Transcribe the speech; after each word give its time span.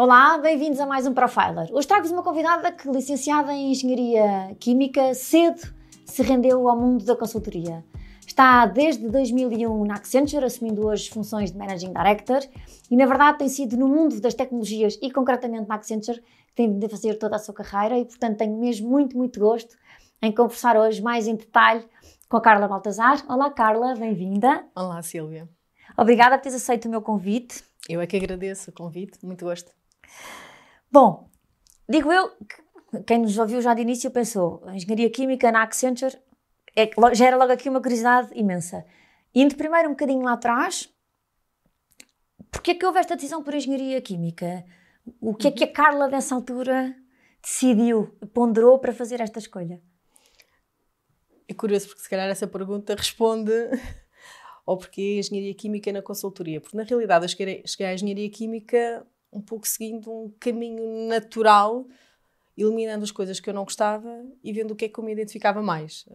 Olá, 0.00 0.38
bem-vindos 0.38 0.78
a 0.78 0.86
mais 0.86 1.08
um 1.08 1.12
Profiler. 1.12 1.68
Hoje 1.72 1.88
trago-vos 1.88 2.12
uma 2.12 2.22
convidada 2.22 2.70
que, 2.70 2.88
licenciada 2.88 3.52
em 3.52 3.72
Engenharia 3.72 4.54
Química, 4.60 5.12
cedo 5.12 5.60
se 6.04 6.22
rendeu 6.22 6.68
ao 6.68 6.78
mundo 6.78 7.04
da 7.04 7.16
consultoria. 7.16 7.84
Está 8.24 8.64
desde 8.64 9.08
2001 9.08 9.84
na 9.84 9.94
Accenture, 9.94 10.44
assumindo 10.44 10.86
hoje 10.86 11.10
funções 11.10 11.50
de 11.50 11.58
Managing 11.58 11.92
Director, 11.92 12.38
e 12.88 12.96
na 12.96 13.06
verdade 13.06 13.38
tem 13.38 13.48
sido 13.48 13.76
no 13.76 13.88
mundo 13.88 14.20
das 14.20 14.34
tecnologias 14.34 14.96
e 15.02 15.10
concretamente 15.10 15.66
na 15.66 15.74
Accenture 15.74 16.20
que 16.20 16.54
tem 16.54 16.78
de 16.78 16.88
fazer 16.88 17.16
toda 17.16 17.34
a 17.34 17.40
sua 17.40 17.52
carreira 17.52 17.98
e, 17.98 18.04
portanto, 18.04 18.38
tenho 18.38 18.56
mesmo 18.56 18.88
muito, 18.88 19.16
muito 19.16 19.40
gosto 19.40 19.76
em 20.22 20.30
conversar 20.30 20.76
hoje 20.76 21.02
mais 21.02 21.26
em 21.26 21.34
detalhe 21.34 21.84
com 22.28 22.36
a 22.36 22.40
Carla 22.40 22.68
Baltazar. 22.68 23.24
Olá, 23.28 23.50
Carla, 23.50 23.96
bem-vinda. 23.96 24.64
Olá, 24.76 25.02
Silvia. 25.02 25.48
Obrigada 25.96 26.38
por 26.38 26.44
teres 26.44 26.62
aceito 26.62 26.84
o 26.84 26.88
meu 26.88 27.02
convite. 27.02 27.64
Eu 27.88 28.00
é 28.00 28.06
que 28.06 28.16
agradeço 28.16 28.70
o 28.70 28.72
convite, 28.72 29.18
muito 29.26 29.44
gosto. 29.44 29.77
Bom, 30.90 31.28
digo 31.88 32.12
eu, 32.12 32.30
que 32.30 33.02
quem 33.06 33.18
nos 33.18 33.36
ouviu 33.38 33.60
já 33.60 33.74
de 33.74 33.82
início 33.82 34.10
pensou, 34.10 34.62
a 34.66 34.74
engenharia 34.74 35.10
química 35.10 35.52
na 35.52 35.62
Accenture 35.62 36.18
é, 36.74 36.88
gera 37.14 37.36
logo 37.36 37.52
aqui 37.52 37.68
uma 37.68 37.80
curiosidade 37.80 38.30
imensa. 38.34 38.84
Indo 39.34 39.56
primeiro 39.56 39.88
um 39.88 39.92
bocadinho 39.92 40.22
lá 40.22 40.32
atrás, 40.32 40.88
porquê 42.50 42.70
é 42.70 42.74
que 42.74 42.86
houve 42.86 42.98
esta 42.98 43.14
decisão 43.14 43.42
por 43.42 43.54
engenharia 43.54 44.00
química? 44.00 44.64
O 45.20 45.34
que 45.34 45.48
é 45.48 45.50
que 45.50 45.64
a 45.64 45.72
Carla, 45.72 46.08
nessa 46.08 46.34
altura, 46.34 46.94
decidiu, 47.42 48.16
ponderou 48.32 48.78
para 48.78 48.92
fazer 48.92 49.20
esta 49.20 49.38
escolha? 49.38 49.82
É 51.46 51.54
curioso, 51.54 51.88
porque 51.88 52.02
se 52.02 52.08
calhar 52.10 52.28
essa 52.28 52.46
pergunta 52.46 52.94
responde 52.94 53.52
ao 54.66 54.76
porquê 54.76 55.18
engenharia 55.18 55.54
química 55.54 55.92
na 55.92 56.02
consultoria. 56.02 56.60
Porque 56.60 56.76
na 56.76 56.82
realidade 56.82 57.24
eu 57.24 57.28
cheguei, 57.28 57.62
cheguei 57.66 57.86
à 57.86 57.94
engenharia 57.94 58.30
química 58.30 59.06
um 59.32 59.40
pouco 59.40 59.66
seguindo 59.66 60.10
um 60.10 60.30
caminho 60.40 61.08
natural, 61.08 61.86
eliminando 62.56 63.04
as 63.04 63.10
coisas 63.10 63.38
que 63.38 63.48
eu 63.48 63.54
não 63.54 63.64
gostava 63.64 64.24
e 64.42 64.52
vendo 64.52 64.72
o 64.72 64.76
que 64.76 64.86
é 64.86 64.88
que 64.88 64.98
eu 64.98 65.04
me 65.04 65.12
identificava 65.12 65.62
mais. 65.62 66.06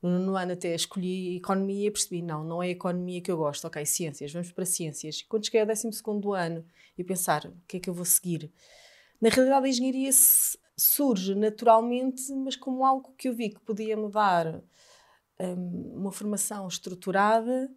No 0.00 0.10
nono 0.18 0.36
ano 0.36 0.52
até 0.52 0.74
escolhi 0.74 1.36
economia 1.36 1.88
e 1.88 1.90
percebi, 1.90 2.22
não, 2.22 2.44
não 2.44 2.62
é 2.62 2.68
economia 2.68 3.20
que 3.20 3.30
eu 3.30 3.38
gosto, 3.38 3.66
ok, 3.66 3.84
ciências, 3.86 4.32
vamos 4.32 4.52
para 4.52 4.66
ciências. 4.66 5.22
Quando 5.22 5.46
cheguei 5.46 5.62
ao 5.62 5.66
décimo 5.66 5.92
segundo 5.92 6.34
ano 6.34 6.64
e 6.96 7.02
pensar, 7.02 7.46
o 7.46 7.54
que 7.66 7.78
é 7.78 7.80
que 7.80 7.88
eu 7.88 7.94
vou 7.94 8.04
seguir? 8.04 8.52
Na 9.20 9.30
realidade 9.30 9.66
a 9.66 9.68
engenharia 9.68 10.10
surge 10.76 11.34
naturalmente, 11.34 12.32
mas 12.34 12.56
como 12.56 12.84
algo 12.84 13.14
que 13.16 13.28
eu 13.28 13.34
vi 13.34 13.50
que 13.50 13.60
podia 13.60 13.96
me 13.96 14.10
dar 14.10 14.62
um, 15.40 15.94
uma 15.96 16.12
formação 16.12 16.68
estruturada, 16.68 17.70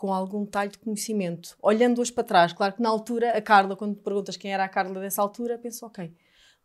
com 0.00 0.14
algum 0.14 0.44
detalhe 0.44 0.70
de 0.70 0.78
conhecimento. 0.78 1.58
Olhando 1.60 2.00
hoje 2.00 2.10
para 2.10 2.24
trás, 2.24 2.54
claro 2.54 2.72
que 2.72 2.80
na 2.80 2.88
altura, 2.88 3.36
a 3.36 3.42
Carla, 3.42 3.76
quando 3.76 3.96
perguntas 3.96 4.34
quem 4.34 4.50
era 4.50 4.64
a 4.64 4.68
Carla 4.68 4.98
dessa 4.98 5.20
altura, 5.20 5.58
pensou, 5.58 5.88
ok, 5.88 6.10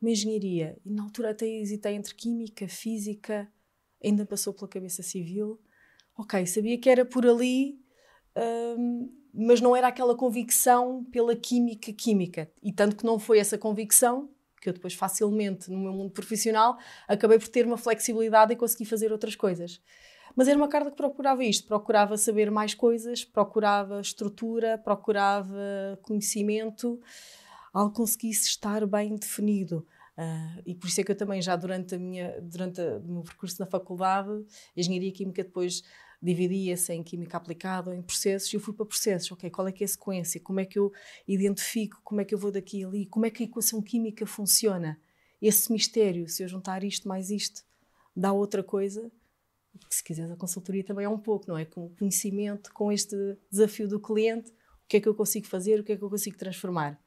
uma 0.02 0.10
engenharia. 0.10 0.78
E 0.86 0.90
na 0.90 1.04
altura 1.04 1.32
até 1.32 1.46
hesitei 1.46 1.96
entre 1.96 2.16
química, 2.16 2.66
física, 2.70 3.52
ainda 4.02 4.26
passou 4.26 4.54
pela 4.54 4.70
cabeça 4.70 5.04
civil. 5.04 5.60
Ok, 6.18 6.46
sabia 6.46 6.80
que 6.80 6.90
era 6.90 7.04
por 7.04 7.28
ali, 7.28 7.78
um, 8.78 9.14
mas 9.34 9.60
não 9.60 9.76
era 9.76 9.90
aquela 9.90 10.16
convicção 10.16 11.04
pela 11.12 11.36
química 11.36 11.92
química. 11.92 12.50
E 12.64 12.72
tanto 12.72 12.96
que 12.96 13.04
não 13.04 13.20
foi 13.20 13.40
essa 13.40 13.58
convicção 13.58 14.30
que 14.62 14.70
eu 14.70 14.74
depois 14.74 14.94
facilmente, 14.94 15.70
no 15.70 15.78
meu 15.78 15.92
mundo 15.92 16.12
profissional, 16.12 16.78
acabei 17.06 17.38
por 17.38 17.50
ter 17.50 17.66
uma 17.66 17.78
flexibilidade 17.78 18.54
e 18.54 18.56
consegui 18.56 18.86
fazer 18.86 19.12
outras 19.12 19.36
coisas. 19.36 19.82
Mas 20.36 20.48
era 20.48 20.58
uma 20.58 20.68
carta 20.68 20.92
que 20.92 20.98
procurava 20.98 21.44
isto, 21.44 21.68
procurava 21.68 22.18
saber 22.18 22.52
mais 22.52 22.74
coisas, 22.74 23.24
procurava 23.24 24.02
estrutura, 24.02 24.78
procurava 24.78 25.98
conhecimento, 26.02 27.00
algo 27.74 27.94
conseguisse 27.94 28.50
estar 28.50 28.86
bem 28.86 29.16
definido. 29.16 29.86
Uh, 30.18 30.62
e 30.66 30.76
por 30.76 30.88
isso 30.88 31.02
é 31.02 31.04
que 31.04 31.12
eu 31.12 31.16
também 31.16 31.42
já 31.42 31.56
durante, 31.56 31.96
a 31.96 32.00
minha, 32.00 32.40
durante 32.42 32.80
o 32.80 33.02
meu 33.08 33.22
percurso 33.22 33.60
na 33.60 33.66
faculdade, 33.66 34.46
engenharia 34.76 35.12
química 35.12 35.44
depois 35.44 35.84
dividia-se 36.22 36.94
em 36.94 37.04
química 37.04 37.38
aplicada 37.38 37.92
ou 37.92 37.96
em 37.96 38.02
processos 38.02 38.52
e 38.52 38.56
eu 38.56 38.60
fui 38.60 38.74
para 38.74 38.86
processos, 38.86 39.32
ok, 39.32 39.50
qual 39.50 39.68
é 39.68 39.72
que 39.72 39.84
é 39.84 39.86
a 39.86 39.88
sequência, 39.88 40.40
como 40.40 40.60
é 40.60 40.66
que 40.66 40.80
eu 40.80 40.92
identifico, 41.28 42.00
como 42.04 42.22
é 42.22 42.26
que 42.26 42.34
eu 42.34 42.40
vou 42.40 42.52
daqui 42.52 42.84
a 42.84 42.88
ali, 42.88 43.06
como 43.06 43.26
é 43.26 43.30
que 43.30 43.44
a 43.44 43.46
equação 43.46 43.82
química 43.82 44.26
funciona, 44.26 45.00
esse 45.42 45.72
mistério, 45.72 46.28
se 46.28 46.44
eu 46.44 46.48
juntar 46.48 46.84
isto 46.84 47.08
mais 47.08 47.30
isto, 47.30 47.64
dá 48.16 48.32
outra 48.32 48.64
coisa, 48.64 49.12
se 49.90 50.04
quiseres, 50.04 50.32
a 50.32 50.36
consultoria 50.36 50.84
também 50.84 51.06
é 51.06 51.10
um 51.10 51.18
pouco, 51.18 51.46
não 51.48 51.58
é? 51.58 51.66
Com 51.66 51.86
o 51.86 51.90
conhecimento, 51.96 52.72
com 52.74 52.92
este 52.92 53.16
desafio 53.52 53.88
do 53.88 54.00
cliente, 54.00 54.52
o 54.52 54.88
que 54.88 54.98
é 54.98 55.02
que 55.02 55.08
eu 55.08 55.16
consigo 55.16 55.48
fazer, 55.48 55.80
o 55.80 55.84
que 55.84 55.94
é 55.94 55.98
que 55.98 56.04
eu 56.04 56.10
consigo 56.10 56.38
transformar. 56.38 57.00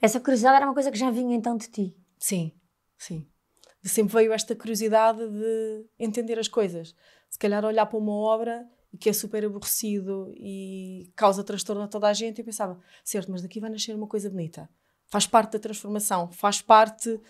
Essa 0.00 0.20
curiosidade 0.20 0.56
era 0.56 0.66
uma 0.66 0.74
coisa 0.74 0.90
que 0.90 0.98
já 0.98 1.10
vinha 1.10 1.36
então 1.36 1.56
de 1.56 1.68
ti? 1.68 1.96
Sim, 2.18 2.52
sim. 2.98 3.28
Sempre 3.84 4.14
veio 4.14 4.32
esta 4.32 4.54
curiosidade 4.54 5.18
de 5.28 5.86
entender 5.98 6.38
as 6.38 6.48
coisas. 6.48 6.94
Se 7.30 7.38
calhar 7.38 7.64
olhar 7.64 7.86
para 7.86 7.98
uma 7.98 8.12
obra 8.12 8.68
que 9.00 9.08
é 9.08 9.12
super 9.12 9.44
aborrecido 9.44 10.32
e 10.36 11.10
causa 11.16 11.42
transtorno 11.42 11.82
a 11.82 11.88
toda 11.88 12.08
a 12.08 12.12
gente, 12.12 12.40
eu 12.40 12.44
pensava, 12.44 12.78
certo, 13.04 13.30
mas 13.30 13.42
daqui 13.42 13.58
vai 13.58 13.70
nascer 13.70 13.94
uma 13.94 14.06
coisa 14.06 14.28
bonita. 14.28 14.68
Faz 15.06 15.26
parte 15.26 15.52
da 15.52 15.58
transformação, 15.58 16.30
faz 16.30 16.60
parte 16.60 17.20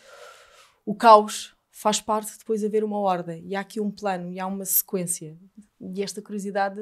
o 0.85 0.95
caos, 0.95 1.55
faz 1.83 2.01
parte 2.01 2.39
depois 2.39 2.63
haver 2.63 2.85
uma 2.85 2.99
ordem. 2.99 3.45
E 3.45 3.57
há 3.57 3.61
aqui 3.61 3.81
um 3.81 3.91
plano 3.91 4.33
e 4.33 4.39
há 4.39 4.47
uma 4.47 4.65
sequência. 4.65 5.37
E 5.81 6.01
esta 6.01 6.23
curiosidade 6.23 6.81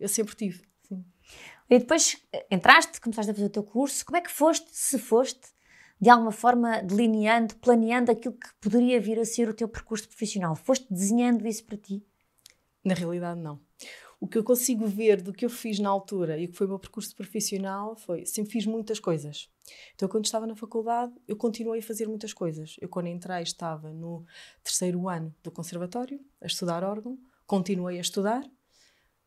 eu 0.00 0.08
sempre 0.08 0.34
tive 0.34 0.60
sim. 0.82 1.04
e 1.70 1.78
depois 1.78 2.20
eh, 2.32 2.44
entraste, 2.50 3.00
começaste 3.00 3.30
a 3.30 3.34
fazer 3.34 3.46
o 3.46 3.50
teu 3.50 3.62
curso. 3.62 4.04
Como 4.04 4.16
é 4.16 4.20
que 4.20 4.30
foste, 4.30 4.68
se 4.72 4.98
foste 4.98 5.46
de 6.00 6.10
alguma 6.10 6.32
forma 6.32 6.82
delineando, 6.82 7.54
planeando 7.56 8.10
aquilo 8.10 8.34
que 8.34 8.48
poderia 8.60 9.00
vir 9.00 9.20
a 9.20 9.24
ser 9.24 9.48
o 9.48 9.54
teu 9.54 9.68
percurso 9.68 10.08
profissional? 10.08 10.56
Foste 10.56 10.92
desenhando 10.92 11.46
isso 11.46 11.64
para 11.64 11.76
ti? 11.76 12.04
Na 12.84 12.94
realidade 12.94 13.40
não 13.40 13.67
o 14.20 14.26
que 14.26 14.36
eu 14.36 14.42
consigo 14.42 14.86
ver 14.86 15.22
do 15.22 15.32
que 15.32 15.44
eu 15.44 15.50
fiz 15.50 15.78
na 15.78 15.88
altura 15.88 16.38
e 16.38 16.46
o 16.46 16.48
que 16.48 16.56
foi 16.56 16.66
o 16.66 16.70
meu 16.70 16.78
percurso 16.78 17.14
profissional 17.14 17.94
foi 17.94 18.26
sempre 18.26 18.52
fiz 18.52 18.66
muitas 18.66 18.98
coisas. 18.98 19.48
Então, 19.94 20.08
quando 20.08 20.24
estava 20.24 20.46
na 20.46 20.56
faculdade, 20.56 21.12
eu 21.26 21.36
continuei 21.36 21.78
a 21.78 21.82
fazer 21.82 22.08
muitas 22.08 22.32
coisas. 22.32 22.76
Eu, 22.80 22.88
quando 22.88 23.06
entrei, 23.06 23.42
estava 23.42 23.92
no 23.92 24.24
terceiro 24.62 25.08
ano 25.08 25.34
do 25.42 25.52
conservatório, 25.52 26.20
a 26.40 26.46
estudar 26.46 26.82
órgão, 26.82 27.18
continuei 27.46 27.98
a 27.98 28.00
estudar. 28.00 28.44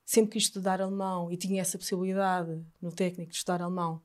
Sempre 0.03 0.31
quis 0.31 0.43
estudar 0.43 0.81
alemão 0.81 1.31
e 1.31 1.37
tinha 1.37 1.61
essa 1.61 1.77
possibilidade 1.77 2.61
no 2.81 2.91
técnico 2.91 3.31
de 3.31 3.37
estudar 3.37 3.61
alemão. 3.61 4.01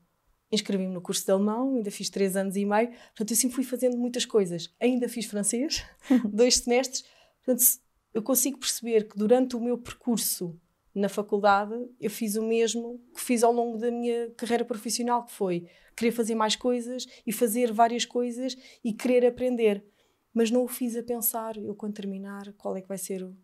Inscrevi-me 0.49 0.93
no 0.93 1.01
curso 1.01 1.25
de 1.25 1.31
alemão, 1.31 1.75
ainda 1.75 1.91
fiz 1.91 2.09
três 2.09 2.37
anos 2.37 2.55
e 2.55 2.63
meio. 2.63 2.89
Portanto, 2.89 3.31
eu 3.31 3.35
sempre 3.35 3.55
fui 3.55 3.65
fazendo 3.65 3.97
muitas 3.97 4.25
coisas. 4.25 4.73
Ainda 4.79 5.09
fiz 5.09 5.25
francês, 5.25 5.83
dois 6.31 6.55
semestres. 6.55 7.03
Portanto, 7.43 7.65
eu 8.13 8.23
consigo 8.23 8.57
perceber 8.57 9.09
que 9.09 9.17
durante 9.17 9.57
o 9.57 9.59
meu 9.59 9.77
percurso 9.77 10.57
na 10.97 11.09
faculdade 11.09 11.73
eu 11.99 12.09
fiz 12.09 12.35
o 12.35 12.43
mesmo 12.43 12.99
que 13.13 13.21
fiz 13.21 13.43
ao 13.43 13.53
longo 13.53 13.77
da 13.77 13.91
minha 13.91 14.31
carreira 14.31 14.65
profissional, 14.65 15.23
que 15.25 15.31
foi 15.31 15.67
querer 15.95 16.11
fazer 16.11 16.35
mais 16.35 16.55
coisas 16.55 17.05
e 17.25 17.31
fazer 17.31 17.71
várias 17.71 18.05
coisas 18.05 18.55
e 18.83 18.93
querer 18.93 19.25
aprender. 19.25 19.85
Mas 20.33 20.51
não 20.51 20.63
o 20.63 20.67
fiz 20.67 20.95
a 20.95 21.03
pensar, 21.03 21.57
eu 21.57 21.75
quando 21.75 21.95
terminar, 21.95 22.53
qual 22.53 22.75
é 22.77 22.81
que 22.81 22.87
vai 22.87 22.97
ser 22.97 23.23
o, 23.23 23.35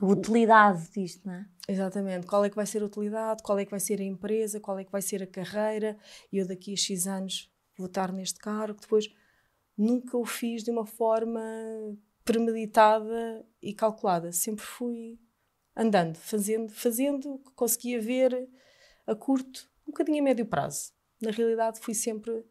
a 0.00 0.06
utilidade 0.06 0.90
disto, 0.90 1.26
não 1.26 1.34
é? 1.34 1.46
Exatamente. 1.68 2.26
Qual 2.26 2.44
é 2.44 2.50
que 2.50 2.56
vai 2.56 2.66
ser 2.66 2.82
a 2.82 2.86
utilidade, 2.86 3.42
qual 3.42 3.58
é 3.58 3.64
que 3.64 3.70
vai 3.70 3.80
ser 3.80 4.00
a 4.00 4.04
empresa, 4.04 4.60
qual 4.60 4.78
é 4.78 4.84
que 4.84 4.92
vai 4.92 5.02
ser 5.02 5.22
a 5.22 5.26
carreira, 5.26 5.96
e 6.32 6.38
eu 6.38 6.46
daqui 6.46 6.72
a 6.72 6.76
X 6.76 7.06
anos 7.06 7.50
vou 7.76 7.86
estar 7.86 8.12
neste 8.12 8.38
cargo. 8.38 8.80
Depois, 8.80 9.08
nunca 9.76 10.16
o 10.16 10.24
fiz 10.24 10.62
de 10.62 10.70
uma 10.70 10.84
forma 10.84 11.40
premeditada 12.24 13.46
e 13.62 13.72
calculada. 13.72 14.32
Sempre 14.32 14.64
fui 14.64 15.18
andando, 15.78 16.16
fazendo, 16.16 16.72
fazendo 16.72 17.34
o 17.34 17.38
que 17.38 17.52
conseguia 17.52 18.00
ver 18.00 18.48
a 19.06 19.14
curto, 19.14 19.70
um 19.86 19.92
bocadinho 19.92 20.20
a 20.20 20.24
médio 20.24 20.44
prazo. 20.44 20.92
Na 21.22 21.30
realidade, 21.30 21.78
fui 21.78 21.94
sempre 21.94 22.44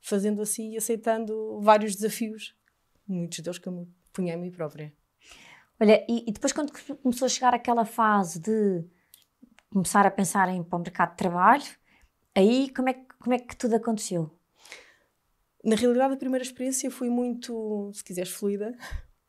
fazendo 0.00 0.40
assim 0.40 0.72
e 0.72 0.76
aceitando 0.76 1.60
vários 1.60 1.96
desafios, 1.96 2.56
muitos 3.06 3.40
deles 3.40 3.58
que 3.58 3.66
eu 3.66 3.72
me 3.72 3.88
punha 4.12 4.34
a 4.34 4.36
mim 4.36 4.50
própria. 4.50 4.94
Olha, 5.80 6.04
e, 6.08 6.24
e, 6.28 6.32
depois 6.32 6.52
quando 6.52 6.72
começou 7.02 7.26
a 7.26 7.28
chegar 7.28 7.52
aquela 7.52 7.84
fase 7.84 8.40
de 8.40 8.84
começar 9.70 10.06
a 10.06 10.10
pensar 10.10 10.48
em 10.48 10.60
ir 10.60 10.64
para 10.64 10.78
o 10.78 10.82
mercado 10.82 11.10
de 11.10 11.16
trabalho, 11.16 11.76
aí 12.34 12.70
como 12.70 12.88
é, 12.88 12.94
como 12.94 13.34
é 13.34 13.38
que 13.38 13.56
tudo 13.56 13.74
aconteceu? 13.74 14.30
Na 15.64 15.74
realidade, 15.74 16.14
a 16.14 16.16
primeira 16.16 16.44
experiência 16.44 16.90
foi 16.90 17.10
muito, 17.10 17.90
se 17.92 18.02
quiseres, 18.04 18.30
fluida 18.30 18.76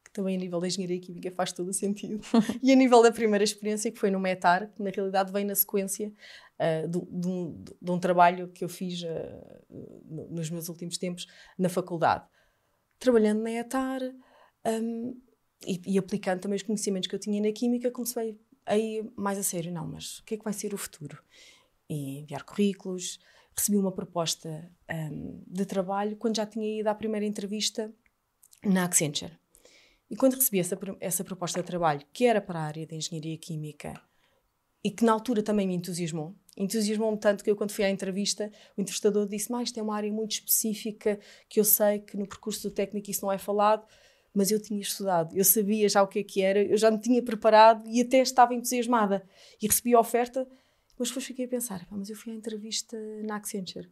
que 0.09 0.13
também 0.13 0.35
a 0.35 0.39
nível 0.39 0.59
da 0.59 0.67
engenharia 0.67 1.00
química 1.00 1.31
faz 1.31 1.53
todo 1.53 1.69
o 1.69 1.73
sentido. 1.73 2.19
e 2.61 2.71
a 2.71 2.75
nível 2.75 3.01
da 3.01 3.11
primeira 3.11 3.44
experiência, 3.44 3.91
que 3.91 4.00
foi 4.00 4.09
no 4.09 4.19
METAR, 4.19 4.71
que 4.73 4.81
na 4.81 4.89
realidade 4.89 5.31
vem 5.31 5.45
na 5.45 5.56
sequência 5.56 6.11
uh, 6.59 6.88
de, 6.88 7.00
de, 7.00 7.27
um, 7.27 7.63
de, 7.81 7.91
um, 7.91 8.00
trabalho 8.00 8.50
que 8.50 8.63
eu 8.63 8.69
fiz 8.69 9.03
uh, 9.03 10.27
nos 10.29 10.50
meus 10.50 10.67
últimos 10.67 10.97
tempos 10.97 11.27
na 11.57 11.69
faculdade. 11.69 12.25
Trabalhando 12.97 13.41
na 13.41 13.51
ETAR 13.51 14.01
um, 14.65 15.21
e, 15.65 15.81
e, 15.85 15.97
aplicando 15.97 16.41
também 16.41 16.55
os 16.55 16.63
conhecimentos 16.63 17.07
que 17.07 17.15
eu 17.15 17.19
tinha 17.19 17.41
na 17.41 17.51
química, 17.51 17.91
comecei 17.91 18.39
aí 18.65 19.07
mais 19.15 19.38
a 19.38 19.44
sério, 19.44 19.71
não, 19.71 19.88
mas 19.88 20.19
o 20.19 20.25
que 20.25 20.35
é 20.35 20.38
que 20.38 20.44
vai 20.44 20.53
ser 20.53 20.73
o 20.73 20.77
futuro? 20.77 21.21
E 21.89 22.19
enviar 22.19 22.44
currículos, 22.44 23.19
recebi 23.55 23.77
uma 23.77 23.91
proposta 23.91 24.71
um, 24.89 25.44
de 25.45 25.65
trabalho 25.65 26.15
quando 26.17 26.38
já 26.38 26.45
tinha 26.45 26.79
ido 26.79 26.88
à 26.88 26.95
primeira 26.95 27.25
entrevista 27.25 27.94
na 28.63 28.85
Accenture. 28.85 29.38
E 30.09 30.15
quando 30.15 30.35
recebi 30.35 30.59
essa, 30.59 30.77
essa 31.00 31.23
proposta 31.23 31.61
de 31.61 31.67
trabalho, 31.67 32.06
que 32.11 32.25
era 32.25 32.41
para 32.41 32.59
a 32.59 32.63
área 32.63 32.85
de 32.85 32.95
engenharia 32.95 33.38
química, 33.38 33.94
e 34.83 34.89
que 34.89 35.03
na 35.03 35.11
altura 35.11 35.44
também 35.44 35.67
me 35.67 35.75
entusiasmou, 35.75 36.35
entusiasmou-me 36.57 37.17
tanto 37.17 37.44
que 37.44 37.51
eu, 37.51 37.56
quando 37.56 37.71
fui 37.71 37.83
à 37.83 37.89
entrevista, 37.89 38.51
o 38.77 38.81
entrevistador 38.81 39.27
disse: 39.27 39.51
Mas 39.51 39.71
tem 39.71 39.81
é 39.81 39.83
uma 39.83 39.95
área 39.95 40.11
muito 40.11 40.31
específica 40.31 41.19
que 41.47 41.59
eu 41.59 41.65
sei 41.65 42.00
que 42.00 42.17
no 42.17 42.27
percurso 42.27 42.69
do 42.69 42.73
técnico 42.73 43.11
isso 43.11 43.23
não 43.23 43.31
é 43.31 43.38
falado, 43.38 43.85
mas 44.33 44.51
eu 44.51 44.61
tinha 44.61 44.79
estudado, 44.79 45.35
eu 45.35 45.44
sabia 45.44 45.88
já 45.89 46.01
o 46.01 46.07
que 46.07 46.19
é 46.19 46.23
que 46.23 46.41
era, 46.41 46.63
eu 46.63 46.77
já 46.77 46.89
me 46.89 47.00
tinha 47.00 47.21
preparado 47.21 47.88
e 47.88 48.01
até 48.01 48.19
estava 48.19 48.53
entusiasmada. 48.53 49.27
E 49.62 49.67
recebi 49.67 49.94
a 49.94 50.00
oferta, 50.00 50.47
mas 50.97 51.09
depois 51.09 51.25
fiquei 51.25 51.45
a 51.45 51.50
pensar: 51.50 51.85
Mas 51.91 52.09
eu 52.09 52.15
fui 52.15 52.31
à 52.31 52.35
entrevista 52.35 52.97
na 53.23 53.35
Accenture. 53.35 53.91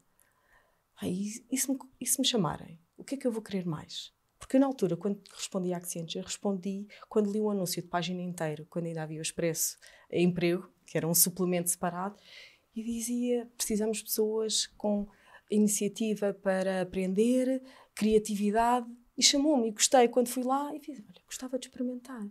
Aí, 0.99 1.31
e 1.51 1.57
se 1.57 1.71
me, 1.71 1.77
e 2.01 2.05
se 2.05 2.19
me 2.19 2.25
chamarem? 2.25 2.79
O 2.97 3.03
que 3.03 3.15
é 3.15 3.17
que 3.17 3.27
eu 3.27 3.31
vou 3.31 3.41
querer 3.41 3.65
mais? 3.65 4.11
Porque 4.47 4.59
na 4.59 4.65
altura, 4.65 4.95
quando 4.95 5.21
respondi 5.35 5.73
à 5.73 5.77
Accenture, 5.77 6.23
respondi 6.23 6.87
quando 7.09 7.29
li 7.29 7.41
um 7.41 7.49
anúncio 7.49 7.81
de 7.81 7.87
página 7.89 8.21
inteira, 8.21 8.65
quando 8.69 8.85
ainda 8.85 9.03
havia 9.03 9.19
o 9.19 9.21
Expresso 9.21 9.77
Emprego, 10.09 10.71
que 10.85 10.97
era 10.97 11.05
um 11.05 11.13
suplemento 11.13 11.69
separado, 11.69 12.15
e 12.73 12.81
dizia: 12.81 13.45
precisamos 13.57 13.97
de 13.97 14.05
pessoas 14.05 14.67
com 14.77 15.05
iniciativa 15.51 16.33
para 16.33 16.81
aprender, 16.81 17.61
criatividade. 17.93 18.87
E 19.17 19.21
chamou-me 19.21 19.67
e 19.67 19.71
gostei. 19.71 20.07
Quando 20.07 20.29
fui 20.29 20.43
lá, 20.43 20.73
e 20.73 20.79
fiz: 20.79 20.97
olha, 20.97 21.21
gostava 21.25 21.59
de 21.59 21.67
experimentar. 21.67 22.25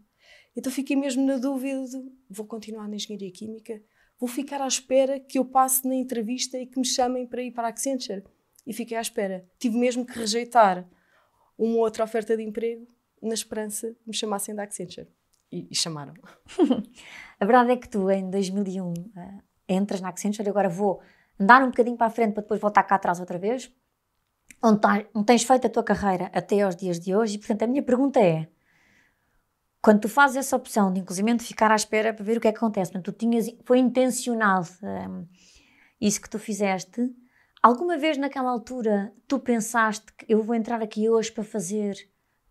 Então 0.57 0.73
fiquei 0.73 0.97
mesmo 0.97 1.23
na 1.27 1.37
dúvida: 1.37 1.85
de, 1.85 2.13
vou 2.31 2.47
continuar 2.47 2.89
na 2.89 2.97
engenharia 2.97 3.31
química? 3.31 3.83
Vou 4.19 4.27
ficar 4.27 4.63
à 4.63 4.67
espera 4.67 5.21
que 5.21 5.39
eu 5.39 5.45
passe 5.45 5.87
na 5.87 5.95
entrevista 5.95 6.59
e 6.59 6.67
que 6.67 6.79
me 6.79 6.87
chamem 6.87 7.27
para 7.27 7.43
ir 7.43 7.51
para 7.51 7.67
a 7.67 7.71
Accenture? 7.71 8.25
E 8.67 8.73
fiquei 8.73 8.97
à 8.97 9.03
espera. 9.03 9.47
Tive 9.59 9.77
mesmo 9.77 10.07
que 10.07 10.19
rejeitar 10.19 10.89
uma 11.59 11.79
outra 11.79 12.05
oferta 12.05 12.37
de 12.37 12.43
emprego 12.43 12.87
na 13.23 13.35
esperança 13.35 13.89
que 13.89 14.09
me 14.09 14.15
chamassem 14.15 14.55
da 14.55 14.63
Accenture. 14.63 15.09
E, 15.51 15.69
e 15.71 15.75
chamaram. 15.75 16.15
a 17.39 17.45
verdade 17.45 17.73
é 17.73 17.77
que 17.77 17.89
tu, 17.89 18.11
em 18.11 18.29
2001, 18.29 18.93
uh, 18.93 18.95
eh, 19.17 19.41
entras 19.69 20.01
na 20.01 20.09
Accenture, 20.09 20.49
agora 20.49 20.69
vou 20.69 21.01
andar 21.39 21.63
um 21.63 21.67
bocadinho 21.67 21.97
para 21.97 22.09
a 22.09 22.11
frente 22.11 22.33
para 22.33 22.43
depois 22.43 22.61
voltar 22.61 22.83
cá 22.83 22.97
atrás 22.97 23.21
outra 23.21 23.39
vez, 23.39 23.73
tá, 24.81 25.05
onde 25.15 25.27
tens 25.27 25.45
feito 25.45 25.67
a 25.67 25.71
tua 25.71 25.85
carreira 25.85 26.31
até 26.33 26.63
aos 26.63 26.75
dias 26.75 26.99
de 26.99 27.15
hoje, 27.15 27.37
e 27.37 27.39
portanto 27.39 27.63
a 27.63 27.67
minha 27.67 27.83
pergunta 27.83 28.19
é, 28.21 28.49
quando 29.81 30.01
tu 30.01 30.09
fazes 30.09 30.37
essa 30.37 30.57
opção 30.57 30.93
de 30.93 31.01
inclusive 31.01 31.39
ficar 31.39 31.71
à 31.71 31.77
espera 31.77 32.13
para 32.13 32.25
ver 32.25 32.39
o 32.39 32.41
que 32.41 32.49
é 32.49 32.53
que 32.53 32.59
acontece, 32.59 32.91
portanto, 32.91 33.15
tu 33.15 33.19
tinhas, 33.19 33.47
foi 33.65 33.79
intencional 33.79 34.63
eh, 34.83 35.25
isso 36.01 36.21
que 36.21 36.29
tu 36.29 36.41
fizeste, 36.41 37.09
Alguma 37.67 37.99
vez 37.99 38.17
naquela 38.17 38.49
altura 38.49 39.13
tu 39.27 39.41
pensaste 39.41 40.13
que 40.13 40.33
eu 40.33 40.41
vou 40.41 40.55
entrar 40.55 40.81
aqui 40.81 41.11
hoje 41.11 41.33
para 41.33 41.43
fazer 41.43 41.97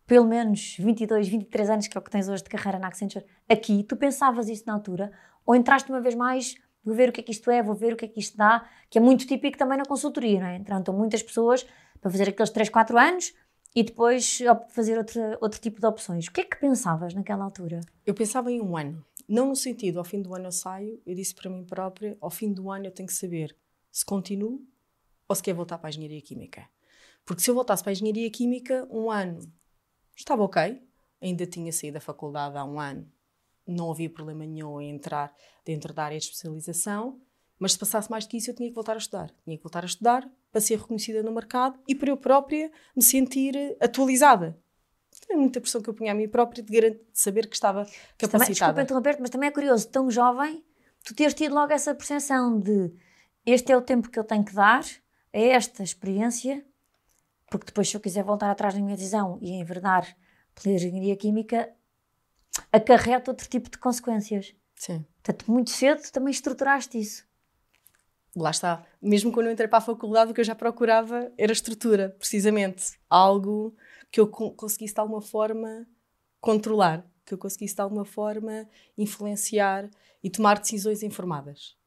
pelo 0.05 0.27
menos 0.27 0.75
22, 0.77 1.29
23 1.29 1.69
anos, 1.69 1.87
que 1.87 1.97
é 1.97 1.99
o 2.01 2.03
que 2.03 2.11
tens 2.11 2.27
hoje 2.27 2.43
de 2.43 2.49
carreira 2.49 2.77
na 2.77 2.89
Accenture, 2.89 3.25
aqui? 3.47 3.81
Tu 3.85 3.95
pensavas 3.95 4.49
isso 4.49 4.65
na 4.67 4.73
altura? 4.73 5.13
Ou 5.45 5.55
entraste 5.55 5.89
uma 5.89 6.01
vez 6.01 6.15
mais, 6.15 6.55
vou 6.83 6.93
ver 6.93 7.07
o 7.07 7.13
que 7.13 7.21
é 7.21 7.23
que 7.23 7.31
isto 7.31 7.49
é, 7.49 7.63
vou 7.63 7.73
ver 7.73 7.93
o 7.93 7.95
que 7.95 8.03
é 8.03 8.07
que 8.09 8.19
isto 8.19 8.35
dá, 8.35 8.67
que 8.89 8.97
é 8.97 9.01
muito 9.01 9.25
típico 9.25 9.57
também 9.57 9.77
na 9.77 9.85
consultoria, 9.85 10.41
não 10.41 10.47
é? 10.47 10.57
Entram 10.57 10.83
muitas 10.93 11.23
pessoas 11.23 11.65
para 12.01 12.11
fazer 12.11 12.27
aqueles 12.27 12.49
3, 12.49 12.67
4 12.67 12.97
anos 12.97 13.33
e 13.73 13.83
depois 13.83 14.39
fazer 14.67 14.97
outro, 14.97 15.21
outro 15.39 15.61
tipo 15.61 15.79
de 15.79 15.87
opções. 15.87 16.27
O 16.27 16.31
que 16.33 16.41
é 16.41 16.43
que 16.43 16.59
pensavas 16.59 17.13
naquela 17.13 17.45
altura? 17.45 17.79
Eu 18.05 18.13
pensava 18.13 18.51
em 18.51 18.61
um 18.61 18.75
ano. 18.75 19.01
Não 19.29 19.47
no 19.47 19.55
sentido, 19.55 19.97
ao 19.97 20.03
fim 20.03 20.21
do 20.21 20.35
ano 20.35 20.47
eu 20.47 20.51
saio, 20.51 21.01
eu 21.05 21.15
disse 21.15 21.33
para 21.33 21.49
mim 21.49 21.63
própria, 21.63 22.17
ao 22.19 22.29
fim 22.29 22.51
do 22.51 22.69
ano 22.69 22.87
eu 22.87 22.91
tenho 22.91 23.07
que 23.07 23.13
saber 23.13 23.55
se 23.89 24.05
continuo 24.05 24.61
ou 25.27 25.35
se 25.35 25.43
quer 25.43 25.53
voltar 25.53 25.77
para 25.77 25.87
a 25.87 25.91
engenharia 25.91 26.21
química. 26.21 26.67
Porque 27.25 27.41
se 27.41 27.49
eu 27.49 27.55
voltasse 27.55 27.83
para 27.83 27.91
a 27.91 27.93
engenharia 27.93 28.29
química, 28.29 28.87
um 28.91 29.09
ano 29.09 29.39
estava 30.15 30.43
ok, 30.43 30.81
ainda 31.21 31.45
tinha 31.45 31.71
saído 31.71 31.95
da 31.95 32.01
faculdade 32.01 32.57
há 32.57 32.63
um 32.63 32.79
ano, 32.79 33.11
não 33.67 33.91
havia 33.91 34.09
problema 34.09 34.45
nenhum 34.45 34.79
em 34.79 34.91
entrar 34.91 35.33
dentro 35.65 35.93
da 35.93 36.05
área 36.05 36.17
de 36.17 36.25
especialização, 36.25 37.19
mas 37.57 37.73
se 37.73 37.79
passasse 37.79 38.11
mais 38.11 38.25
do 38.25 38.29
que 38.29 38.37
isso, 38.37 38.51
eu 38.51 38.55
tinha 38.55 38.69
que 38.69 38.75
voltar 38.75 38.93
a 38.93 38.97
estudar. 38.97 39.31
Tinha 39.43 39.57
que 39.57 39.63
voltar 39.63 39.83
a 39.83 39.87
estudar 39.87 40.29
para 40.51 40.61
ser 40.61 40.77
reconhecida 40.77 41.23
no 41.23 41.31
mercado 41.31 41.79
e 41.87 41.95
para 41.95 42.09
eu 42.09 42.17
própria 42.17 42.71
me 42.95 43.01
sentir 43.01 43.55
atualizada. 43.79 44.59
É 45.29 45.35
muita 45.35 45.61
pressão 45.61 45.81
que 45.81 45.89
eu 45.89 45.93
punha 45.93 46.11
a 46.11 46.15
mim 46.15 46.27
própria 46.27 46.61
de, 46.61 46.91
de 46.91 46.99
saber 47.13 47.47
que 47.47 47.55
estava 47.55 47.85
capacitada. 48.17 48.29
Também, 48.29 48.53
desculpa 48.53 48.81
interromper 48.81 49.17
mas 49.19 49.29
também 49.29 49.47
é 49.47 49.51
curioso, 49.51 49.87
tão 49.87 50.11
jovem, 50.11 50.63
tu 51.03 51.15
teres 51.15 51.33
tido 51.33 51.55
logo 51.55 51.71
essa 51.71 51.95
percepção 51.95 52.59
de 52.59 52.91
este 53.45 53.71
é 53.71 53.77
o 53.77 53.81
tempo 53.81 54.09
que 54.09 54.19
eu 54.19 54.23
tenho 54.23 54.43
que 54.43 54.53
dar, 54.53 54.83
a 55.35 55.39
esta 55.39 55.83
experiência, 55.83 56.65
porque 57.51 57.65
depois, 57.65 57.89
se 57.89 57.97
eu 57.97 58.01
quiser 58.01 58.23
voltar 58.23 58.49
atrás 58.49 58.73
na 58.73 58.81
minha 58.81 58.95
decisão 58.95 59.37
e 59.41 59.51
enverdar 59.51 60.15
pela 60.55 60.75
engenharia 60.75 61.15
química, 61.17 61.69
acarreta 62.71 63.31
outro 63.31 63.47
tipo 63.49 63.69
de 63.69 63.77
consequências. 63.77 64.55
Sim. 64.75 65.05
Portanto, 65.21 65.51
muito 65.51 65.71
cedo 65.71 66.01
também 66.11 66.31
estruturaste 66.31 66.97
isso. 66.97 67.27
Lá 68.33 68.51
está. 68.51 68.85
Mesmo 69.01 69.31
quando 69.31 69.47
eu 69.47 69.51
entrei 69.51 69.67
para 69.67 69.79
a 69.79 69.81
faculdade, 69.81 70.31
o 70.31 70.33
que 70.33 70.39
eu 70.39 70.45
já 70.45 70.55
procurava 70.55 71.31
era 71.37 71.51
estrutura, 71.51 72.15
precisamente. 72.17 72.97
Algo 73.09 73.75
que 74.09 74.19
eu 74.19 74.27
conseguisse 74.27 74.93
de 74.93 74.99
alguma 75.01 75.21
forma 75.21 75.85
controlar, 76.39 77.05
que 77.25 77.33
eu 77.33 77.37
conseguisse 77.37 77.75
de 77.75 77.81
alguma 77.81 78.05
forma 78.05 78.67
influenciar 78.97 79.89
e 80.23 80.29
tomar 80.29 80.59
decisões 80.59 81.03
informadas 81.03 81.77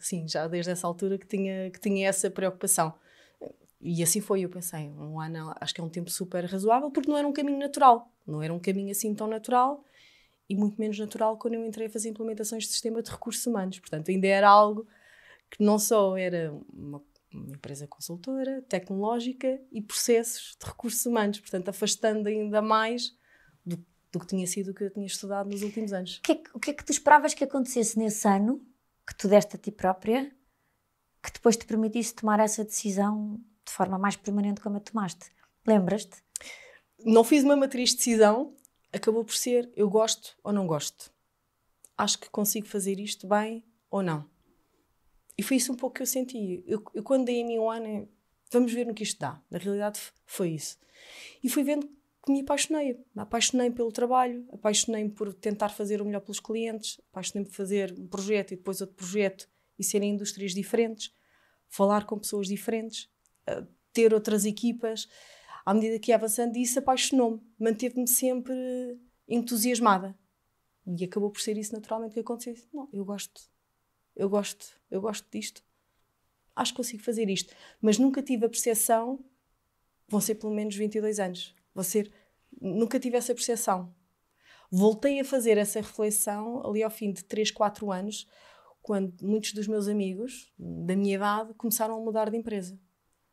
sim, 0.00 0.26
já 0.28 0.46
desde 0.46 0.70
essa 0.70 0.86
altura 0.86 1.18
que 1.18 1.26
tinha, 1.26 1.70
que 1.70 1.80
tinha 1.80 2.08
essa 2.08 2.30
preocupação. 2.30 2.94
E 3.80 4.02
assim 4.02 4.20
foi, 4.20 4.40
eu 4.40 4.48
pensei, 4.48 4.88
um 4.90 5.20
ano 5.20 5.54
acho 5.60 5.74
que 5.74 5.80
é 5.80 5.84
um 5.84 5.88
tempo 5.88 6.10
super 6.10 6.44
razoável, 6.44 6.90
porque 6.90 7.08
não 7.08 7.16
era 7.16 7.26
um 7.26 7.32
caminho 7.32 7.58
natural, 7.58 8.10
não 8.26 8.42
era 8.42 8.52
um 8.52 8.58
caminho 8.58 8.90
assim 8.90 9.14
tão 9.14 9.28
natural 9.28 9.84
e 10.48 10.56
muito 10.56 10.80
menos 10.80 10.98
natural 10.98 11.36
quando 11.36 11.54
eu 11.54 11.64
entrei 11.64 11.86
a 11.86 11.90
fazer 11.90 12.08
implementações 12.08 12.64
de 12.64 12.70
sistema 12.70 13.02
de 13.02 13.10
recursos 13.10 13.44
humanos. 13.46 13.78
Portanto, 13.78 14.10
ainda 14.10 14.26
era 14.26 14.48
algo 14.48 14.86
que 15.50 15.62
não 15.62 15.78
só 15.78 16.16
era 16.16 16.52
uma, 16.72 17.02
uma 17.32 17.54
empresa 17.54 17.86
consultora, 17.86 18.62
tecnológica 18.62 19.60
e 19.70 19.80
processos 19.80 20.56
de 20.60 20.66
recursos 20.66 21.04
humanos, 21.06 21.38
portanto, 21.38 21.68
afastando 21.68 22.28
ainda 22.28 22.60
mais 22.60 23.14
do, 23.64 23.76
do 24.10 24.18
que 24.18 24.26
tinha 24.26 24.46
sido 24.46 24.70
o 24.70 24.74
que 24.74 24.84
eu 24.84 24.90
tinha 24.90 25.06
estudado 25.06 25.50
nos 25.50 25.62
últimos 25.62 25.92
anos. 25.92 26.16
O 26.16 26.22
que, 26.22 26.32
é 26.32 26.34
que, 26.34 26.50
o 26.54 26.58
que 26.58 26.70
é 26.70 26.74
que 26.74 26.84
tu 26.84 26.90
esperavas 26.90 27.34
que 27.34 27.44
acontecesse 27.44 27.98
nesse 27.98 28.26
ano 28.26 28.60
que 29.08 29.14
tu 29.14 29.26
deste 29.26 29.56
a 29.56 29.58
ti 29.58 29.72
própria 29.72 30.30
que 31.22 31.32
depois 31.32 31.56
te 31.56 31.66
permitisse 31.66 32.14
tomar 32.14 32.38
essa 32.40 32.62
decisão 32.62 33.40
de 33.64 33.72
forma 33.72 33.98
mais 33.98 34.16
permanente 34.16 34.60
como 34.60 34.76
a 34.76 34.80
tomaste? 34.80 35.30
Lembras-te? 35.66 36.22
Não 37.04 37.24
fiz 37.24 37.42
uma 37.42 37.56
matriz 37.56 37.90
de 37.90 37.96
decisão, 37.96 38.54
acabou 38.92 39.24
por 39.24 39.34
ser 39.34 39.70
eu 39.74 39.88
gosto 39.88 40.36
ou 40.44 40.52
não 40.52 40.66
gosto. 40.66 41.10
Acho 41.96 42.18
que 42.18 42.28
consigo 42.28 42.66
fazer 42.66 43.00
isto 43.00 43.26
bem 43.26 43.64
ou 43.90 44.02
não. 44.02 44.28
E 45.36 45.42
foi 45.42 45.56
isso 45.56 45.72
um 45.72 45.76
pouco 45.76 45.96
que 45.96 46.02
eu 46.02 46.06
senti. 46.06 46.62
Eu, 46.66 46.84
eu 46.94 47.02
quando 47.02 47.24
dei 47.24 47.42
a 47.42 47.46
mim 47.46 47.58
um 47.58 47.70
ano, 47.70 48.08
vamos 48.50 48.72
ver 48.72 48.86
no 48.86 48.94
que 48.94 49.02
isto 49.02 49.18
dá. 49.18 49.40
Na 49.50 49.58
realidade, 49.58 50.00
foi 50.26 50.50
isso. 50.50 50.78
E 51.42 51.48
fui 51.48 51.64
vendo 51.64 51.88
que 52.28 52.32
me 52.32 52.40
apaixonei. 52.42 52.92
Me 53.14 53.22
apaixonei 53.22 53.70
pelo 53.70 53.90
trabalho, 53.90 54.46
apaixonei-me 54.52 55.10
por 55.10 55.32
tentar 55.32 55.70
fazer 55.70 56.02
o 56.02 56.04
melhor 56.04 56.20
pelos 56.20 56.38
clientes, 56.38 57.00
apaixonei-me 57.10 57.48
por 57.48 57.56
fazer 57.56 57.94
um 57.98 58.06
projeto 58.06 58.52
e 58.52 58.56
depois 58.56 58.82
outro 58.82 58.96
projeto 58.96 59.48
e 59.78 59.82
serem 59.82 60.10
indústrias 60.10 60.52
diferentes, 60.52 61.14
falar 61.68 62.04
com 62.04 62.18
pessoas 62.18 62.46
diferentes, 62.46 63.08
eh, 63.46 63.64
ter 63.94 64.12
outras 64.12 64.44
equipas. 64.44 65.08
À 65.64 65.72
medida 65.72 65.98
que 65.98 66.10
ia 66.10 66.16
avançando, 66.16 66.56
isso 66.56 66.78
apaixonou-me, 66.78 67.40
manteve-me 67.58 68.06
sempre 68.06 68.54
entusiasmada. 69.26 70.14
E 70.86 71.04
acabou 71.04 71.30
por 71.30 71.40
ser 71.40 71.56
isso 71.56 71.72
naturalmente 71.72 72.12
que 72.12 72.20
aconteceu. 72.20 72.54
Não, 72.72 72.88
eu 72.92 73.04
gosto, 73.04 73.40
eu 74.14 74.28
gosto, 74.28 74.78
eu 74.90 75.00
gosto 75.00 75.26
disto. 75.30 75.62
Acho 76.54 76.72
que 76.72 76.76
consigo 76.76 77.02
fazer 77.02 77.30
isto. 77.30 77.54
Mas 77.80 77.98
nunca 77.98 78.22
tive 78.22 78.44
a 78.44 78.48
percepção, 78.48 79.24
vão 80.08 80.20
ser 80.20 80.34
pelo 80.34 80.52
menos 80.52 80.74
22 80.76 81.20
anos 81.20 81.54
Vou 81.78 81.84
ser. 81.84 82.10
Nunca 82.60 82.98
tive 82.98 83.16
essa 83.16 83.34
percepção. 83.34 83.94
Voltei 84.70 85.20
a 85.20 85.24
fazer 85.24 85.56
essa 85.56 85.80
reflexão 85.80 86.66
ali 86.66 86.82
ao 86.82 86.90
fim 86.90 87.12
de 87.12 87.24
3, 87.24 87.50
4 87.50 87.90
anos, 87.90 88.28
quando 88.82 89.14
muitos 89.22 89.52
dos 89.52 89.66
meus 89.66 89.88
amigos 89.88 90.52
da 90.58 90.94
minha 90.94 91.14
idade 91.14 91.54
começaram 91.54 91.96
a 91.96 92.00
mudar 92.00 92.30
de 92.30 92.36
empresa. 92.36 92.78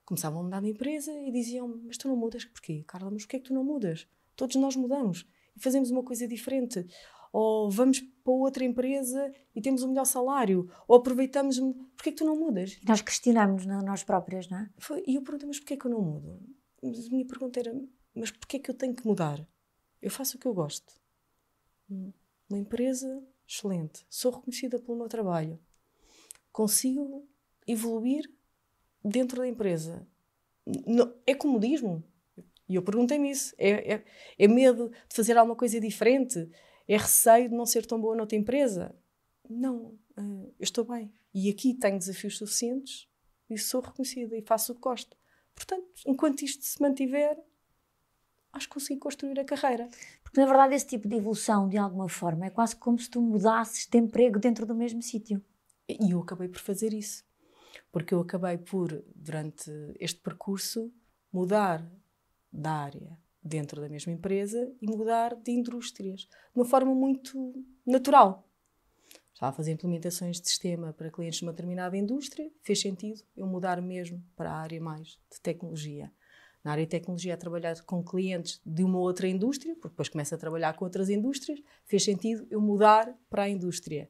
Começavam 0.06 0.42
a 0.42 0.44
mudar 0.44 0.62
de 0.62 0.70
empresa 0.70 1.12
e 1.12 1.32
diziam: 1.32 1.82
Mas 1.86 1.98
tu 1.98 2.08
não 2.08 2.16
mudas? 2.16 2.46
Porquê? 2.46 2.84
Carla, 2.88 3.10
mas 3.10 3.24
porquê 3.24 3.38
é 3.38 3.40
que 3.40 3.48
tu 3.48 3.54
não 3.54 3.64
mudas? 3.64 4.08
Todos 4.36 4.56
nós 4.56 4.76
mudamos 4.76 5.26
e 5.56 5.60
fazemos 5.60 5.90
uma 5.90 6.04
coisa 6.04 6.28
diferente. 6.28 6.86
Ou 7.34 7.70
vamos 7.70 8.00
para 8.00 8.34
outra 8.34 8.64
empresa 8.64 9.32
e 9.54 9.62
temos 9.62 9.84
um 9.84 9.90
melhor 9.90 10.06
salário. 10.06 10.70
Ou 10.88 10.98
aproveitamos. 10.98 11.60
Porquê 11.60 12.10
é 12.10 12.12
que 12.12 12.18
tu 12.18 12.26
não 12.26 12.36
mudas? 12.36 12.80
Nós 12.88 13.02
questionamos 13.02 13.66
nós 13.66 14.04
próprias, 14.04 14.48
não 14.48 14.60
é? 14.60 14.70
Foi, 14.78 15.04
e 15.08 15.16
eu 15.16 15.22
perguntei: 15.22 15.48
Mas 15.48 15.60
porquê 15.60 15.74
é 15.74 15.78
que 15.78 15.86
eu 15.86 15.92
não 15.92 16.02
mudo? 16.02 16.40
Mas 16.84 17.08
a 17.08 17.10
minha 17.10 17.26
pergunta 17.26 17.60
era: 17.60 17.74
mas 18.16 18.32
porquê 18.32 18.58
é 18.58 18.60
que 18.60 18.70
eu 18.70 18.76
tenho 18.76 18.96
que 18.96 19.06
mudar? 19.06 19.46
Eu 20.02 20.10
faço 20.10 20.38
o 20.38 20.40
que 20.40 20.48
eu 20.48 20.54
gosto. 20.54 20.94
Uma 22.50 22.58
empresa 22.58 23.24
excelente. 23.48 24.06
Sou 24.10 24.32
reconhecida 24.32 24.80
pelo 24.80 24.98
meu 24.98 25.08
trabalho. 25.08 25.60
Consigo 26.52 27.28
evoluir 27.68 28.32
dentro 29.04 29.38
da 29.38 29.48
empresa. 29.48 30.08
Não, 30.66 31.14
é 31.26 31.36
comodismo. 31.36 32.04
E 32.68 32.76
eu 32.76 32.82
perguntei-me 32.82 33.30
isso. 33.30 33.54
É, 33.58 33.94
é, 33.94 34.06
é, 34.38 34.48
medo 34.48 34.90
de 35.08 35.16
fazer 35.16 35.38
alguma 35.38 35.56
coisa 35.56 35.80
diferente? 35.80 36.50
É 36.88 36.98
receio 36.98 37.50
de 37.50 37.56
não 37.56 37.66
ser 37.66 37.86
tão 37.86 38.00
boa 38.00 38.16
noutra 38.16 38.38
empresa? 38.38 38.96
Não, 39.48 39.98
uh, 40.18 40.54
eu 40.60 40.64
estou 40.64 40.84
bem. 40.84 41.12
E 41.34 41.50
aqui 41.50 41.74
tenho 41.74 42.00
desafios 42.00 42.38
suficientes 42.38 43.08
e 43.50 43.58
sou 43.58 43.82
reconhecida 43.82 44.36
e 44.36 44.42
faço 44.42 44.72
o 44.72 44.76
que 44.76 44.82
gosto. 44.82 45.16
Portanto, 45.54 45.88
enquanto 46.06 46.42
isto 46.42 46.64
se 46.64 46.82
mantiver, 46.82 47.38
acho 48.56 48.68
que 48.68 48.74
consigo 48.74 49.02
construir 49.02 49.40
a 49.40 49.46
carreira. 49.46 49.88
Porque, 50.24 50.40
na 50.40 50.48
verdade, 50.48 50.74
esse 50.74 50.88
tipo 50.88 51.08
de 51.08 51.18
evolução, 51.18 51.68
de 51.68 51.78
alguma 51.78 52.10
forma, 52.10 52.46
é 52.46 52.50
quase 52.50 52.76
como 52.76 52.98
se 52.98 53.10
tu 53.10 53.22
mudasses 53.22 53.86
de 53.86 53.98
emprego 53.98 54.40
dentro 54.40 54.66
do 54.66 54.74
mesmo 54.74 55.02
sítio. 55.02 55.44
E 55.88 56.12
eu 56.12 56.22
acabei 56.22 56.48
por 56.48 56.60
fazer 56.60 56.94
isso. 56.94 57.24
Porque 57.92 58.14
eu 58.14 58.22
acabei 58.22 58.58
por, 58.58 59.04
durante 59.14 59.70
este 60.00 60.20
percurso, 60.22 60.92
mudar 61.32 61.86
da 62.52 62.72
área 62.72 63.20
dentro 63.44 63.80
da 63.80 63.90
mesma 63.90 64.12
empresa 64.12 64.74
e 64.82 64.88
mudar 64.88 65.36
de 65.36 65.52
indústrias 65.52 66.22
de 66.22 66.30
uma 66.56 66.66
forma 66.66 66.96
muito 66.96 67.54
natural. 67.86 68.50
Estava 69.34 69.50
a 69.50 69.54
fazer 69.54 69.74
implementações 69.74 70.40
de 70.40 70.48
sistema 70.48 70.94
para 70.94 71.12
clientes 71.12 71.40
de 71.40 71.46
uma 71.46 71.52
determinada 71.52 71.98
indústria, 71.98 72.50
fez 72.64 72.80
sentido 72.80 73.22
eu 73.36 73.46
mudar 73.46 73.82
mesmo 73.82 74.24
para 74.36 74.50
a 74.50 74.56
área 74.56 74.80
mais 74.80 75.20
de 75.30 75.42
tecnologia. 75.44 76.12
Na 76.66 76.72
área 76.72 76.84
de 76.84 76.90
tecnologia, 76.90 77.36
a 77.36 77.38
trabalhar 77.38 77.80
com 77.84 78.04
clientes 78.04 78.60
de 78.66 78.84
uma 78.84 78.98
outra 78.98 79.28
indústria, 79.28 79.76
porque 79.76 79.90
depois 79.90 80.10
começa 80.10 80.34
a 80.34 80.38
trabalhar 80.38 80.76
com 80.76 80.84
outras 80.84 81.10
indústrias, 81.10 81.62
fez 81.86 82.04
sentido 82.04 82.48
eu 82.50 82.60
mudar 82.60 83.16
para 83.30 83.44
a 83.44 83.50
indústria. 83.50 84.10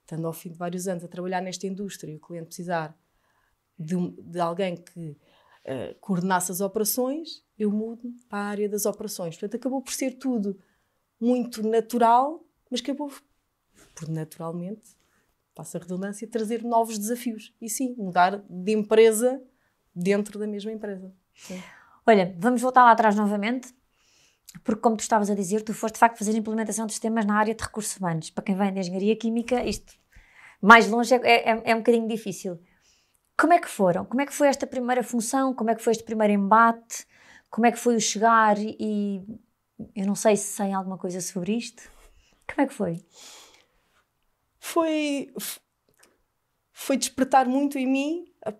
Estando 0.00 0.26
ao 0.26 0.32
fim 0.32 0.50
de 0.50 0.56
vários 0.56 0.88
anos 0.88 1.04
a 1.04 1.08
trabalhar 1.08 1.42
nesta 1.42 1.66
indústria 1.66 2.10
e 2.10 2.16
o 2.16 2.20
cliente 2.20 2.46
precisar 2.46 2.98
de, 3.78 3.96
de 4.18 4.40
alguém 4.40 4.76
que 4.76 5.10
uh, 5.10 5.94
coordenasse 6.00 6.50
as 6.50 6.62
operações, 6.62 7.44
eu 7.58 7.70
mudo 7.70 8.10
para 8.30 8.38
a 8.38 8.46
área 8.46 8.68
das 8.68 8.86
operações. 8.86 9.34
Portanto, 9.34 9.56
acabou 9.56 9.82
por 9.82 9.92
ser 9.92 10.12
tudo 10.12 10.58
muito 11.20 11.62
natural, 11.62 12.42
mas 12.70 12.80
acabou 12.80 13.12
por 13.94 14.08
naturalmente, 14.08 14.96
passa 15.54 15.76
a 15.76 15.82
redundância, 15.82 16.26
trazer 16.26 16.62
novos 16.64 16.98
desafios. 16.98 17.54
E 17.60 17.68
sim, 17.68 17.94
mudar 17.98 18.42
de 18.48 18.72
empresa 18.72 19.38
dentro 19.94 20.38
da 20.38 20.46
mesma 20.46 20.72
empresa. 20.72 21.14
Sim. 21.34 21.60
Olha, 22.06 22.34
vamos 22.38 22.60
voltar 22.60 22.84
lá 22.84 22.92
atrás 22.92 23.14
novamente, 23.14 23.74
porque 24.64 24.80
como 24.80 24.96
tu 24.96 25.00
estavas 25.00 25.30
a 25.30 25.34
dizer, 25.34 25.62
tu 25.62 25.74
foste 25.74 25.94
de 25.94 26.00
facto 26.00 26.18
fazer 26.18 26.36
implementação 26.36 26.86
de 26.86 26.92
sistemas 26.92 27.24
na 27.24 27.38
área 27.38 27.54
de 27.54 27.62
recursos 27.62 27.96
humanos. 27.96 28.30
Para 28.30 28.44
quem 28.44 28.56
vem 28.56 28.72
da 28.72 28.80
engenharia 28.80 29.16
química, 29.16 29.62
isto 29.64 29.94
mais 30.60 30.88
longe 30.88 31.14
é, 31.14 31.50
é, 31.50 31.62
é 31.64 31.74
um 31.74 31.78
bocadinho 31.78 32.08
difícil. 32.08 32.60
Como 33.38 33.52
é 33.52 33.58
que 33.58 33.68
foram? 33.68 34.04
Como 34.04 34.20
é 34.20 34.26
que 34.26 34.34
foi 34.34 34.48
esta 34.48 34.66
primeira 34.66 35.02
função? 35.02 35.54
Como 35.54 35.70
é 35.70 35.74
que 35.74 35.82
foi 35.82 35.92
este 35.92 36.04
primeiro 36.04 36.34
embate? 36.34 37.06
Como 37.48 37.66
é 37.66 37.72
que 37.72 37.78
foi 37.78 37.96
o 37.96 38.00
chegar 38.00 38.58
e 38.58 39.24
eu 39.94 40.06
não 40.06 40.14
sei 40.14 40.36
se 40.36 40.52
sei 40.52 40.72
alguma 40.72 40.98
coisa 40.98 41.20
sobre 41.20 41.56
isto. 41.56 41.90
Como 42.46 42.62
é 42.62 42.66
que 42.66 42.74
foi? 42.74 43.04
Foi 44.58 45.32
foi 46.72 46.96
despertar 46.96 47.46
muito 47.46 47.78
em 47.78 47.86
mim 47.86 48.24
a, 48.44 48.52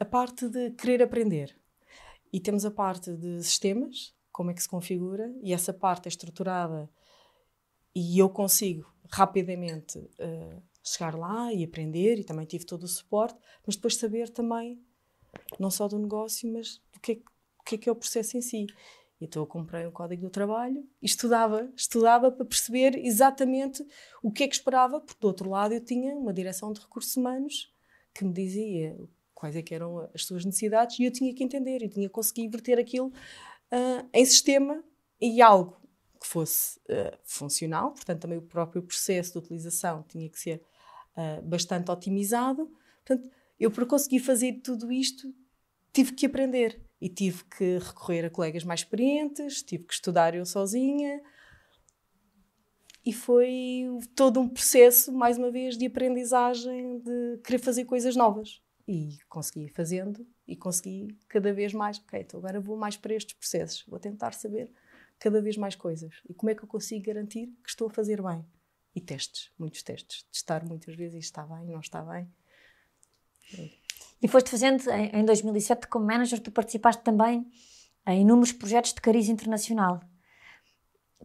a 0.00 0.04
parte 0.04 0.48
de 0.48 0.70
querer 0.72 1.02
aprender. 1.02 1.57
E 2.32 2.40
temos 2.40 2.64
a 2.64 2.70
parte 2.70 3.12
de 3.14 3.42
sistemas, 3.42 4.14
como 4.30 4.50
é 4.50 4.54
que 4.54 4.62
se 4.62 4.68
configura, 4.68 5.32
e 5.42 5.52
essa 5.52 5.72
parte 5.72 6.06
é 6.06 6.08
estruturada 6.08 6.88
e 7.94 8.18
eu 8.18 8.28
consigo 8.28 8.88
rapidamente 9.10 9.98
uh, 9.98 10.62
chegar 10.82 11.16
lá 11.16 11.52
e 11.52 11.64
aprender, 11.64 12.18
e 12.18 12.24
também 12.24 12.46
tive 12.46 12.64
todo 12.64 12.84
o 12.84 12.88
suporte, 12.88 13.38
mas 13.66 13.76
depois 13.76 13.96
saber 13.96 14.28
também, 14.28 14.80
não 15.58 15.70
só 15.70 15.88
do 15.88 15.98
negócio, 15.98 16.50
mas 16.52 16.80
do 16.92 17.00
que 17.00 17.12
é, 17.12 17.14
que 17.64 17.74
é, 17.74 17.78
que 17.78 17.88
é 17.88 17.92
o 17.92 17.96
processo 17.96 18.36
em 18.36 18.40
si. 18.40 18.66
Então 19.20 19.42
eu 19.42 19.46
comprei 19.46 19.84
o 19.84 19.90
código 19.90 20.22
do 20.22 20.30
trabalho 20.30 20.86
e 21.02 21.06
estudava, 21.06 21.68
estudava 21.74 22.30
para 22.30 22.46
perceber 22.46 22.96
exatamente 22.96 23.84
o 24.22 24.30
que 24.30 24.44
é 24.44 24.48
que 24.48 24.54
esperava, 24.54 25.00
porque 25.00 25.20
do 25.20 25.26
outro 25.26 25.50
lado 25.50 25.74
eu 25.74 25.84
tinha 25.84 26.14
uma 26.14 26.32
direção 26.32 26.72
de 26.72 26.80
recursos 26.80 27.16
humanos 27.16 27.74
que 28.14 28.24
me 28.24 28.32
dizia 28.32 28.96
quais 29.38 29.54
é 29.54 29.62
eram 29.70 30.10
as 30.12 30.24
suas 30.24 30.44
necessidades 30.44 30.98
e 30.98 31.04
eu 31.04 31.12
tinha 31.12 31.32
que 31.32 31.44
entender 31.44 31.80
e 31.80 31.88
tinha 31.88 32.08
que 32.08 32.12
conseguir 32.12 32.48
verter 32.48 32.76
aquilo 32.76 33.06
uh, 33.06 34.08
em 34.12 34.24
sistema 34.24 34.82
e 35.20 35.40
algo 35.40 35.80
que 36.20 36.26
fosse 36.26 36.80
uh, 36.80 37.16
funcional, 37.22 37.92
portanto 37.92 38.22
também 38.22 38.36
o 38.36 38.42
próprio 38.42 38.82
processo 38.82 39.34
de 39.34 39.38
utilização 39.38 40.04
tinha 40.08 40.28
que 40.28 40.40
ser 40.40 40.60
uh, 41.16 41.40
bastante 41.42 41.88
otimizado. 41.88 42.68
Portanto, 43.06 43.30
eu 43.60 43.70
para 43.70 43.86
conseguir 43.86 44.18
fazer 44.18 44.54
tudo 44.54 44.90
isto 44.90 45.32
tive 45.92 46.14
que 46.14 46.26
aprender 46.26 46.82
e 47.00 47.08
tive 47.08 47.44
que 47.44 47.78
recorrer 47.78 48.24
a 48.24 48.30
colegas 48.30 48.64
mais 48.64 48.80
experientes, 48.80 49.62
tive 49.62 49.84
que 49.84 49.94
estudar 49.94 50.34
eu 50.34 50.44
sozinha. 50.44 51.22
E 53.06 53.12
foi 53.12 53.86
todo 54.16 54.40
um 54.40 54.48
processo, 54.48 55.12
mais 55.12 55.38
uma 55.38 55.50
vez, 55.50 55.78
de 55.78 55.86
aprendizagem, 55.86 56.98
de 56.98 57.38
querer 57.44 57.58
fazer 57.58 57.84
coisas 57.84 58.16
novas. 58.16 58.60
E 58.90 59.18
consegui 59.28 59.68
fazendo 59.68 60.26
e 60.46 60.56
consegui 60.56 61.14
cada 61.28 61.52
vez 61.52 61.74
mais. 61.74 61.98
Ok, 61.98 62.20
então 62.20 62.40
agora 62.40 62.58
vou 62.58 62.74
mais 62.74 62.96
para 62.96 63.14
estes 63.14 63.34
processos, 63.34 63.84
vou 63.86 63.98
tentar 63.98 64.32
saber 64.32 64.72
cada 65.18 65.42
vez 65.42 65.58
mais 65.58 65.76
coisas. 65.76 66.14
E 66.26 66.32
como 66.32 66.48
é 66.48 66.54
que 66.54 66.64
eu 66.64 66.68
consigo 66.68 67.04
garantir 67.04 67.48
que 67.62 67.68
estou 67.68 67.88
a 67.88 67.90
fazer 67.90 68.22
bem? 68.22 68.42
E 68.94 69.00
testes, 69.00 69.52
muitos 69.58 69.82
testes. 69.82 70.22
Testar 70.32 70.64
muitas 70.64 70.96
vezes 70.96 71.26
está 71.26 71.44
bem, 71.44 71.66
não 71.66 71.80
está 71.80 72.02
bem. 72.02 72.32
E 74.22 74.26
foste 74.26 74.50
fazendo, 74.50 74.82
em 74.90 75.24
2007, 75.24 75.86
como 75.88 76.06
manager, 76.06 76.40
tu 76.40 76.50
participaste 76.50 77.02
também 77.02 77.46
em 78.06 78.22
inúmeros 78.22 78.52
projetos 78.52 78.94
de 78.94 79.00
cariz 79.00 79.28
internacional. 79.28 80.00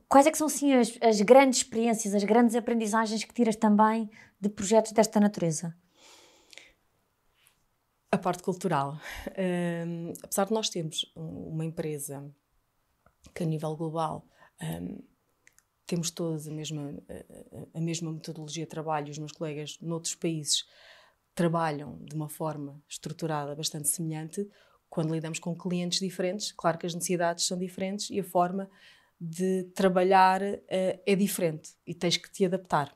Quais 0.09 0.27
é 0.27 0.31
que 0.31 0.37
são, 0.37 0.49
sim, 0.49 0.73
as, 0.73 0.97
as, 1.01 1.21
grandes 1.21 1.59
experiências, 1.59 2.13
as 2.13 2.23
grandes 2.23 2.55
aprendizagens 2.55 3.23
que 3.23 3.33
tiras 3.33 3.55
também 3.55 4.09
de 4.39 4.49
projetos 4.49 4.91
desta 4.91 5.19
natureza? 5.19 5.75
A 8.13 8.17
parte 8.19 8.43
cultural. 8.43 8.99
Um, 9.87 10.13
apesar 10.21 10.45
de 10.45 10.53
nós 10.53 10.69
termos 10.69 11.11
uma 11.15 11.65
empresa 11.65 12.23
que 13.33 13.41
a 13.41 13.45
nível 13.47 13.75
global 13.75 14.23
um, 14.61 15.01
temos 15.87 16.11
todos 16.11 16.47
a 16.47 16.51
mesma, 16.51 16.93
a, 17.09 17.79
a, 17.79 17.81
mesma 17.81 18.11
metodologia 18.11 18.65
de 18.65 18.69
trabalho, 18.69 19.09
os 19.09 19.17
meus 19.17 19.31
colegas 19.31 19.79
noutros 19.81 20.13
países 20.13 20.63
trabalham 21.33 21.97
de 22.03 22.13
uma 22.13 22.29
forma 22.29 22.79
estruturada 22.87 23.55
bastante 23.55 23.89
semelhante, 23.89 24.47
quando 24.91 25.11
lidamos 25.11 25.39
com 25.39 25.57
clientes 25.57 25.99
diferentes, 25.99 26.51
claro 26.51 26.77
que 26.77 26.85
as 26.85 26.93
necessidades 26.93 27.47
são 27.47 27.57
diferentes 27.57 28.11
e 28.11 28.19
a 28.19 28.23
forma 28.23 28.69
de 29.19 29.63
trabalhar 29.73 30.39
uh, 30.39 30.59
é 31.03 31.15
diferente 31.15 31.71
e 31.83 31.95
tens 31.95 32.17
que 32.17 32.31
te 32.31 32.45
adaptar. 32.45 32.95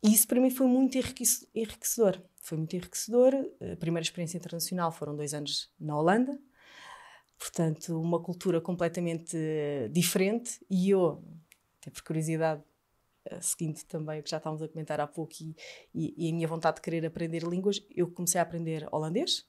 E 0.00 0.14
isso 0.14 0.28
para 0.28 0.40
mim 0.40 0.50
foi 0.50 0.68
muito 0.68 0.96
enriquecedor. 0.96 2.22
Foi 2.44 2.58
muito 2.58 2.76
enriquecedor. 2.76 3.34
A 3.72 3.76
primeira 3.76 4.04
experiência 4.04 4.36
internacional 4.36 4.92
foram 4.92 5.16
dois 5.16 5.32
anos 5.32 5.72
na 5.80 5.98
Holanda, 5.98 6.38
portanto, 7.38 7.98
uma 7.98 8.22
cultura 8.22 8.60
completamente 8.60 9.34
uh, 9.34 9.88
diferente. 9.88 10.64
E 10.70 10.90
eu, 10.90 11.24
até 11.80 11.90
por 11.90 12.02
curiosidade, 12.02 12.62
seguinte 13.40 13.86
também 13.86 14.20
o 14.20 14.22
que 14.22 14.28
já 14.30 14.36
estávamos 14.36 14.62
a 14.62 14.68
comentar 14.68 15.00
há 15.00 15.06
pouco 15.06 15.32
e, 15.40 15.56
e, 15.94 16.26
e, 16.26 16.30
a 16.30 16.34
minha 16.34 16.46
vontade 16.46 16.76
de 16.76 16.82
querer 16.82 17.06
aprender 17.06 17.42
línguas, 17.42 17.82
eu 17.90 18.10
comecei 18.10 18.38
a 18.38 18.42
aprender 18.42 18.86
holandês. 18.92 19.46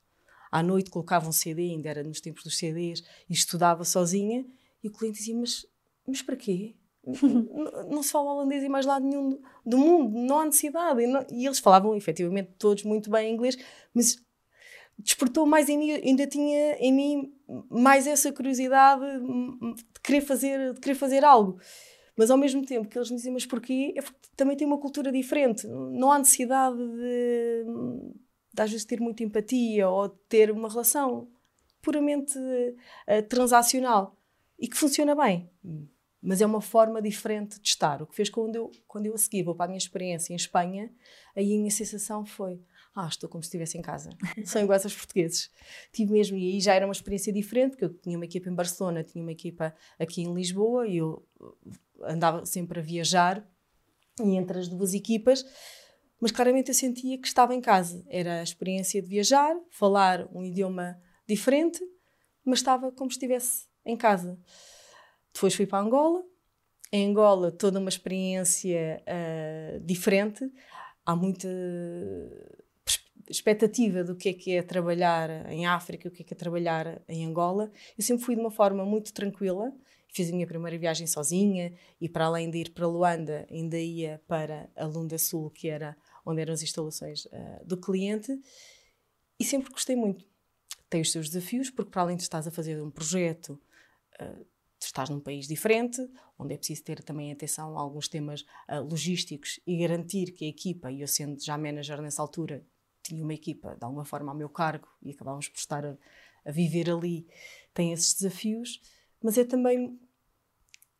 À 0.49 0.63
noite 0.63 0.89
colocava 0.89 1.27
um 1.27 1.33
CD, 1.33 1.63
ainda 1.63 1.89
era 1.89 2.01
nos 2.01 2.21
tempos 2.21 2.43
dos 2.43 2.57
CDs, 2.57 3.03
e 3.29 3.33
estudava 3.33 3.83
sozinha. 3.83 4.45
E 4.81 4.87
o 4.87 4.91
cliente 4.91 5.17
dizia: 5.17 5.35
Mas, 5.35 5.65
mas 6.07 6.21
para 6.21 6.37
quê? 6.37 6.77
Não, 7.89 8.01
se 8.01 8.11
fala 8.11 8.33
holandês 8.33 8.63
em 8.63 8.69
mais 8.69 8.85
lado 8.85 9.05
nenhum 9.05 9.39
do 9.65 9.77
mundo, 9.77 10.17
não 10.17 10.39
há 10.39 10.45
necessidade. 10.45 11.01
E, 11.01 11.07
não, 11.07 11.25
e 11.31 11.45
eles 11.45 11.59
falavam 11.59 11.95
efetivamente 11.95 12.51
todos 12.57 12.83
muito 12.83 13.09
bem 13.09 13.33
inglês, 13.33 13.57
mas 13.93 14.17
despertou 14.97 15.45
mais 15.45 15.69
em 15.69 15.77
mim, 15.77 15.91
ainda 15.91 16.25
tinha 16.25 16.77
em 16.79 16.93
mim 16.93 17.33
mais 17.69 18.07
essa 18.07 18.31
curiosidade 18.31 19.03
de 19.03 19.99
querer 20.01 20.21
fazer, 20.21 20.73
de 20.73 20.79
querer 20.79 20.95
fazer 20.95 21.23
algo. 21.23 21.59
Mas 22.17 22.31
ao 22.31 22.37
mesmo 22.37 22.65
tempo 22.65 22.87
que 22.87 22.97
eles 22.97 23.09
me 23.09 23.17
diziam, 23.17 23.33
mas 23.33 23.45
porquê? 23.45 23.93
É 23.95 24.01
porque 24.01 24.17
também 24.37 24.55
tem 24.55 24.65
uma 24.65 24.79
cultura 24.79 25.11
diferente. 25.11 25.67
Não 25.67 26.11
há 26.11 26.17
necessidade 26.17 26.77
de, 26.77 27.65
de 28.53 28.61
às 28.61 28.71
vezes 28.71 28.85
ter 28.85 29.01
muita 29.01 29.23
empatia 29.23 29.89
ou 29.89 30.07
ter 30.07 30.49
uma 30.49 30.69
relação 30.69 31.27
puramente 31.81 32.37
uh, 32.39 33.21
transacional 33.27 34.17
e 34.57 34.67
que 34.67 34.77
funciona 34.77 35.13
bem. 35.13 35.49
Mas 36.25 36.41
é 36.41 36.45
uma 36.45 36.59
forma 36.59 36.99
diferente 37.01 37.59
de 37.59 37.67
estar. 37.67 38.01
O 38.01 38.07
que 38.07 38.15
fez 38.15 38.29
quando 38.29 38.55
eu, 38.55 38.71
quando 38.87 39.05
eu 39.05 39.13
a 39.13 39.17
seguir 39.17 39.43
vou 39.43 39.53
para 39.53 39.65
a 39.65 39.67
minha 39.67 39.77
experiência 39.77 40.33
em 40.33 40.35
Espanha, 40.35 40.91
aí 41.35 41.53
a 41.53 41.57
minha 41.57 41.69
sensação 41.69 42.25
foi: 42.25 42.59
ah, 42.95 43.07
estou 43.07 43.29
como 43.29 43.43
se 43.43 43.47
estivesse 43.47 43.77
em 43.77 43.81
casa. 43.81 44.09
São 44.43 44.61
iguais 44.61 44.83
aos 44.83 44.95
portugueses. 44.95 45.51
Tive 45.93 46.11
mesmo, 46.11 46.35
e 46.35 46.53
aí 46.53 46.59
já 46.59 46.73
era 46.73 46.85
uma 46.87 46.93
experiência 46.93 47.31
diferente, 47.31 47.71
porque 47.71 47.85
eu 47.85 47.93
tinha 47.93 48.17
uma 48.17 48.25
equipa 48.25 48.49
em 48.49 48.55
Barcelona, 48.55 49.03
tinha 49.03 49.23
uma 49.23 49.31
equipa 49.31 49.75
aqui 49.99 50.23
em 50.23 50.33
Lisboa, 50.33 50.87
e 50.87 50.97
eu 50.97 51.23
andava 52.01 52.43
sempre 52.45 52.79
a 52.79 52.83
viajar 52.83 53.47
e 54.19 54.35
entre 54.35 54.57
as 54.57 54.67
duas 54.67 54.93
equipas, 54.93 55.45
mas 56.19 56.31
claramente 56.31 56.69
eu 56.69 56.73
sentia 56.73 57.19
que 57.19 57.27
estava 57.27 57.53
em 57.53 57.61
casa. 57.61 58.03
Era 58.09 58.39
a 58.39 58.43
experiência 58.43 59.01
de 59.01 59.07
viajar, 59.07 59.55
falar 59.69 60.27
um 60.33 60.43
idioma 60.43 60.99
diferente, 61.27 61.83
mas 62.43 62.59
estava 62.59 62.91
como 62.91 63.11
se 63.11 63.17
estivesse 63.17 63.67
em 63.85 63.95
casa. 63.95 64.39
Depois 65.35 65.53
fui 65.53 65.67
para 65.67 65.83
Angola. 65.83 66.23
Em 66.93 67.09
Angola, 67.09 67.51
toda 67.51 67.77
uma 67.77 67.89
experiência 67.89 69.03
uh, 69.03 69.79
diferente. 69.81 70.49
Há 71.05 71.13
muita 71.13 71.49
expectativa 73.29 74.01
do 74.01 74.15
que 74.15 74.29
é 74.29 74.33
que 74.33 74.51
é 74.53 74.63
trabalhar 74.63 75.51
em 75.51 75.65
África, 75.65 76.07
o 76.07 76.11
que 76.11 76.21
é 76.21 76.25
que 76.25 76.33
é 76.33 76.37
trabalhar 76.37 77.01
em 77.09 77.25
Angola. 77.25 77.69
Eu 77.97 78.03
sempre 78.03 78.23
fui 78.23 78.35
de 78.35 78.41
uma 78.41 78.49
forma 78.49 78.85
muito 78.85 79.11
tranquila. 79.11 79.73
Fiz 80.07 80.29
a 80.29 80.31
minha 80.31 80.47
primeira 80.47 80.77
viagem 80.77 81.05
sozinha 81.05 81.73
e 81.99 82.07
para 82.07 82.27
além 82.27 82.49
de 82.49 82.59
ir 82.59 82.69
para 82.69 82.87
Luanda, 82.87 83.45
ainda 83.51 83.77
ia 83.77 84.21
para 84.25 84.69
a 84.73 84.85
Lunda 84.85 85.17
Sul, 85.17 85.49
que 85.49 85.67
era 85.67 85.97
onde 86.25 86.39
eram 86.39 86.53
as 86.53 86.63
instalações 86.63 87.25
uh, 87.25 87.65
do 87.65 87.75
cliente. 87.75 88.31
E 89.37 89.43
sempre 89.43 89.69
gostei 89.69 89.97
muito. 89.97 90.25
Tem 90.89 91.01
os 91.01 91.11
seus 91.11 91.27
desafios, 91.27 91.69
porque 91.69 91.91
para 91.91 92.03
além 92.03 92.15
de 92.15 92.23
estás 92.23 92.47
a 92.47 92.51
fazer 92.51 92.81
um 92.81 92.89
projeto, 92.89 93.59
uh, 94.21 94.54
estás 94.87 95.09
num 95.09 95.19
país 95.19 95.47
diferente, 95.47 96.01
onde 96.37 96.53
é 96.53 96.57
preciso 96.57 96.83
ter 96.83 97.03
também 97.03 97.31
atenção 97.31 97.77
a 97.77 97.81
alguns 97.81 98.07
temas 98.07 98.41
uh, 98.69 98.81
logísticos 98.81 99.59
e 99.65 99.77
garantir 99.77 100.31
que 100.31 100.45
a 100.45 100.47
equipa, 100.47 100.91
e 100.91 101.01
eu 101.01 101.07
sendo 101.07 101.43
já 101.43 101.57
manager 101.57 102.01
nessa 102.01 102.21
altura, 102.21 102.65
tinha 103.03 103.23
uma 103.23 103.33
equipa 103.33 103.75
de 103.75 103.83
alguma 103.83 104.05
forma 104.05 104.31
a 104.31 104.35
meu 104.35 104.49
cargo 104.49 104.87
e 105.01 105.11
acabávamos 105.11 105.47
por 105.47 105.57
estar 105.57 105.85
a, 105.85 105.97
a 106.45 106.51
viver 106.51 106.89
ali, 106.89 107.27
tem 107.73 107.93
esses 107.93 108.13
desafios, 108.13 108.81
mas 109.21 109.37
é 109.37 109.43
também 109.43 109.99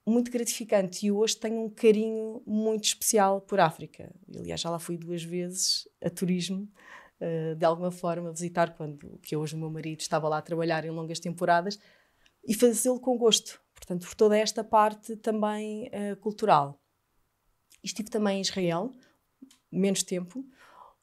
muito 0.06 0.30
gratificante 0.30 1.08
e 1.08 1.12
hoje 1.12 1.36
tenho 1.36 1.64
um 1.64 1.70
carinho 1.70 2.44
muito 2.46 2.84
especial 2.84 3.42
por 3.42 3.60
África. 3.60 4.14
Aliás, 4.36 4.62
já 4.62 4.70
lá 4.70 4.78
fui 4.78 4.98
duas 4.98 5.24
vezes 5.24 5.88
a 6.04 6.10
turismo, 6.10 6.70
uh, 7.20 7.56
de 7.56 7.66
alguma 7.66 7.92
forma, 7.92 8.32
visitar 8.32 8.76
quando 8.76 9.18
que 9.24 9.36
hoje 9.36 9.56
o 9.56 9.58
meu 9.58 9.70
marido 9.70 10.02
estava 10.02 10.30
lá 10.30 10.38
a 10.38 10.44
trabalhar 10.44 10.86
em 10.86 10.92
longas 10.92 11.20
temporadas 11.20 11.80
e 12.48 12.54
fazê-lo 12.54 13.00
com 13.00 13.18
gosto. 13.18 13.60
Portanto, 13.76 14.08
por 14.08 14.16
toda 14.16 14.38
esta 14.38 14.64
parte 14.64 15.16
também 15.18 15.90
uh, 15.90 16.16
cultural. 16.18 16.82
Estive 17.84 18.10
também 18.10 18.40
em 18.40 18.42
Israel, 18.42 18.92
menos 19.72 20.02
tempo, 20.02 20.44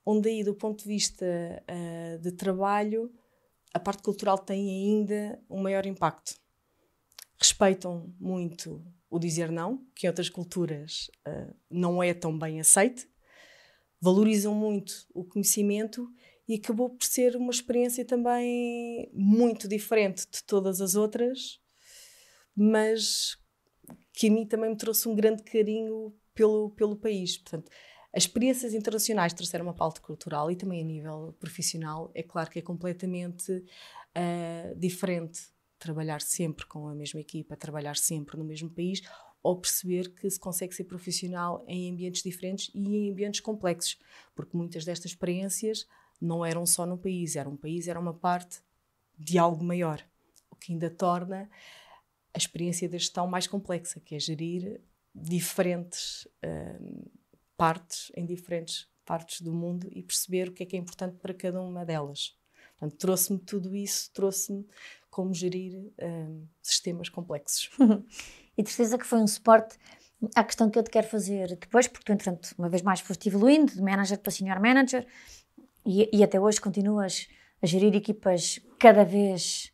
onde 0.05 0.29
aí 0.29 0.43
do 0.43 0.55
ponto 0.55 0.83
de 0.83 0.89
vista 0.89 1.25
uh, 1.25 2.19
de 2.19 2.33
trabalho 2.33 3.13
a 3.75 3.81
parte 3.81 4.03
cultural 4.03 4.39
tem 4.39 4.69
ainda 4.69 5.43
um 5.49 5.63
maior 5.63 5.87
impacto. 5.87 6.35
Respeitam 7.39 8.15
muito 8.21 8.85
o 9.09 9.19
dizer 9.19 9.51
não, 9.51 9.85
que 9.95 10.07
em 10.07 10.09
outras 10.09 10.29
culturas 10.29 11.11
uh, 11.27 11.55
não 11.71 12.03
é 12.03 12.13
tão 12.13 12.39
bem 12.39 12.61
aceito. 12.61 13.09
Valorizam 14.01 14.55
muito 14.55 15.07
o 15.15 15.25
conhecimento 15.25 16.09
e 16.47 16.55
acabou 16.55 16.91
por 16.91 17.05
ser 17.05 17.37
uma 17.37 17.51
experiência 17.51 18.05
também 18.05 19.11
muito 19.13 19.67
diferente 19.67 20.27
de 20.31 20.43
todas 20.45 20.81
as 20.81 20.95
outras, 20.95 21.61
mas 22.57 23.39
que 24.13 24.29
a 24.29 24.31
mim 24.31 24.47
também 24.47 24.71
me 24.71 24.77
trouxe 24.77 25.09
um 25.09 25.15
grande 25.15 25.43
carinho 25.43 26.15
pelo, 26.35 26.71
pelo 26.71 26.97
país. 26.97 27.39
Portanto, 27.39 27.71
as 28.15 28.25
experiências 28.25 28.75
internacionais 28.75 29.33
trouxeram 29.33 29.65
uma 29.65 29.75
pauta 29.75 30.01
cultural 30.01 30.51
e 30.51 30.57
também 30.57 30.83
a 30.83 30.85
nível 30.85 31.35
profissional, 31.41 32.11
é 32.15 32.23
claro 32.23 32.51
que 32.51 32.59
é 32.59 32.63
completamente 32.63 33.51
uh, 33.53 34.79
diferente 34.79 35.51
trabalhar 35.79 36.21
sempre 36.21 36.65
com 36.67 36.87
a 36.89 36.95
mesma 36.95 37.21
equipa, 37.21 37.57
trabalhar 37.57 37.97
sempre 37.97 38.37
no 38.37 38.45
mesmo 38.45 38.71
país, 38.71 39.03
ou 39.43 39.61
perceber 39.61 40.15
que 40.15 40.31
se 40.31 40.39
consegue 40.39 40.75
ser 40.75 40.85
profissional 40.85 41.65
em 41.67 41.91
ambientes 41.91 42.23
diferentes 42.23 42.71
e 42.73 42.79
em 42.79 43.11
ambientes 43.11 43.41
complexos, 43.41 43.99
porque 44.35 44.57
muitas 44.57 44.85
destas 44.85 45.11
experiências 45.11 45.87
não 46.21 46.47
eram 46.47 46.65
só 46.65 46.87
no 46.87 46.97
país, 46.97 47.35
era 47.35 47.49
um 47.49 47.57
país, 47.57 47.89
era 47.89 47.99
uma 47.99 48.15
parte 48.15 48.61
de 49.19 49.39
algo 49.39 49.65
maior, 49.65 50.01
o 50.49 50.55
que 50.55 50.73
ainda 50.73 50.89
torna 50.89 51.51
a 52.35 52.39
experiência 52.39 52.89
da 52.89 52.99
gestão 52.99 53.27
mais 53.27 53.47
complexa, 53.47 54.01
que 54.01 54.15
é 54.15 54.19
gerir 54.19 54.81
diferentes 55.15 56.27
uh, 56.45 57.11
partes, 57.57 58.11
em 58.17 58.25
diferentes 58.25 58.89
partes 59.05 59.41
do 59.41 59.53
mundo 59.53 59.89
e 59.91 60.03
perceber 60.03 60.49
o 60.49 60.53
que 60.53 60.63
é 60.63 60.67
que 60.67 60.77
é 60.77 60.79
importante 60.79 61.17
para 61.19 61.35
cada 61.35 61.61
uma 61.61 61.85
delas. 61.85 62.37
Portanto, 62.79 62.99
trouxe-me 62.99 63.39
tudo 63.39 63.77
isso, 63.77 64.11
trouxe-me 64.13 64.67
como 65.11 65.35
gerir 65.35 65.93
um, 66.01 66.47
sistemas 66.63 67.09
complexos. 67.09 67.71
e 68.57 68.63
de 68.63 68.71
certeza 68.71 68.99
que 68.99 69.07
foi 69.07 69.21
um 69.21 69.27
suporte 69.27 69.77
à 70.35 70.43
questão 70.43 70.71
que 70.71 70.79
eu 70.79 70.83
te 70.83 70.91
quero 70.91 71.07
fazer 71.07 71.49
depois, 71.57 71.87
porque 71.87 72.05
tu, 72.05 72.13
entretanto, 72.13 72.55
uma 72.59 72.69
vez 72.69 72.83
mais 72.83 73.01
foste 73.01 73.29
evoluindo 73.29 73.73
de 73.73 73.83
manager 73.83 74.19
para 74.19 74.33
senior 74.33 74.61
manager 74.61 75.07
e, 75.85 76.09
e 76.13 76.23
até 76.25 76.41
hoje 76.41 76.61
continuas 76.61 77.29
a 77.61 77.67
gerir 77.67 77.95
equipas 77.95 78.59
cada 78.79 79.05
vez 79.05 79.72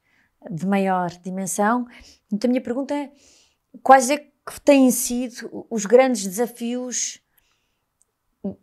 de 0.50 0.66
maior 0.66 1.10
dimensão. 1.10 1.86
Então, 2.32 2.48
a 2.48 2.50
minha 2.50 2.62
pergunta 2.62 2.94
é: 2.94 3.10
quais 3.82 4.10
é 4.10 4.18
que 4.18 4.60
têm 4.64 4.90
sido 4.90 5.66
os 5.70 5.84
grandes 5.84 6.26
desafios 6.26 7.20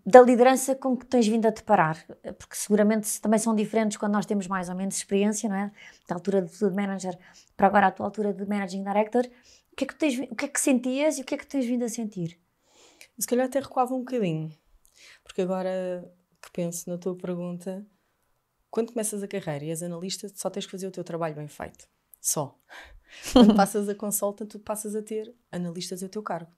da 0.06 0.22
liderança 0.22 0.74
com 0.76 0.96
que 0.96 1.06
tens 1.06 1.28
vindo 1.28 1.46
a 1.46 1.50
deparar, 1.50 2.06
porque 2.40 2.56
seguramente 2.56 3.20
também 3.22 3.38
são 3.38 3.54
diferentes 3.54 3.98
quando 3.98 4.14
nós 4.14 4.26
temos 4.26 4.48
mais 4.48 4.70
ou 4.70 4.76
menos 4.76 4.96
experiência, 4.96 5.50
não 5.50 5.56
é? 5.56 5.72
Da 6.08 6.16
altura 6.16 6.42
de, 6.42 6.58
de 6.58 6.70
manager 6.70 7.18
para 7.58 7.68
agora 7.68 7.88
a 7.88 7.92
tua 7.92 8.06
altura 8.06 8.34
de 8.34 8.48
managing 8.48 8.84
director, 8.84 9.26
o 9.72 9.76
que 9.76 9.84
é 9.84 9.88
que, 9.88 9.96
tens, 9.96 10.18
o 10.32 10.36
que 10.36 10.46
é 10.46 10.48
que 10.48 10.60
sentias 10.60 11.18
e 11.18 11.22
o 11.22 11.26
que 11.26 11.36
é 11.36 11.38
que 11.38 11.46
tens 11.46 11.66
vindo 11.66 11.84
a 11.84 11.90
sentir? 11.90 12.40
Se 13.20 13.28
calhar 13.28 13.46
até 13.46 13.60
recuava 13.60 13.94
um 13.94 14.00
bocadinho, 14.00 14.50
porque 15.24 15.42
agora 15.42 16.10
que 16.42 16.52
penso 16.52 16.90
na 16.90 16.98
tua 16.98 17.16
pergunta, 17.16 17.86
quando 18.76 18.92
começas 18.92 19.24
a 19.24 19.28
carreira 19.28 19.64
e 19.64 19.70
és 19.70 19.82
analista, 19.82 20.28
só 20.36 20.50
tens 20.50 20.66
que 20.66 20.72
fazer 20.72 20.86
o 20.86 20.92
teu 20.92 21.02
trabalho 21.02 21.34
bem 21.34 21.48
feito. 21.48 21.88
Só. 22.20 22.60
Quando 23.32 23.56
passas 23.56 23.88
a 23.88 23.96
consulta, 23.96 24.46
tu 24.46 24.60
passas 24.60 24.98
a 24.98 25.02
ter 25.02 25.34
analistas 25.50 26.04
a 26.04 26.10
teu 26.10 26.22
cargo. 26.22 26.52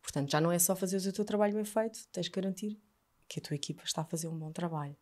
Portanto, 0.00 0.30
já 0.30 0.40
não 0.40 0.52
é 0.52 0.58
só 0.60 0.76
fazer 0.76 0.98
o 0.98 1.12
teu 1.12 1.24
trabalho 1.24 1.54
bem 1.54 1.64
feito, 1.64 2.06
tens 2.12 2.28
que 2.28 2.40
garantir 2.40 2.80
que 3.28 3.40
a 3.40 3.42
tua 3.42 3.56
equipa 3.56 3.82
está 3.84 4.02
a 4.02 4.04
fazer 4.04 4.28
um 4.28 4.38
bom 4.38 4.52
trabalho. 4.52 4.96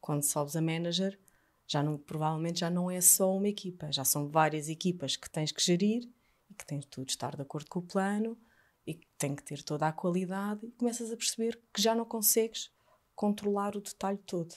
Quando 0.00 0.22
sobes 0.22 0.54
a 0.54 0.62
manager, 0.62 1.18
já 1.66 1.82
não, 1.82 1.98
provavelmente 1.98 2.60
já 2.60 2.70
não 2.70 2.88
é 2.88 3.00
só 3.00 3.36
uma 3.36 3.48
equipa, 3.48 3.90
já 3.90 4.04
são 4.04 4.28
várias 4.28 4.68
equipas 4.68 5.16
que 5.16 5.28
tens 5.28 5.50
que 5.50 5.60
gerir 5.60 6.08
e 6.48 6.54
que 6.54 6.64
tens 6.64 6.84
tudo 6.84 7.06
de 7.06 7.12
estar 7.12 7.34
de 7.34 7.42
acordo 7.42 7.68
com 7.68 7.80
o 7.80 7.82
plano 7.82 8.38
e 8.86 8.94
que 8.94 9.08
tem 9.18 9.34
que 9.34 9.42
ter 9.42 9.64
toda 9.64 9.88
a 9.88 9.92
qualidade 9.92 10.64
e 10.64 10.70
começas 10.70 11.10
a 11.10 11.16
perceber 11.16 11.60
que 11.74 11.82
já 11.82 11.92
não 11.92 12.04
consegues 12.04 12.70
controlar 13.16 13.76
o 13.76 13.80
detalhe 13.80 14.18
todo. 14.18 14.54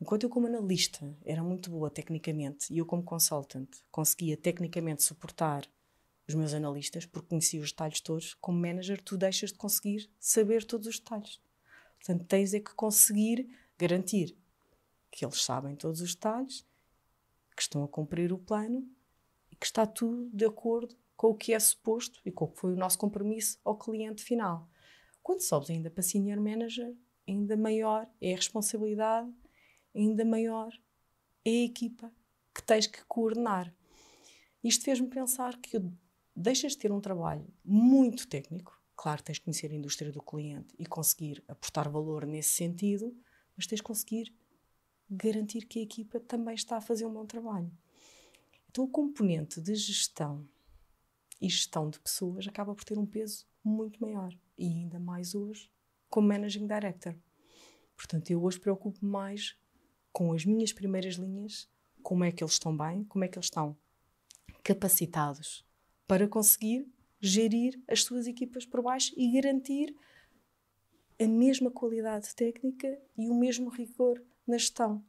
Enquanto 0.00 0.22
eu 0.22 0.30
como 0.30 0.46
analista 0.46 1.16
era 1.24 1.42
muito 1.42 1.70
boa 1.70 1.90
tecnicamente 1.90 2.72
e 2.72 2.78
eu 2.78 2.86
como 2.86 3.02
consultant 3.02 3.68
conseguia 3.90 4.36
tecnicamente 4.36 5.02
suportar 5.02 5.68
os 6.28 6.34
meus 6.34 6.52
analistas, 6.52 7.06
porque 7.06 7.28
conhecia 7.28 7.60
os 7.60 7.70
detalhes 7.70 8.00
todos, 8.00 8.34
como 8.34 8.60
manager, 8.60 9.02
tu 9.02 9.16
deixas 9.16 9.50
de 9.50 9.58
conseguir 9.58 10.10
saber 10.20 10.64
todos 10.64 10.86
os 10.86 10.98
detalhes. 10.98 11.40
Portanto, 11.96 12.26
tens 12.26 12.54
é 12.54 12.60
que 12.60 12.74
conseguir 12.74 13.48
garantir 13.78 14.36
que 15.10 15.24
eles 15.24 15.42
sabem 15.42 15.74
todos 15.74 16.00
os 16.00 16.14
detalhes, 16.14 16.66
que 17.56 17.62
estão 17.62 17.82
a 17.82 17.88
cumprir 17.88 18.32
o 18.32 18.38
plano 18.38 18.86
e 19.50 19.56
que 19.56 19.66
está 19.66 19.86
tudo 19.86 20.30
de 20.32 20.44
acordo 20.44 20.94
com 21.16 21.28
o 21.28 21.34
que 21.34 21.52
é 21.52 21.58
suposto 21.58 22.20
e 22.24 22.30
com 22.30 22.44
o 22.44 22.48
que 22.48 22.60
foi 22.60 22.72
o 22.74 22.76
nosso 22.76 22.98
compromisso 22.98 23.58
ao 23.64 23.76
cliente 23.76 24.22
final. 24.22 24.68
Quando 25.22 25.40
sobes 25.40 25.70
ainda 25.70 25.90
para 25.90 26.02
senior 26.02 26.40
manager, 26.40 26.94
ainda 27.26 27.56
maior 27.56 28.08
é 28.20 28.32
a 28.32 28.36
responsabilidade, 28.36 29.28
ainda 29.98 30.24
maior 30.24 30.72
é 31.44 31.50
a 31.50 31.64
equipa 31.64 32.12
que 32.54 32.62
tens 32.62 32.86
que 32.86 33.04
coordenar. 33.06 33.72
Isto 34.62 34.84
fez-me 34.84 35.08
pensar 35.08 35.56
que 35.58 35.80
deixas 36.34 36.72
de 36.72 36.78
ter 36.78 36.92
um 36.92 37.00
trabalho 37.00 37.46
muito 37.64 38.26
técnico. 38.26 38.80
Claro, 38.96 39.22
tens 39.22 39.36
de 39.36 39.42
conhecer 39.42 39.70
a 39.70 39.74
indústria 39.74 40.10
do 40.10 40.22
cliente 40.22 40.74
e 40.78 40.86
conseguir 40.86 41.42
aportar 41.46 41.88
valor 41.88 42.26
nesse 42.26 42.50
sentido, 42.50 43.16
mas 43.56 43.66
tens 43.66 43.78
de 43.78 43.84
conseguir 43.84 44.34
garantir 45.08 45.66
que 45.66 45.78
a 45.78 45.82
equipa 45.82 46.20
também 46.20 46.54
está 46.54 46.76
a 46.76 46.80
fazer 46.80 47.06
um 47.06 47.12
bom 47.12 47.24
trabalho. 47.24 47.70
Então, 48.68 48.84
o 48.84 48.88
componente 48.88 49.60
de 49.60 49.74
gestão 49.74 50.46
e 51.40 51.48
gestão 51.48 51.88
de 51.88 51.98
pessoas 52.00 52.46
acaba 52.46 52.74
por 52.74 52.84
ter 52.84 52.98
um 52.98 53.06
peso 53.06 53.46
muito 53.64 54.00
maior. 54.00 54.36
E 54.56 54.66
ainda 54.66 54.98
mais 54.98 55.34
hoje, 55.34 55.70
como 56.10 56.28
Managing 56.28 56.66
Director. 56.66 57.14
Portanto, 57.96 58.30
eu 58.30 58.42
hoje 58.42 58.60
preocupo-me 58.60 59.10
mais 59.10 59.56
com 60.12 60.32
as 60.32 60.44
minhas 60.44 60.72
primeiras 60.72 61.14
linhas, 61.14 61.68
como 62.02 62.24
é 62.24 62.32
que 62.32 62.42
eles 62.42 62.54
estão 62.54 62.76
bem, 62.76 63.04
como 63.04 63.24
é 63.24 63.28
que 63.28 63.38
eles 63.38 63.46
estão 63.46 63.76
capacitados 64.62 65.64
para 66.06 66.28
conseguir 66.28 66.86
gerir 67.20 67.80
as 67.88 68.04
suas 68.04 68.26
equipas 68.26 68.64
por 68.64 68.82
baixo 68.82 69.12
e 69.16 69.30
garantir 69.32 69.94
a 71.20 71.26
mesma 71.26 71.70
qualidade 71.70 72.34
técnica 72.34 72.98
e 73.16 73.28
o 73.28 73.34
mesmo 73.34 73.68
rigor 73.68 74.22
na 74.46 74.56
gestão. 74.56 75.04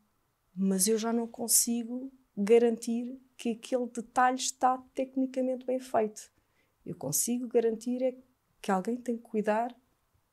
Mas 0.56 0.88
eu 0.88 0.98
já 0.98 1.14
não 1.14 1.28
consigo 1.28 2.12
garantir 2.36 3.20
que 3.38 3.52
aquele 3.52 3.88
detalhe 3.88 4.38
está 4.38 4.78
tecnicamente 4.94 5.66
bem 5.66 5.80
feito. 5.80 6.32
Eu 6.86 6.96
consigo 6.96 7.48
garantir 7.48 8.02
é 8.02 8.18
que 8.62 8.72
alguém 8.72 8.98
tem 8.98 9.16
que 9.16 9.24
cuidar 9.24 9.76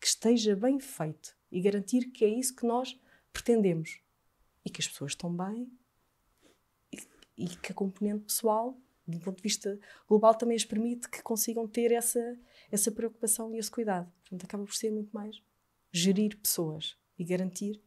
que 0.01 0.07
esteja 0.07 0.57
bem 0.57 0.81
feito 0.81 1.37
e 1.51 1.61
garantir 1.61 2.11
que 2.11 2.25
é 2.25 2.29
isso 2.29 2.57
que 2.57 2.67
nós 2.67 2.99
pretendemos 3.33 4.01
e 4.67 4.71
que 4.71 4.81
as 4.81 4.89
pessoas 4.89 5.13
estão 5.13 5.33
bem 5.33 5.73
e, 6.93 6.99
e 7.45 7.49
que 7.49 7.71
a 7.71 7.75
componente 7.75 8.25
pessoal, 8.25 8.77
do 9.07 9.21
ponto 9.21 9.37
de 9.37 9.43
vista 9.45 9.79
global, 10.09 10.35
também 10.35 10.57
as 10.57 10.65
permite 10.65 11.09
que 11.09 11.23
consigam 11.23 11.69
ter 11.69 11.93
essa, 11.93 12.37
essa 12.71 12.91
preocupação 12.91 13.55
e 13.55 13.59
esse 13.59 13.71
cuidado. 13.71 14.13
Portanto, 14.23 14.45
acaba 14.45 14.65
por 14.65 14.75
ser 14.75 14.91
muito 14.91 15.13
mais 15.13 15.41
gerir 15.93 16.37
pessoas 16.37 16.99
e 17.17 17.25
garantir 17.25 17.81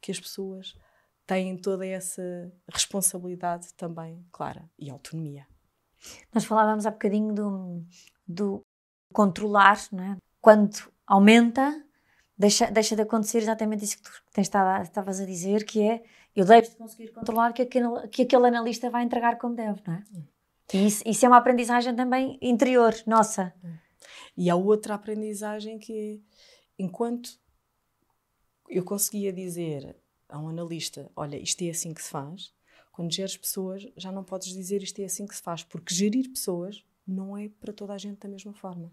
que 0.00 0.10
as 0.10 0.18
pessoas 0.18 0.76
têm 1.24 1.56
toda 1.56 1.86
essa 1.86 2.52
responsabilidade 2.68 3.72
também 3.74 4.26
clara 4.32 4.68
e 4.76 4.90
autonomia. 4.90 5.46
Nós 6.34 6.44
falávamos 6.44 6.84
há 6.84 6.90
bocadinho 6.90 7.32
do, 7.32 7.86
do 8.26 8.60
controlar, 9.12 9.78
não 9.92 10.02
é? 10.02 10.16
quando 10.40 10.92
aumenta, 11.06 11.81
deixa, 12.42 12.70
deixa 12.70 12.96
de 12.96 13.02
acontecer 13.02 13.38
exatamente 13.38 13.84
isso 13.84 13.98
que 13.98 14.02
tu 14.02 14.22
tens 14.32 14.46
estado, 14.46 14.82
estavas 14.82 15.20
a 15.20 15.24
dizer, 15.24 15.64
que 15.64 15.80
é 15.82 16.02
eu 16.34 16.44
deixo 16.44 16.70
de 16.70 16.76
conseguir 16.76 17.08
controlar 17.12 17.52
que 17.52 17.62
aquele, 17.62 18.08
que 18.08 18.22
aquele 18.22 18.46
analista 18.48 18.90
vai 18.90 19.04
entregar 19.04 19.38
como 19.38 19.54
deve, 19.54 19.80
não 19.86 19.94
é? 19.94 20.04
E 20.74 20.86
isso, 20.86 21.02
isso 21.06 21.24
é 21.24 21.28
uma 21.28 21.36
aprendizagem 21.36 21.94
também 21.94 22.38
interior, 22.40 22.94
nossa. 23.06 23.54
E 24.36 24.48
há 24.50 24.56
outra 24.56 24.94
aprendizagem 24.94 25.78
que 25.78 26.20
enquanto 26.78 27.38
eu 28.68 28.82
conseguia 28.82 29.32
dizer 29.32 29.94
a 30.28 30.38
um 30.38 30.48
analista, 30.48 31.10
olha, 31.14 31.36
isto 31.36 31.62
é 31.62 31.70
assim 31.70 31.92
que 31.92 32.02
se 32.02 32.08
faz, 32.08 32.52
quando 32.90 33.12
geres 33.12 33.36
pessoas, 33.36 33.86
já 33.96 34.10
não 34.10 34.24
podes 34.24 34.48
dizer 34.48 34.82
isto 34.82 34.98
é 35.00 35.04
assim 35.04 35.26
que 35.26 35.36
se 35.36 35.42
faz, 35.42 35.62
porque 35.62 35.94
gerir 35.94 36.30
pessoas 36.30 36.82
não 37.06 37.36
é 37.36 37.50
para 37.60 37.72
toda 37.72 37.92
a 37.92 37.98
gente 37.98 38.18
da 38.18 38.28
mesma 38.28 38.54
forma. 38.54 38.90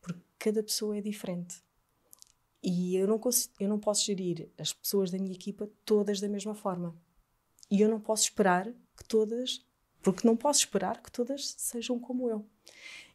Porque 0.00 0.22
cada 0.38 0.62
pessoa 0.62 0.96
é 0.96 1.00
diferente. 1.00 1.60
E 2.62 2.96
eu 2.96 3.06
não, 3.06 3.18
consigo, 3.18 3.54
eu 3.60 3.68
não 3.68 3.78
posso 3.78 4.04
gerir 4.04 4.48
as 4.58 4.72
pessoas 4.72 5.10
da 5.10 5.18
minha 5.18 5.34
equipa 5.34 5.70
todas 5.84 6.20
da 6.20 6.28
mesma 6.28 6.54
forma. 6.54 6.96
E 7.70 7.80
eu 7.80 7.88
não 7.88 8.00
posso 8.00 8.24
esperar 8.24 8.66
que 8.96 9.04
todas, 9.06 9.64
porque 10.02 10.26
não 10.26 10.36
posso 10.36 10.60
esperar 10.60 11.02
que 11.02 11.10
todas 11.12 11.54
sejam 11.58 11.98
como 11.98 12.28
eu. 12.28 12.44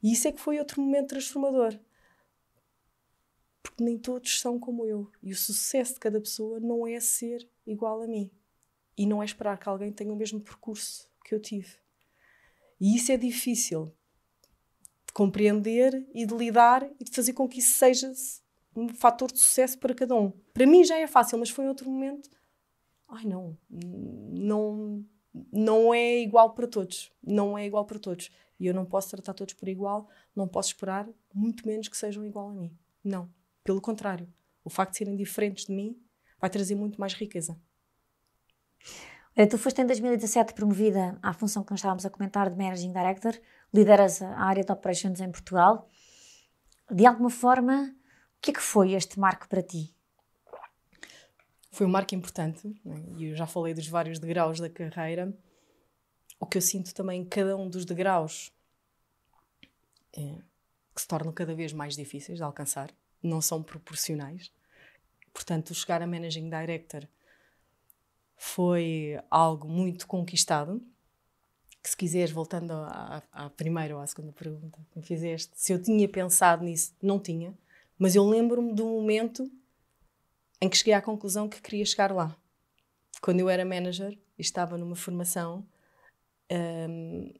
E 0.02 0.14
isso 0.14 0.28
é 0.28 0.32
que 0.32 0.40
foi 0.40 0.60
outro 0.60 0.82
momento 0.82 1.10
transformador 1.10 1.78
porque 3.74 3.84
nem 3.84 3.98
todos 3.98 4.40
são 4.40 4.60
como 4.60 4.86
eu. 4.86 5.10
E 5.22 5.32
o 5.32 5.36
sucesso 5.36 5.96
de 5.96 6.00
cada 6.02 6.20
pessoa 6.20 6.60
não 6.60 6.86
é 6.86 7.00
ser 7.00 7.50
igual 7.66 8.04
a 8.04 8.08
mim. 8.08 8.30
E 8.96 9.08
não 9.08 9.24
é 9.24 9.26
esperar 9.26 9.58
que 9.58 9.68
alguém 9.68 9.92
tenha 9.92 10.14
o 10.14 10.16
mesmo 10.16 10.40
percurso 10.40 11.10
que 11.26 11.34
eu 11.34 11.40
tive. 11.40 11.78
E 12.80 12.96
isso 12.96 13.12
é 13.12 13.18
difícil 13.18 13.92
de 15.08 15.14
compreender 15.14 16.08
e 16.14 16.26
de 16.26 16.36
lidar 16.36 16.88
e 17.00 17.04
de 17.04 17.12
fazer 17.12 17.34
com 17.34 17.48
que 17.48 17.60
isso 17.60 17.78
seja 17.80 18.14
um 18.76 18.90
fator 18.90 19.32
de 19.32 19.40
sucesso 19.40 19.78
para 19.80 19.94
cada 19.94 20.16
um. 20.16 20.32
Para 20.54 20.66
mim 20.66 20.84
já 20.84 20.98
é 20.98 21.08
fácil, 21.08 21.38
mas 21.38 21.50
foi 21.50 21.66
em 21.66 21.68
outro 21.68 21.90
momento. 21.90 22.30
Ai 23.08 23.26
não, 23.26 23.58
não, 23.70 25.06
não 25.52 25.94
é 25.94 26.20
igual 26.20 26.54
para 26.54 26.68
todos. 26.68 27.12
Não 27.22 27.58
é 27.58 27.66
igual 27.66 27.86
para 27.86 28.00
todos. 28.00 28.32
E 28.60 28.68
eu 28.68 28.74
não 28.74 28.86
posso 28.86 29.10
tratar 29.10 29.34
todos 29.34 29.54
por 29.54 29.68
igual, 29.68 30.08
não 30.36 30.48
posso 30.48 30.70
esperar, 30.70 31.08
muito 31.34 31.68
menos 31.68 31.88
que 31.88 31.98
sejam 31.98 32.26
igual 32.26 32.50
a 32.50 32.54
mim. 32.54 32.76
Não. 33.04 33.30
Pelo 33.64 33.82
contrário, 33.82 34.32
o 34.64 34.70
facto 34.70 34.92
de 34.92 34.98
serem 35.00 35.16
diferentes 35.16 35.66
de 35.66 35.74
mim 35.74 36.00
vai 36.40 36.50
trazer 36.50 36.76
muito 36.76 37.00
mais 37.00 37.14
riqueza. 37.14 37.60
Olha, 39.36 39.48
tu 39.48 39.58
foste 39.58 39.82
em 39.82 39.86
2017 39.86 40.54
promovida 40.54 41.18
à 41.22 41.34
função 41.34 41.64
que 41.64 41.72
nós 41.72 41.80
estávamos 41.80 42.06
a 42.06 42.10
comentar 42.10 42.50
de 42.50 42.56
Managing 42.56 42.94
Director, 42.94 43.34
lideras 43.74 44.22
a 44.22 44.40
área 44.40 44.64
de 44.64 44.72
Operations 44.72 45.20
em 45.20 45.32
Portugal. 45.32 45.90
De 46.92 47.06
alguma 47.06 47.32
forma, 47.32 47.96
que 48.44 48.52
é 48.52 48.54
que 48.54 48.62
foi 48.62 48.92
este 48.92 49.18
marco 49.18 49.48
para 49.48 49.64
ti? 49.64 49.96
Foi 51.72 51.88
um 51.88 51.90
marco 51.90 52.14
importante, 52.14 52.68
né? 52.84 53.02
e 53.18 53.28
eu 53.28 53.36
já 53.38 53.48
falei 53.48 53.74
dos 53.74 53.88
vários 53.88 54.20
degraus 54.20 54.60
da 54.60 54.70
carreira. 54.70 55.34
O 56.38 56.46
que 56.46 56.58
eu 56.58 56.62
sinto 56.62 56.94
também 56.94 57.22
em 57.22 57.26
cada 57.26 57.56
um 57.56 57.70
dos 57.70 57.86
degraus 57.86 58.52
é 60.14 60.36
que 60.94 61.02
se 61.02 61.08
tornam 61.08 61.32
cada 61.32 61.56
vez 61.56 61.72
mais 61.72 61.96
difíceis 61.96 62.38
de 62.38 62.44
alcançar 62.44 62.94
não 63.24 63.42
são 63.42 63.64
proporcionais. 63.64 64.52
Portanto, 65.34 65.74
chegar 65.74 66.02
a 66.02 66.06
Managing 66.06 66.50
Director 66.50 67.08
foi 68.36 69.18
algo 69.32 69.70
muito 69.70 70.06
conquistado. 70.06 70.86
Que 71.82 71.90
se 71.90 71.98
quiseres, 71.98 72.32
voltando 72.32 72.72
à, 72.72 73.24
à 73.32 73.50
primeira 73.50 73.96
ou 73.96 74.02
à 74.02 74.08
segunda 74.08 74.34
pergunta 74.34 74.80
que 74.92 75.00
me 75.00 75.06
fizeste, 75.06 75.52
se 75.56 75.72
eu 75.72 75.82
tinha 75.82 76.08
pensado 76.08 76.64
nisso, 76.64 76.94
não 77.02 77.20
tinha, 77.20 77.58
mas 78.04 78.18
eu 78.18 78.26
lembro-me 78.26 78.74
do 78.74 78.86
momento 78.86 79.50
em 80.62 80.68
que 80.68 80.76
cheguei 80.76 80.94
à 80.94 81.02
conclusão 81.02 81.48
que 81.48 81.62
queria 81.62 81.86
chegar 81.86 82.12
lá. 82.12 82.36
Quando 83.22 83.40
eu 83.40 83.48
era 83.48 83.64
manager 83.64 84.12
e 84.38 84.42
estava 84.42 84.78
numa 84.78 84.94
formação 84.94 85.66
um, 86.52 87.34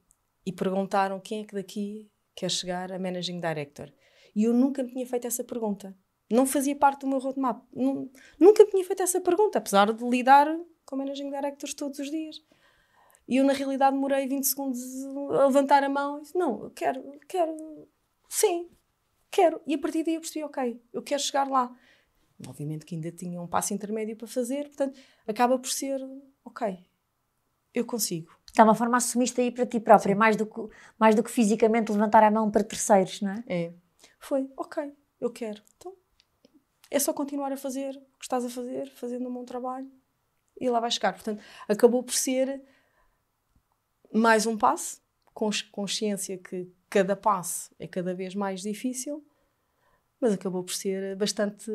e 0.46 0.54
perguntaram 0.54 1.20
quem 1.20 1.42
é 1.42 1.44
que 1.44 1.54
daqui 1.54 2.10
quer 2.34 2.50
chegar 2.50 2.94
a 2.94 2.98
Managing 2.98 3.42
Director. 3.42 3.92
E 4.34 4.46
eu 4.46 4.54
nunca 4.54 4.82
me 4.82 4.90
tinha 4.90 5.06
feito 5.06 5.28
essa 5.28 5.44
pergunta. 5.44 5.94
Não 6.32 6.46
fazia 6.46 6.78
parte 6.78 7.02
do 7.02 7.08
meu 7.08 7.20
roadmap. 7.20 7.62
nunca 8.40 8.64
me 8.64 8.72
tinha 8.72 8.86
feito 8.86 9.04
essa 9.04 9.20
pergunta, 9.20 9.58
apesar 9.58 9.92
de 9.92 10.02
lidar 10.10 10.48
com 10.86 10.96
managing 10.96 11.30
directors 11.30 11.74
todos 11.74 12.00
os 12.00 12.10
dias. 12.10 12.42
E 13.28 13.36
eu, 13.36 13.44
na 13.44 13.52
realidade, 13.52 13.98
demorei 13.98 14.30
20 14.30 14.46
segundos 14.46 14.80
a 15.30 15.46
levantar 15.46 15.84
a 15.84 15.90
mão 15.90 16.20
e 16.20 16.22
disse: 16.22 16.38
Não, 16.38 16.64
eu 16.64 16.70
quero, 16.70 17.20
quero, 17.28 17.54
sim, 18.30 18.70
quero. 19.34 19.62
E 19.66 19.74
a 19.74 19.78
partir 19.78 20.04
daí 20.04 20.16
eu 20.16 20.22
percebi: 20.22 20.46
Ok, 20.46 20.82
eu 20.94 21.02
quero 21.02 21.22
chegar 21.22 21.48
lá. 21.48 21.76
Obviamente 22.48 22.86
que 22.86 22.96
ainda 22.96 23.12
tinha 23.12 23.42
um 23.42 23.48
passo 23.48 23.74
intermédio 23.74 24.16
para 24.16 24.28
fazer, 24.28 24.66
portanto, 24.68 25.00
acaba 25.28 25.58
por 25.58 25.70
ser: 25.70 26.00
Ok, 26.46 26.78
eu 27.74 27.86
consigo. 27.86 28.32
De 28.54 28.62
alguma 28.62 28.76
forma 28.76 28.98
assumiste 28.98 29.42
aí 29.42 29.52
para 29.52 29.66
ti 29.66 29.80
própria, 29.80 30.16
mais 30.16 30.36
do, 30.36 30.46
que, 30.46 30.62
mais 31.00 31.16
do 31.16 31.24
que 31.24 31.32
fisicamente 31.32 31.92
levantar 31.92 32.24
a 32.24 32.30
mão 32.30 32.52
para 32.52 32.64
terceiros, 32.64 33.20
não 33.22 33.32
é? 33.32 33.44
É 33.48 33.74
foi, 34.20 34.50
ok, 34.56 34.96
eu 35.20 35.30
quero. 35.30 35.62
Então, 35.76 35.94
é 36.90 36.98
só 36.98 37.12
continuar 37.12 37.52
a 37.52 37.58
fazer 37.58 37.98
o 38.16 38.18
que 38.18 38.24
estás 38.24 38.46
a 38.46 38.50
fazer, 38.50 38.90
fazendo 38.92 39.28
um 39.28 39.34
bom 39.34 39.44
trabalho 39.44 39.92
e 40.60 40.70
lá 40.70 40.80
vai 40.80 40.90
chegar. 40.90 41.12
Portanto, 41.12 41.44
acabou 41.68 42.02
por 42.02 42.14
ser 42.14 42.64
mais 44.14 44.46
um 44.46 44.58
passo, 44.58 45.02
com 45.34 45.50
consciência 45.72 46.38
que 46.38 46.72
cada 46.94 47.16
passo 47.16 47.72
é 47.80 47.88
cada 47.88 48.14
vez 48.14 48.36
mais 48.36 48.62
difícil, 48.62 49.26
mas 50.22 50.32
acabou 50.32 50.64
por 50.64 50.76
ser 50.76 51.16
bastante 51.16 51.72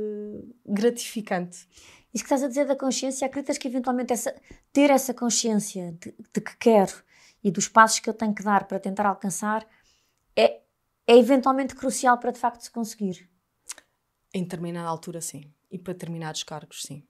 gratificante. 0.65 1.69
Isso 2.15 2.23
que 2.23 2.33
estás 2.33 2.45
a 2.45 2.47
dizer 2.47 2.67
da 2.67 2.77
consciência, 2.77 3.27
acreditas 3.27 3.59
que 3.59 3.67
eventualmente 3.67 4.13
essa, 4.13 4.33
ter 4.73 4.91
essa 4.91 5.13
consciência 5.13 5.91
de, 6.01 6.15
de 6.33 6.41
que 6.41 6.57
quero 6.57 7.03
e 7.43 7.51
dos 7.51 7.67
passos 7.67 7.99
que 7.99 8.09
eu 8.09 8.15
tenho 8.15 8.33
que 8.33 8.45
dar 8.45 8.69
para 8.69 8.79
tentar 8.79 9.07
alcançar 9.07 9.67
é, 10.37 10.61
é 11.05 11.19
eventualmente 11.19 11.75
crucial 11.75 12.17
para 12.19 12.31
de 12.31 12.39
facto 12.39 12.63
se 12.63 12.71
conseguir? 12.71 13.29
Em 14.33 14.45
determinada 14.45 14.89
altura, 14.89 15.21
sim. 15.21 15.53
E 15.69 15.79
para 15.79 15.95
determinados 15.95 16.45
cargos, 16.45 16.83
sim. 16.83 17.03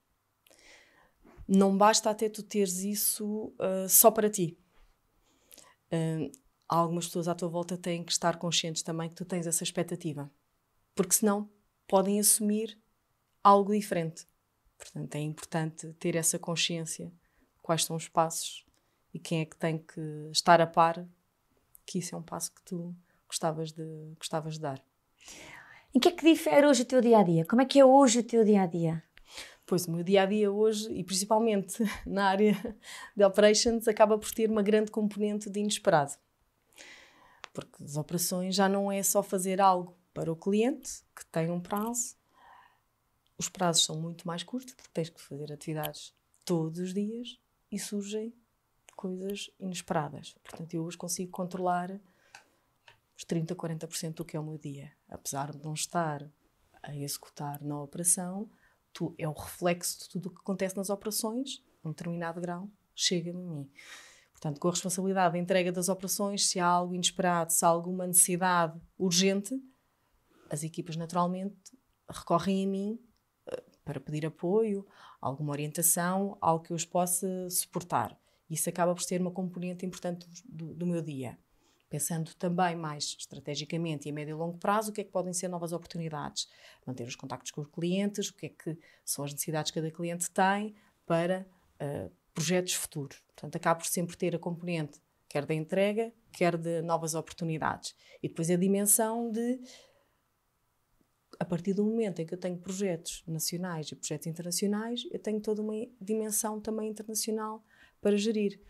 Não 1.46 1.76
basta 1.76 2.08
até 2.08 2.30
tu 2.30 2.42
teres 2.42 2.78
isso 2.78 3.52
uh, 3.58 3.86
só 3.86 4.10
para 4.10 4.30
ti. 4.30 4.58
Uh, 5.92 6.32
algumas 6.68 7.06
pessoas 7.06 7.28
à 7.28 7.34
tua 7.34 7.48
volta 7.48 7.76
têm 7.76 8.04
que 8.04 8.12
estar 8.12 8.36
conscientes 8.36 8.82
também 8.82 9.08
que 9.08 9.14
tu 9.14 9.24
tens 9.24 9.46
essa 9.46 9.64
expectativa. 9.64 10.30
Porque 10.94 11.14
senão 11.14 11.48
podem 11.86 12.20
assumir 12.20 12.78
algo 13.42 13.72
diferente. 13.72 14.26
Portanto, 14.76 15.14
é 15.14 15.20
importante 15.20 15.92
ter 15.94 16.14
essa 16.14 16.38
consciência 16.38 17.10
quais 17.62 17.84
são 17.84 17.96
os 17.96 18.08
passos 18.08 18.64
e 19.12 19.18
quem 19.18 19.40
é 19.40 19.44
que 19.44 19.56
tem 19.56 19.78
que 19.78 20.00
estar 20.30 20.60
a 20.60 20.66
par 20.66 21.04
que 21.84 21.98
isso 21.98 22.14
é 22.14 22.18
um 22.18 22.22
passo 22.22 22.52
que 22.54 22.62
tu 22.62 22.94
gostavas 23.26 23.72
de, 23.72 24.14
gostavas 24.18 24.54
de 24.54 24.60
dar. 24.60 24.82
Em 25.94 25.98
que 25.98 26.08
é 26.08 26.12
que 26.12 26.22
difere 26.22 26.66
hoje 26.66 26.82
o 26.82 26.84
teu 26.84 27.00
dia 27.00 27.18
a 27.18 27.22
dia? 27.22 27.46
Como 27.46 27.62
é 27.62 27.64
que 27.64 27.80
é 27.80 27.84
hoje 27.84 28.18
o 28.18 28.22
teu 28.22 28.44
dia 28.44 28.62
a 28.62 28.66
dia? 28.66 29.02
Pois, 29.66 29.86
o 29.86 29.92
meu 29.92 30.02
dia 30.02 30.22
a 30.22 30.26
dia 30.26 30.50
hoje, 30.50 30.90
e 30.92 31.02
principalmente 31.02 31.82
na 32.06 32.28
área 32.28 32.54
de 33.16 33.24
operations, 33.24 33.88
acaba 33.88 34.18
por 34.18 34.30
ter 34.32 34.50
uma 34.50 34.62
grande 34.62 34.90
componente 34.90 35.48
de 35.48 35.60
inesperado. 35.60 36.12
Porque 37.58 37.82
as 37.82 37.96
operações 37.96 38.54
já 38.54 38.68
não 38.68 38.90
é 38.90 39.02
só 39.02 39.20
fazer 39.20 39.60
algo 39.60 39.98
para 40.14 40.30
o 40.30 40.36
cliente, 40.36 41.02
que 41.14 41.26
tem 41.26 41.50
um 41.50 41.60
prazo. 41.60 42.14
Os 43.36 43.48
prazos 43.48 43.84
são 43.84 44.00
muito 44.00 44.28
mais 44.28 44.44
curtos, 44.44 44.74
porque 44.74 44.90
tens 44.94 45.10
que 45.10 45.20
fazer 45.20 45.52
atividades 45.52 46.14
todos 46.44 46.78
os 46.78 46.94
dias 46.94 47.36
e 47.68 47.76
surgem 47.76 48.32
coisas 48.94 49.50
inesperadas. 49.58 50.36
Portanto, 50.44 50.72
eu 50.72 50.84
hoje 50.84 50.96
consigo 50.96 51.32
controlar 51.32 52.00
os 53.16 53.24
30, 53.24 53.56
40% 53.56 54.14
do 54.14 54.24
que 54.24 54.36
é 54.36 54.40
o 54.40 54.44
meu 54.44 54.56
dia. 54.56 54.92
Apesar 55.08 55.50
de 55.50 55.58
não 55.64 55.74
estar 55.74 56.30
a 56.80 56.94
executar 56.94 57.60
na 57.60 57.82
operação, 57.82 58.48
tu, 58.92 59.16
é 59.18 59.28
o 59.28 59.32
reflexo 59.32 59.98
de 59.98 60.08
tudo 60.10 60.28
o 60.28 60.30
que 60.30 60.40
acontece 60.40 60.76
nas 60.76 60.90
operações, 60.90 61.60
um 61.84 61.90
determinado 61.90 62.40
grau, 62.40 62.68
chega 62.94 63.32
a 63.32 63.34
mim. 63.34 63.68
Portanto, 64.40 64.60
com 64.60 64.68
a 64.68 64.70
responsabilidade 64.70 65.32
da 65.32 65.38
entrega 65.38 65.72
das 65.72 65.88
operações, 65.88 66.46
se 66.46 66.60
há 66.60 66.66
algo 66.66 66.94
inesperado, 66.94 67.52
se 67.52 67.64
há 67.64 67.68
alguma 67.68 68.06
necessidade 68.06 68.80
urgente, 68.96 69.60
as 70.48 70.62
equipas 70.62 70.94
naturalmente 70.94 71.56
recorrem 72.08 72.64
a 72.64 72.68
mim 72.68 73.00
para 73.84 73.98
pedir 73.98 74.24
apoio, 74.24 74.86
alguma 75.20 75.50
orientação, 75.50 76.38
algo 76.40 76.62
que 76.62 76.70
eu 76.70 76.76
os 76.76 76.84
possa 76.84 77.50
suportar. 77.50 78.16
Isso 78.48 78.68
acaba 78.68 78.94
por 78.94 79.02
ser 79.02 79.20
uma 79.20 79.32
componente 79.32 79.84
importante 79.84 80.26
do, 80.44 80.72
do 80.72 80.86
meu 80.86 81.02
dia. 81.02 81.36
Pensando 81.90 82.32
também 82.34 82.76
mais 82.76 83.16
estrategicamente 83.18 84.08
e 84.08 84.12
a 84.12 84.14
médio 84.14 84.36
e 84.36 84.38
longo 84.38 84.58
prazo, 84.58 84.90
o 84.90 84.94
que 84.94 85.00
é 85.00 85.04
que 85.04 85.10
podem 85.10 85.32
ser 85.32 85.48
novas 85.48 85.72
oportunidades? 85.72 86.46
Manter 86.86 87.08
os 87.08 87.16
contactos 87.16 87.50
com 87.50 87.62
os 87.62 87.68
clientes, 87.68 88.28
o 88.28 88.34
que 88.36 88.46
é 88.46 88.48
que 88.50 88.78
são 89.04 89.24
as 89.24 89.32
necessidades 89.32 89.72
que 89.72 89.80
cada 89.80 89.90
cliente 89.90 90.30
tem 90.30 90.76
para 91.06 91.44
uh, 91.80 92.17
projetos 92.38 92.74
futuros. 92.74 93.20
Portanto, 93.34 93.56
acaba 93.56 93.80
por 93.80 93.86
sempre 93.86 94.16
ter 94.16 94.36
a 94.36 94.38
componente 94.38 95.00
quer 95.28 95.44
da 95.44 95.54
entrega, 95.54 96.12
quer 96.32 96.56
de 96.56 96.80
novas 96.82 97.14
oportunidades. 97.14 97.94
E 98.22 98.28
depois 98.28 98.48
a 98.50 98.56
dimensão 98.56 99.30
de 99.30 99.60
a 101.38 101.44
partir 101.44 101.72
do 101.72 101.84
momento 101.84 102.20
em 102.20 102.26
que 102.26 102.34
eu 102.34 102.38
tenho 102.38 102.56
projetos 102.56 103.22
nacionais 103.26 103.92
e 103.92 103.94
projetos 103.94 104.26
internacionais, 104.26 105.06
eu 105.12 105.20
tenho 105.20 105.40
toda 105.40 105.62
uma 105.62 105.74
dimensão 106.00 106.60
também 106.60 106.88
internacional 106.88 107.62
para 108.00 108.16
gerir. 108.16 108.60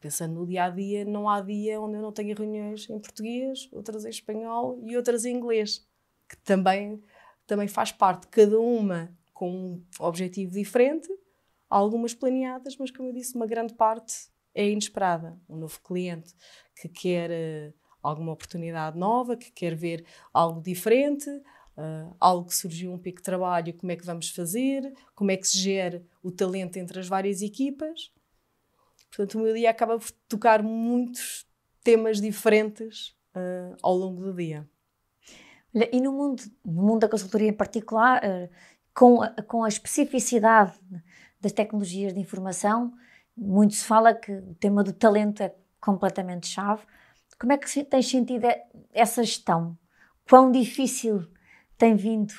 Pensando 0.00 0.34
no 0.34 0.46
dia 0.46 0.64
a 0.64 0.70
dia, 0.70 1.04
não 1.04 1.28
há 1.28 1.42
dia 1.42 1.78
onde 1.78 1.96
eu 1.96 2.02
não 2.02 2.12
tenha 2.12 2.34
reuniões 2.34 2.88
em 2.88 2.98
português, 2.98 3.68
outras 3.70 4.06
em 4.06 4.08
espanhol 4.08 4.80
e 4.82 4.96
outras 4.96 5.26
em 5.26 5.36
inglês, 5.36 5.86
que 6.26 6.38
também, 6.38 7.02
também 7.46 7.68
faz 7.68 7.92
parte, 7.92 8.28
cada 8.28 8.58
uma 8.58 9.14
com 9.34 9.50
um 9.50 9.84
objetivo 9.98 10.52
diferente, 10.52 11.08
algumas 11.76 12.14
planeadas, 12.14 12.76
mas 12.76 12.90
como 12.90 13.08
eu 13.08 13.12
disse, 13.12 13.34
uma 13.34 13.46
grande 13.46 13.74
parte 13.74 14.28
é 14.54 14.68
inesperada. 14.68 15.38
Um 15.48 15.56
novo 15.56 15.78
cliente 15.82 16.34
que 16.80 16.88
quer 16.88 17.30
uh, 17.30 17.74
alguma 18.02 18.32
oportunidade 18.32 18.98
nova, 18.98 19.36
que 19.36 19.50
quer 19.50 19.74
ver 19.74 20.04
algo 20.32 20.62
diferente, 20.62 21.28
uh, 21.28 22.16
algo 22.18 22.48
que 22.48 22.54
surgiu 22.54 22.92
um 22.92 22.98
pico 22.98 23.18
de 23.18 23.24
trabalho, 23.24 23.74
como 23.74 23.92
é 23.92 23.96
que 23.96 24.06
vamos 24.06 24.30
fazer, 24.30 24.92
como 25.14 25.30
é 25.30 25.36
que 25.36 25.46
se 25.46 25.58
gera 25.58 26.02
o 26.22 26.30
talento 26.30 26.78
entre 26.78 26.98
as 26.98 27.08
várias 27.08 27.42
equipas. 27.42 28.10
Portanto, 29.10 29.38
o 29.38 29.42
meu 29.42 29.54
dia 29.54 29.70
acaba 29.70 29.98
por 29.98 30.10
tocar 30.28 30.62
muitos 30.62 31.46
temas 31.84 32.20
diferentes 32.20 33.10
uh, 33.34 33.76
ao 33.82 33.94
longo 33.94 34.22
do 34.22 34.34
dia. 34.34 34.68
E 35.92 36.00
no 36.00 36.12
mundo, 36.12 36.42
no 36.64 36.82
mundo 36.82 37.00
da 37.00 37.08
consultoria 37.08 37.48
em 37.48 37.52
particular, 37.52 38.22
com, 38.94 39.20
a, 39.20 39.28
com 39.42 39.62
a 39.62 39.68
especificidade 39.68 40.72
das 41.40 41.52
tecnologias 41.52 42.12
de 42.12 42.20
informação, 42.20 42.92
muito 43.36 43.74
se 43.74 43.84
fala 43.84 44.14
que 44.14 44.32
o 44.32 44.54
tema 44.54 44.82
do 44.82 44.92
talento 44.92 45.42
é 45.42 45.54
completamente 45.80 46.46
chave. 46.46 46.84
Como 47.38 47.52
é 47.52 47.58
que 47.58 47.84
tens 47.84 48.08
sentido 48.08 48.46
essa 48.92 49.22
gestão? 49.22 49.78
Quão 50.28 50.50
difícil 50.50 51.26
tem 51.76 51.94
vindo 51.94 52.32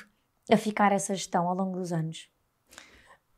a 0.50 0.56
ficar 0.56 0.92
essa 0.92 1.14
gestão 1.14 1.48
ao 1.48 1.54
longo 1.54 1.78
dos 1.78 1.92
anos? 1.92 2.28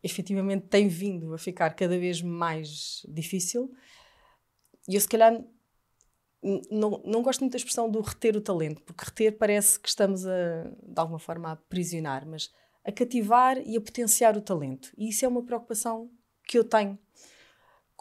Efetivamente 0.02 0.66
tem 0.66 0.88
vindo 0.88 1.34
a 1.34 1.38
ficar 1.38 1.70
cada 1.74 1.98
vez 1.98 2.22
mais 2.22 3.02
difícil. 3.06 3.70
E 4.88 4.94
eu, 4.94 5.00
se 5.00 5.08
calhar, 5.08 5.44
não, 6.70 7.02
não 7.04 7.22
gosto 7.22 7.40
muito 7.40 7.52
da 7.52 7.58
expressão 7.58 7.90
do 7.90 8.00
reter 8.00 8.34
o 8.34 8.40
talento, 8.40 8.80
porque 8.82 9.04
reter 9.04 9.36
parece 9.36 9.78
que 9.78 9.88
estamos 9.88 10.26
a, 10.26 10.64
de 10.82 10.98
alguma 10.98 11.18
forma, 11.18 11.50
a 11.50 11.52
aprisionar, 11.52 12.26
mas 12.26 12.50
a 12.84 12.92
cativar 12.92 13.58
e 13.58 13.76
a 13.76 13.80
potenciar 13.80 14.36
o 14.36 14.42
talento. 14.42 14.92
E 14.96 15.08
isso 15.08 15.24
é 15.24 15.28
uma 15.28 15.42
preocupação 15.42 16.10
que 16.44 16.58
eu 16.58 16.64
tenho 16.64 16.98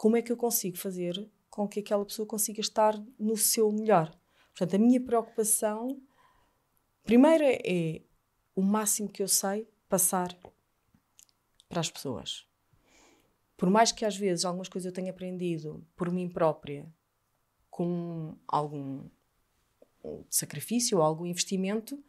como 0.00 0.16
é 0.16 0.22
que 0.22 0.32
eu 0.32 0.36
consigo 0.36 0.78
fazer 0.78 1.30
com 1.50 1.68
que 1.68 1.80
aquela 1.80 2.06
pessoa 2.06 2.26
consiga 2.26 2.58
estar 2.58 2.98
no 3.18 3.36
seu 3.36 3.70
melhor. 3.70 4.10
Portanto, 4.48 4.76
a 4.76 4.78
minha 4.78 4.98
preocupação, 4.98 6.00
primeiro, 7.02 7.44
é, 7.44 8.00
o 8.56 8.62
máximo 8.62 9.10
que 9.10 9.22
eu 9.22 9.28
sei 9.28 9.68
passar 9.90 10.34
para 11.68 11.80
as 11.80 11.90
pessoas. 11.90 12.46
Por 13.58 13.68
mais 13.68 13.92
que 13.92 14.06
às 14.06 14.16
vezes 14.16 14.46
algumas 14.46 14.70
coisas 14.70 14.86
eu 14.86 14.94
tenha 14.94 15.10
aprendido 15.10 15.86
por 15.94 16.10
mim 16.10 16.30
própria, 16.30 16.90
com 17.68 18.38
algum 18.48 19.06
sacrifício 20.30 20.96
ou 20.96 21.04
algum 21.04 21.26
investimento, 21.26 22.02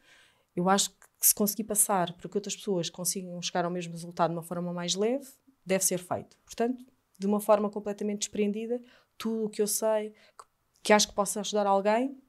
eu 0.56 0.70
acho 0.70 0.92
que 0.92 1.08
se 1.22 1.36
conseguir 1.36 1.66
passar 1.66 2.14
para 2.14 2.28
que 2.30 2.38
outras 2.38 2.56
pessoas 2.56 2.90
consigam 2.90 3.42
chegar 3.42 3.66
ao 3.66 3.72
mesmo 3.72 3.94
resultado 3.94 4.32
de 4.32 4.36
uma 4.36 4.44
forma 4.44 4.74
mais 4.74 4.96
leve, 4.96 5.28
deve 5.66 5.86
ser 5.86 6.00
feito. 6.00 6.38
Portanto, 6.44 6.84
de 7.18 7.28
uma 7.28 7.40
forma 7.40 7.70
completamente 7.70 8.22
desprendida, 8.22 8.82
tudo 9.18 9.46
o 9.46 9.50
que 9.50 9.62
eu 9.62 9.68
sei, 9.68 10.10
que, 10.12 10.46
que 10.84 10.94
acho 10.94 11.08
que 11.08 11.14
possa 11.14 11.40
ajudar 11.42 11.68
alguém, 11.68 12.20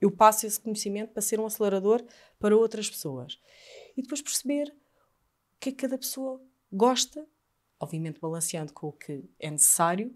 eu 0.00 0.10
passo 0.10 0.46
esse 0.46 0.60
conhecimento 0.60 1.12
para 1.12 1.22
ser 1.22 1.40
um 1.40 1.46
acelerador 1.46 2.04
para 2.38 2.54
outras 2.54 2.90
pessoas. 2.90 3.40
E 3.96 4.02
depois 4.02 4.20
perceber 4.20 4.68
o 4.68 5.60
que 5.60 5.70
é 5.70 5.72
que 5.72 5.78
cada 5.78 5.96
pessoa 5.96 6.42
gosta, 6.70 7.26
obviamente 7.80 8.20
balanceando 8.20 8.72
com 8.74 8.88
o 8.88 8.92
que 8.92 9.24
é 9.38 9.50
necessário, 9.50 10.14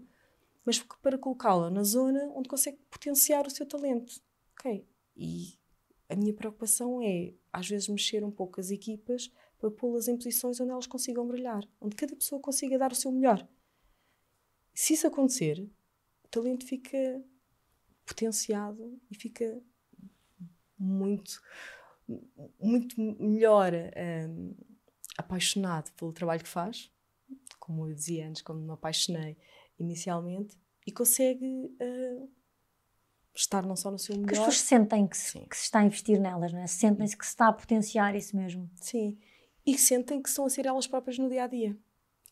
mas 0.63 0.77
para 1.01 1.17
colocá-la 1.17 1.71
na 1.71 1.83
zona 1.83 2.31
onde 2.35 2.47
consegue 2.47 2.77
potenciar 2.91 3.47
o 3.47 3.49
seu 3.49 3.65
talento. 3.65 4.21
Ok? 4.53 4.87
E 5.15 5.57
a 6.07 6.15
minha 6.15 6.33
preocupação 6.33 7.01
é, 7.01 7.33
às 7.51 7.67
vezes, 7.67 7.87
mexer 7.87 8.23
um 8.23 8.31
pouco 8.31 8.59
as 8.59 8.71
equipas 8.71 9.31
para 9.57 9.71
pô-las 9.71 10.07
em 10.07 10.15
posições 10.15 10.59
onde 10.59 10.71
elas 10.71 10.87
consigam 10.87 11.27
brilhar, 11.27 11.67
onde 11.81 11.95
cada 11.95 12.15
pessoa 12.15 12.41
consiga 12.41 12.77
dar 12.77 12.91
o 12.91 12.95
seu 12.95 13.11
melhor. 13.11 13.47
Se 14.73 14.93
isso 14.93 15.07
acontecer, 15.07 15.59
o 16.23 16.27
talento 16.29 16.65
fica 16.65 17.23
potenciado 18.05 18.99
e 19.11 19.15
fica 19.15 19.61
muito, 20.77 21.41
muito 22.59 22.99
melhor 23.01 23.73
um, 23.73 24.55
apaixonado 25.17 25.91
pelo 25.93 26.13
trabalho 26.13 26.41
que 26.41 26.49
faz, 26.49 26.89
como 27.59 27.87
eu 27.87 27.93
dizia 27.93 28.27
antes, 28.27 28.41
como 28.41 28.61
me 28.61 28.71
apaixonei 28.71 29.37
inicialmente, 29.77 30.57
e 30.87 30.91
consegue 30.91 31.45
uh, 31.45 32.31
estar 33.41 33.65
não 33.65 33.75
só 33.75 33.89
no 33.89 33.99
seu 33.99 34.15
melhor. 34.15 34.31
as 34.31 34.37
pessoas 34.39 34.59
sentem 34.59 35.07
que 35.07 35.17
se, 35.17 35.39
que 35.39 35.55
se, 35.55 35.63
está 35.63 35.79
a 35.79 35.83
investir 35.83 36.19
nelas, 36.19 36.51
não 36.51 36.59
é? 36.59 36.67
Sentem-se 36.67 37.17
que 37.17 37.25
se 37.25 37.31
está 37.31 37.47
a 37.47 37.53
potenciar 37.53 38.15
isso 38.15 38.35
mesmo. 38.35 38.69
Sim. 38.75 39.17
E 39.65 39.77
sentem 39.77 40.21
que 40.21 40.29
estão 40.29 40.45
a 40.45 40.49
ser 40.49 40.65
elas 40.65 40.87
próprias 40.87 41.17
no 41.17 41.29
dia 41.29 41.43
a 41.43 41.47
dia. 41.47 41.77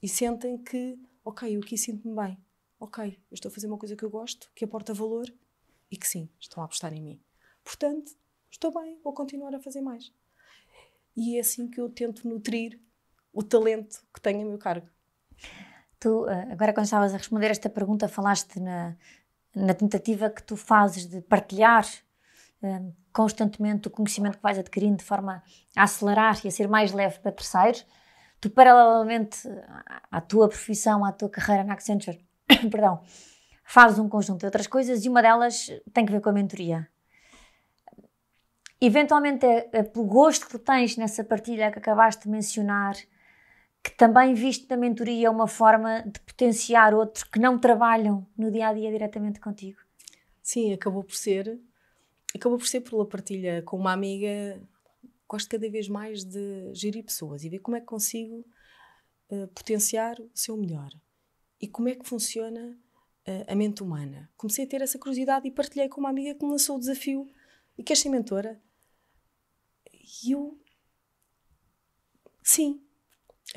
E 0.02 0.08
sentem 0.08 0.58
que 0.58 1.00
ok, 1.28 1.56
eu 1.56 1.60
aqui 1.60 1.78
sinto-me 1.78 2.16
bem. 2.16 2.38
Ok, 2.80 3.06
eu 3.06 3.36
estou 3.36 3.50
a 3.50 3.54
fazer 3.54 3.68
uma 3.68 3.78
coisa 3.78 3.96
que 3.96 4.04
eu 4.04 4.10
gosto, 4.10 4.50
que 4.56 4.64
aporta 4.64 4.94
valor 4.94 5.34
e 5.92 5.98
que 5.98 6.08
sim, 6.08 6.30
estão 6.40 6.62
a 6.64 6.66
apostar 6.66 6.94
em 6.94 7.02
mim. 7.02 7.22
Portanto, 7.64 8.16
estou 8.50 8.74
bem, 8.74 8.98
vou 9.04 9.14
continuar 9.14 9.54
a 9.54 9.60
fazer 9.60 9.82
mais. 9.82 10.14
E 11.16 11.36
é 11.36 11.42
assim 11.42 11.68
que 11.68 11.82
eu 11.82 11.90
tento 11.90 12.28
nutrir 12.28 12.80
o 13.34 13.44
talento 13.44 14.06
que 14.14 14.22
tenho 14.22 14.42
a 14.42 14.46
meu 14.46 14.58
cargo. 14.58 14.88
Tu, 16.00 16.30
eh, 16.30 16.52
agora 16.52 16.74
quando 16.74 16.86
estavas 16.86 17.14
a 17.14 17.18
responder 17.18 17.52
esta 17.52 17.70
pergunta, 17.70 18.08
falaste 18.08 18.60
na, 18.60 18.96
na 19.56 19.74
tentativa 19.74 20.30
que 20.30 20.44
tu 20.44 20.56
fazes 20.56 21.08
de 21.08 21.22
partilhar 21.22 21.86
um, 22.62 22.94
constantemente 23.14 23.88
o 23.88 23.92
conhecimento 23.92 24.38
que 24.38 24.44
vais 24.44 24.60
adquirindo 24.60 24.98
de 24.98 25.04
forma 25.04 25.44
a 25.76 25.84
acelerar 25.84 26.40
e 26.44 26.48
a 26.48 26.52
ser 26.52 26.68
mais 26.68 26.92
leve 26.92 27.20
para 27.20 27.32
terceiros 27.32 27.86
tu 28.40 28.50
paralelamente 28.50 29.40
à 30.12 30.22
tua 30.22 30.48
profissão, 30.48 31.04
à 31.04 31.12
tua 31.12 31.30
carreira 31.30 31.64
na 31.64 31.74
Accenture, 31.74 32.20
perdão, 32.72 33.02
fazes 33.64 34.00
um 34.00 34.08
conjunto 34.08 34.40
de 34.40 34.46
outras 34.46 34.68
coisas 34.68 35.04
e 35.04 35.10
uma 35.10 35.22
delas 35.22 35.70
tem 35.94 36.06
que 36.06 36.12
ver 36.12 36.22
com 36.22 36.30
a 36.30 36.34
mentoria. 36.34 36.88
Eventualmente 38.80 39.46
é, 39.46 39.70
é 39.74 39.84
pelo 39.84 40.06
gosto 40.06 40.46
que 40.46 40.52
tu 40.52 40.60
tens 40.60 40.96
nessa 40.98 41.24
partilha 41.24 41.72
que 41.72 41.80
acabaste 41.80 42.24
de 42.24 42.30
mencionar, 42.30 42.96
que 43.88 43.96
também 43.96 44.34
viste 44.34 44.70
na 44.70 44.76
mentoria 44.76 45.32
uma 45.32 45.48
forma 45.48 46.02
de 46.02 46.20
potenciar 46.20 46.94
outros 46.94 47.24
que 47.24 47.40
não 47.40 47.58
trabalham 47.58 48.28
no 48.38 48.52
dia 48.52 48.68
a 48.68 48.74
dia 48.74 48.92
diretamente 48.92 49.40
contigo. 49.40 49.80
Sim, 50.44 50.74
acabou 50.74 51.06
por 51.06 51.16
ser. 51.16 51.58
Acabou 52.36 52.58
por 52.58 52.68
ser 52.68 52.82
pela 52.82 53.08
partilha 53.08 53.62
com 53.62 53.78
uma 53.78 53.94
amiga 53.94 54.62
gosto 55.26 55.50
cada 55.50 55.70
vez 55.70 55.88
mais 55.88 56.26
de 56.26 56.74
gerir 56.74 57.06
pessoas 57.06 57.46
e 57.46 57.50
ver 57.50 57.60
como 57.60 57.78
é 57.78 57.80
que 57.80 57.86
consigo 57.86 58.46
uh, 59.30 59.48
potenciar 59.56 60.20
o 60.20 60.30
seu 60.34 60.58
melhor 60.58 60.92
e 61.62 61.66
como 61.66 61.88
é 61.88 61.96
que 61.96 62.06
funciona 62.06 62.78
uh, 63.26 63.46
a 63.48 63.56
mente 63.56 63.82
humana. 63.82 64.30
Comecei 64.36 64.66
a 64.66 64.68
ter 64.68 64.82
essa 64.82 65.00
curiosidade 65.00 65.48
e 65.48 65.52
partilhei 65.52 65.88
com 65.88 66.02
uma 66.02 66.10
amiga 66.10 66.36
que 66.36 66.44
me 66.44 66.52
lançou 66.52 66.76
o 66.76 66.80
desafio 66.80 67.26
e 67.78 67.84
quer 67.84 67.96
ser 67.96 68.10
mentora. 68.10 68.62
E 70.24 70.32
eu, 70.32 70.60
sim, 72.44 72.86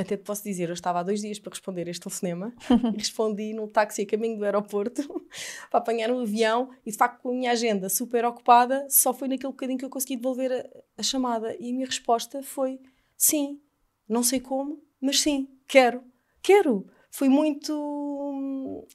até 0.00 0.16
te 0.16 0.22
posso 0.22 0.42
dizer, 0.42 0.68
eu 0.68 0.74
estava 0.74 1.00
há 1.00 1.02
dois 1.02 1.20
dias 1.20 1.38
para 1.38 1.50
responder 1.50 1.88
este 1.88 2.02
telefonema 2.02 2.54
e 2.94 2.98
respondi 2.98 3.52
num 3.52 3.68
táxi 3.68 4.02
a 4.02 4.06
caminho 4.06 4.38
do 4.38 4.44
aeroporto 4.44 5.02
para 5.70 5.80
apanhar 5.80 6.10
um 6.10 6.20
avião 6.20 6.70
e 6.84 6.90
de 6.90 6.96
facto 6.96 7.20
com 7.22 7.30
a 7.30 7.34
minha 7.34 7.50
agenda 7.50 7.88
super 7.88 8.24
ocupada 8.24 8.86
só 8.88 9.12
foi 9.12 9.28
naquele 9.28 9.52
bocadinho 9.52 9.78
que 9.78 9.84
eu 9.84 9.90
consegui 9.90 10.16
devolver 10.16 10.52
a, 10.52 11.00
a 11.00 11.02
chamada 11.02 11.54
e 11.58 11.70
a 11.70 11.72
minha 11.72 11.86
resposta 11.86 12.42
foi 12.42 12.80
sim, 13.16 13.60
não 14.08 14.22
sei 14.22 14.40
como, 14.40 14.82
mas 15.00 15.20
sim, 15.20 15.48
quero, 15.66 16.02
quero. 16.42 16.86
Foi 17.10 17.28
muito 17.28 17.72
hum, 17.72 18.86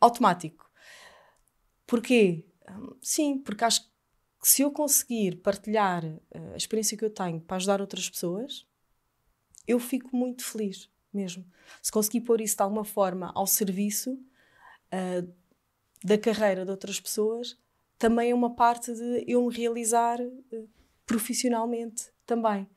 automático. 0.00 0.70
Porquê? 1.86 2.46
Hum, 2.70 2.96
sim, 3.02 3.38
porque 3.38 3.64
acho 3.64 3.82
que 3.82 4.48
se 4.48 4.62
eu 4.62 4.70
conseguir 4.70 5.36
partilhar 5.36 6.04
uh, 6.04 6.52
a 6.52 6.56
experiência 6.56 6.96
que 6.96 7.04
eu 7.04 7.10
tenho 7.10 7.40
para 7.40 7.56
ajudar 7.56 7.80
outras 7.80 8.08
pessoas, 8.08 8.66
eu 9.66 9.78
fico 9.78 10.14
muito 10.16 10.44
feliz 10.44 10.90
mesmo. 11.12 11.44
Se 11.80 11.92
conseguir 11.92 12.22
pôr 12.22 12.40
isso 12.40 12.56
de 12.56 12.62
alguma 12.62 12.84
forma 12.84 13.30
ao 13.34 13.46
serviço 13.46 14.12
uh, 14.12 15.32
da 16.02 16.18
carreira 16.18 16.64
de 16.64 16.70
outras 16.70 17.00
pessoas, 17.00 17.56
também 17.98 18.30
é 18.30 18.34
uma 18.34 18.54
parte 18.54 18.92
de 18.92 19.24
eu 19.26 19.46
me 19.46 19.54
realizar 19.54 20.20
uh, 20.20 20.68
profissionalmente 21.06 22.10
também. 22.26 22.68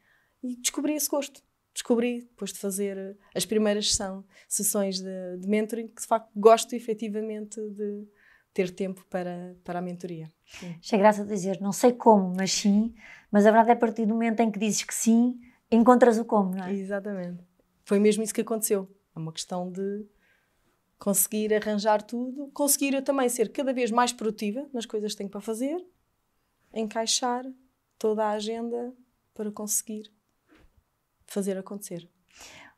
E 0.44 0.56
descobri 0.56 0.94
esse 0.94 1.10
gosto. 1.10 1.42
Descobri, 1.74 2.22
depois 2.22 2.52
de 2.52 2.60
fazer 2.60 3.18
as 3.36 3.46
primeiras 3.46 3.92
sessão, 3.92 4.26
sessões 4.48 5.00
de, 5.00 5.38
de 5.38 5.48
mentoring, 5.48 5.88
que 5.88 6.02
de 6.02 6.08
facto 6.08 6.32
gosto 6.36 6.74
efetivamente 6.74 7.62
de 7.70 8.08
ter 8.52 8.72
tempo 8.72 9.06
para, 9.12 9.56
para 9.64 9.78
a 9.78 9.82
mentoria. 9.82 10.32
Achei 10.80 10.98
graça 10.98 11.24
dizer, 11.24 11.62
não 11.62 11.72
sei 11.72 11.94
como, 11.94 12.34
mas 12.36 12.52
sim, 12.52 12.96
mas 13.32 13.46
a 13.46 13.52
verdade 13.52 13.70
é 13.70 13.74
a 13.74 13.78
partir 13.78 14.08
do 14.08 14.16
momento 14.16 14.40
em 14.40 14.50
que 14.50 14.58
dizes 14.58 14.82
que 14.82 14.96
sim, 14.96 15.40
encontras 15.72 16.18
o 16.18 16.26
como, 16.26 16.56
não 16.56 16.66
é? 16.66 16.74
Exatamente. 16.74 17.44
Foi 17.84 18.00
mesmo 18.00 18.24
isso 18.24 18.34
que 18.34 18.42
aconteceu. 18.42 18.90
É 19.16 19.20
uma 19.20 19.32
questão 19.32 19.72
de 19.72 20.06
conseguir 21.00 21.54
arranjar 21.54 22.02
tudo, 22.02 22.50
conseguir 22.54 22.94
eu 22.94 23.04
também 23.04 23.30
ser 23.30 23.52
cada 23.52 23.72
vez 23.72 23.92
mais 23.92 24.12
produtiva 24.12 24.68
nas 24.74 24.86
coisas 24.86 25.12
que 25.12 25.18
tenho 25.18 25.30
para 25.30 25.42
fazer, 25.42 25.84
encaixar 26.74 27.46
toda 28.00 28.26
a 28.26 28.32
agenda 28.32 28.94
para 29.34 29.52
conseguir 29.52 30.12
fazer 31.26 31.58
acontecer. 31.58 32.10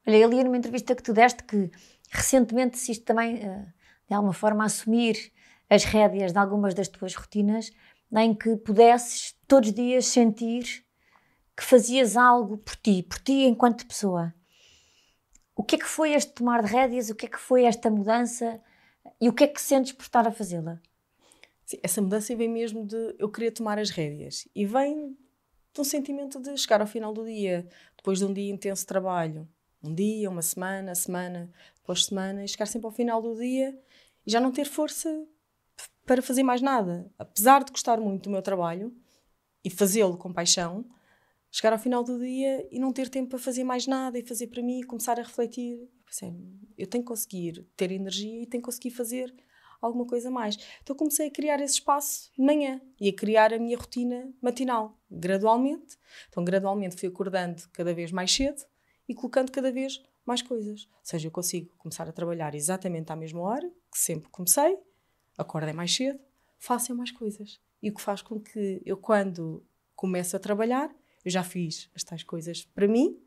Olha, 0.05 0.17
eu 0.17 0.29
li 0.29 0.43
numa 0.43 0.57
entrevista 0.57 0.95
que 0.95 1.03
tu 1.03 1.13
deste 1.13 1.43
que 1.43 1.71
recentemente 2.09 2.71
decidiste 2.71 3.05
também, 3.05 3.37
eh, 3.37 3.73
de 4.07 4.13
alguma 4.13 4.33
forma, 4.33 4.65
assumir 4.65 5.31
as 5.69 5.83
rédeas 5.83 6.31
de 6.33 6.39
algumas 6.39 6.73
das 6.73 6.87
tuas 6.87 7.15
rotinas, 7.15 7.71
em 8.11 8.33
que 8.33 8.55
pudesses 8.57 9.37
todos 9.47 9.69
os 9.69 9.75
dias 9.75 10.07
sentir 10.07 10.83
que 11.59 11.65
fazias 11.65 12.15
algo 12.15 12.57
por 12.57 12.77
ti, 12.77 13.03
por 13.03 13.19
ti 13.19 13.43
enquanto 13.43 13.85
pessoa. 13.85 14.33
O 15.53 15.61
que 15.61 15.75
é 15.75 15.77
que 15.77 15.85
foi 15.85 16.13
este 16.13 16.31
tomar 16.31 16.63
de 16.63 16.71
rédeas? 16.71 17.09
O 17.09 17.15
que 17.15 17.25
é 17.25 17.29
que 17.29 17.37
foi 17.37 17.65
esta 17.65 17.89
mudança? 17.89 18.61
E 19.19 19.27
o 19.27 19.33
que 19.33 19.43
é 19.43 19.47
que 19.47 19.61
sentes 19.61 19.91
por 19.91 20.03
estar 20.03 20.25
a 20.25 20.31
fazê-la? 20.31 20.79
Essa 21.83 22.01
mudança 22.01 22.33
vem 22.33 22.47
mesmo 22.47 22.85
de 22.85 23.13
eu 23.19 23.29
querer 23.29 23.51
tomar 23.51 23.77
as 23.77 23.89
rédeas. 23.89 24.47
E 24.55 24.65
vem 24.65 25.17
de 25.73 25.81
um 25.81 25.83
sentimento 25.83 26.39
de 26.39 26.57
chegar 26.57 26.79
ao 26.79 26.87
final 26.87 27.13
do 27.13 27.25
dia, 27.25 27.67
depois 27.97 28.19
de 28.19 28.25
um 28.25 28.31
dia 28.31 28.49
intenso 28.49 28.83
de 28.83 28.87
trabalho. 28.87 29.45
Um 29.83 29.93
dia, 29.93 30.29
uma 30.29 30.41
semana, 30.41 30.95
semana, 30.95 31.51
depois 31.75 32.05
semana, 32.05 32.45
e 32.45 32.47
chegar 32.47 32.67
sempre 32.67 32.85
ao 32.87 32.93
final 32.93 33.21
do 33.21 33.35
dia 33.35 33.77
e 34.25 34.31
já 34.31 34.39
não 34.39 34.53
ter 34.53 34.63
força 34.63 35.27
para 36.05 36.21
fazer 36.21 36.41
mais 36.41 36.61
nada. 36.61 37.11
Apesar 37.19 37.65
de 37.65 37.71
gostar 37.73 37.99
muito 37.99 38.23
do 38.23 38.29
meu 38.29 38.41
trabalho 38.41 38.95
e 39.61 39.69
fazê-lo 39.69 40.17
com 40.17 40.31
paixão, 40.31 40.85
chegar 41.51 41.73
ao 41.73 41.79
final 41.79 42.03
do 42.03 42.19
dia 42.19 42.67
e 42.71 42.79
não 42.79 42.93
ter 42.93 43.09
tempo 43.09 43.29
para 43.29 43.39
fazer 43.39 43.63
mais 43.63 43.87
nada 43.87 44.17
e 44.17 44.25
fazer 44.25 44.47
para 44.47 44.61
mim 44.61 44.81
começar 44.81 45.19
a 45.19 45.23
refletir. 45.23 45.89
Eu 46.77 46.87
tenho 46.87 47.03
que 47.03 47.07
conseguir 47.07 47.65
ter 47.75 47.91
energia 47.91 48.43
e 48.43 48.45
tenho 48.45 48.61
que 48.61 48.65
conseguir 48.65 48.91
fazer 48.91 49.33
alguma 49.81 50.05
coisa 50.05 50.29
mais. 50.29 50.57
Então 50.81 50.95
comecei 50.95 51.27
a 51.27 51.31
criar 51.31 51.59
esse 51.61 51.75
espaço 51.75 52.31
de 52.35 52.43
manhã 52.43 52.81
e 52.99 53.09
a 53.09 53.13
criar 53.13 53.53
a 53.53 53.59
minha 53.59 53.77
rotina 53.77 54.31
matinal, 54.41 54.97
gradualmente. 55.09 55.97
Então, 56.29 56.43
gradualmente 56.43 56.97
fui 56.97 57.09
acordando 57.09 57.61
cada 57.71 57.93
vez 57.93 58.11
mais 58.11 58.31
cedo 58.31 58.61
e 59.07 59.13
colocando 59.13 59.51
cada 59.51 59.71
vez 59.71 60.01
mais 60.25 60.41
coisas. 60.41 60.87
Ou 60.91 60.99
seja, 61.03 61.27
eu 61.27 61.31
consigo 61.31 61.73
começar 61.77 62.07
a 62.07 62.11
trabalhar 62.11 62.53
exatamente 62.53 63.11
à 63.11 63.15
mesma 63.15 63.41
hora 63.41 63.67
que 63.91 63.97
sempre 63.97 64.29
comecei, 64.29 64.77
acordei 65.37 65.73
mais 65.73 65.95
cedo, 65.95 66.19
faço 66.57 66.93
mais 66.93 67.11
coisas. 67.11 67.59
E 67.81 67.89
o 67.89 67.93
que 67.93 68.01
faz 68.01 68.21
com 68.21 68.39
que 68.39 68.81
eu, 68.85 68.97
quando 68.97 69.65
começo 69.95 70.35
a 70.35 70.39
trabalhar, 70.39 70.93
eu 71.23 71.31
já 71.31 71.43
fiz 71.43 71.89
as 71.95 72.03
tais 72.03 72.23
coisas 72.23 72.63
para 72.63 72.87
mim, 72.87 73.19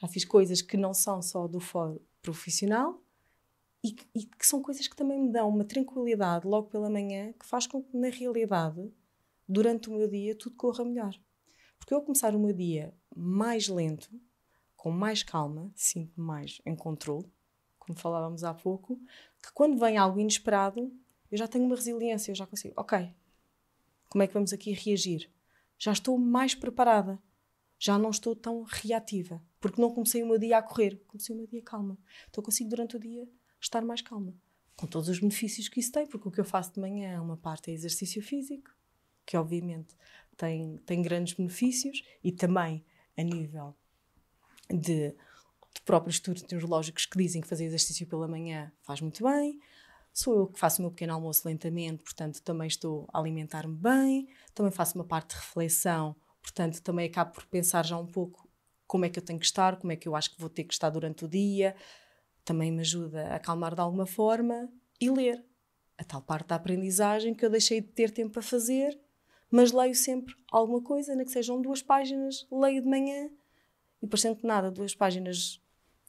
já 0.00 0.08
fiz 0.08 0.24
coisas 0.24 0.60
que 0.62 0.76
não 0.76 0.92
são 0.92 1.22
só 1.22 1.46
do 1.46 1.60
foro 1.60 2.00
profissional 2.22 3.02
e, 3.84 3.96
e, 4.14 4.24
que 4.24 4.46
são 4.46 4.62
coisas 4.62 4.88
que 4.88 4.96
também 4.96 5.20
me 5.20 5.30
dão 5.30 5.48
uma 5.48 5.64
tranquilidade 5.64 6.46
logo 6.46 6.68
pela 6.68 6.90
manhã 6.90 7.32
que 7.32 7.46
faz 7.46 7.66
com 7.66 7.82
que, 7.82 7.96
na 7.96 8.08
realidade, 8.08 8.92
durante 9.48 9.88
o 9.88 9.92
meu 9.92 10.08
dia, 10.08 10.34
tudo 10.34 10.56
corra 10.56 10.84
melhor. 10.84 11.14
Porque 11.78 11.94
eu, 11.94 12.02
começar 12.02 12.34
o 12.34 12.38
meu 12.38 12.52
dia 12.52 12.92
mais 13.14 13.68
lento, 13.68 14.10
com 14.76 14.90
mais 14.90 15.22
calma, 15.22 15.70
sinto-me 15.74 16.26
mais 16.26 16.60
em 16.66 16.74
controle, 16.74 17.30
como 17.78 17.98
falávamos 17.98 18.42
há 18.42 18.52
pouco, 18.52 18.98
que 19.42 19.52
quando 19.52 19.78
vem 19.78 19.96
algo 19.96 20.18
inesperado, 20.18 20.92
eu 21.30 21.38
já 21.38 21.46
tenho 21.46 21.64
uma 21.64 21.76
resiliência, 21.76 22.32
eu 22.32 22.34
já 22.34 22.46
consigo, 22.46 22.74
ok, 22.76 23.14
como 24.08 24.22
é 24.22 24.26
que 24.26 24.34
vamos 24.34 24.52
aqui 24.52 24.72
reagir? 24.72 25.30
Já 25.78 25.92
estou 25.92 26.18
mais 26.18 26.54
preparada 26.54 27.20
já 27.78 27.98
não 27.98 28.10
estou 28.10 28.34
tão 28.34 28.62
reativa, 28.62 29.42
porque 29.60 29.80
não 29.80 29.92
comecei 29.92 30.22
o 30.22 30.26
meu 30.26 30.38
dia 30.38 30.58
a 30.58 30.62
correr, 30.62 31.02
comecei 31.06 31.34
o 31.34 31.38
meu 31.38 31.46
dia 31.46 31.62
calma. 31.62 31.98
Então 32.28 32.42
consigo 32.42 32.70
durante 32.70 32.96
o 32.96 33.00
dia 33.00 33.28
estar 33.60 33.82
mais 33.82 34.00
calma, 34.00 34.34
com 34.76 34.86
todos 34.86 35.08
os 35.08 35.18
benefícios 35.18 35.68
que 35.68 35.80
isso 35.80 35.92
tem, 35.92 36.06
porque 36.06 36.28
o 36.28 36.30
que 36.30 36.40
eu 36.40 36.44
faço 36.44 36.74
de 36.74 36.80
manhã 36.80 37.10
é 37.10 37.20
uma 37.20 37.36
parte 37.36 37.70
é 37.70 37.74
exercício 37.74 38.22
físico, 38.22 38.70
que 39.24 39.36
obviamente 39.36 39.94
tem, 40.36 40.78
tem 40.78 41.02
grandes 41.02 41.34
benefícios, 41.34 42.02
e 42.22 42.32
também 42.32 42.84
a 43.16 43.22
nível 43.22 43.74
de, 44.70 45.10
de 45.10 45.80
próprios 45.84 46.16
estudos 46.16 46.44
neurológicos 46.50 47.06
que 47.06 47.18
dizem 47.18 47.42
que 47.42 47.48
fazer 47.48 47.64
exercício 47.64 48.06
pela 48.06 48.28
manhã 48.28 48.72
faz 48.82 49.00
muito 49.00 49.22
bem. 49.24 49.60
Sou 50.18 50.34
eu 50.34 50.46
que 50.46 50.58
faço 50.58 50.80
o 50.80 50.82
meu 50.82 50.90
pequeno 50.90 51.12
almoço 51.12 51.46
lentamente, 51.46 52.02
portanto 52.02 52.40
também 52.42 52.68
estou 52.68 53.06
a 53.12 53.18
alimentar-me 53.18 53.76
bem. 53.76 54.28
Também 54.54 54.72
faço 54.72 54.96
uma 54.96 55.04
parte 55.04 55.30
de 55.30 55.36
reflexão 55.36 56.16
Portanto, 56.46 56.80
também 56.80 57.06
acabo 57.06 57.32
por 57.32 57.44
pensar 57.46 57.84
já 57.84 57.98
um 57.98 58.06
pouco 58.06 58.48
como 58.86 59.04
é 59.04 59.10
que 59.10 59.18
eu 59.18 59.22
tenho 59.22 59.38
que 59.38 59.44
estar, 59.44 59.76
como 59.80 59.90
é 59.90 59.96
que 59.96 60.06
eu 60.06 60.14
acho 60.14 60.32
que 60.32 60.40
vou 60.40 60.48
ter 60.48 60.62
que 60.62 60.72
estar 60.72 60.90
durante 60.90 61.24
o 61.24 61.28
dia. 61.28 61.74
Também 62.44 62.70
me 62.70 62.82
ajuda 62.82 63.26
a 63.26 63.34
acalmar 63.34 63.74
de 63.74 63.80
alguma 63.80 64.06
forma 64.06 64.70
e 65.00 65.10
ler. 65.10 65.44
A 65.98 66.04
tal 66.04 66.22
parte 66.22 66.46
da 66.46 66.54
aprendizagem 66.54 67.34
que 67.34 67.44
eu 67.44 67.50
deixei 67.50 67.80
de 67.80 67.88
ter 67.88 68.12
tempo 68.12 68.34
para 68.34 68.42
fazer, 68.42 68.96
mas 69.50 69.72
leio 69.72 69.94
sempre 69.94 70.36
alguma 70.52 70.80
coisa, 70.80 71.16
nem 71.16 71.26
que 71.26 71.32
sejam 71.32 71.60
duas 71.60 71.82
páginas, 71.82 72.46
leio 72.52 72.80
de 72.80 72.88
manhã 72.88 73.28
e 74.00 74.06
parecendo 74.06 74.36
que 74.36 74.46
nada, 74.46 74.70
duas 74.70 74.94
páginas 74.94 75.60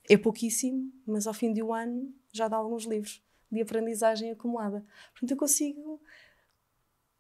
é 0.07 0.17
pouquíssimo, 0.17 0.93
mas 1.03 1.25
ao 1.25 1.33
fim 1.33 1.51
de 1.51 1.63
um 1.63 1.73
ano 1.73 2.13
já 2.31 2.47
dá 2.47 2.57
alguns 2.57 2.85
livros 2.85 3.26
de 3.51 3.61
aprendizagem 3.61 4.31
acumulada. 4.31 4.85
Portanto, 5.11 5.31
eu 5.31 5.37
consigo 5.37 6.01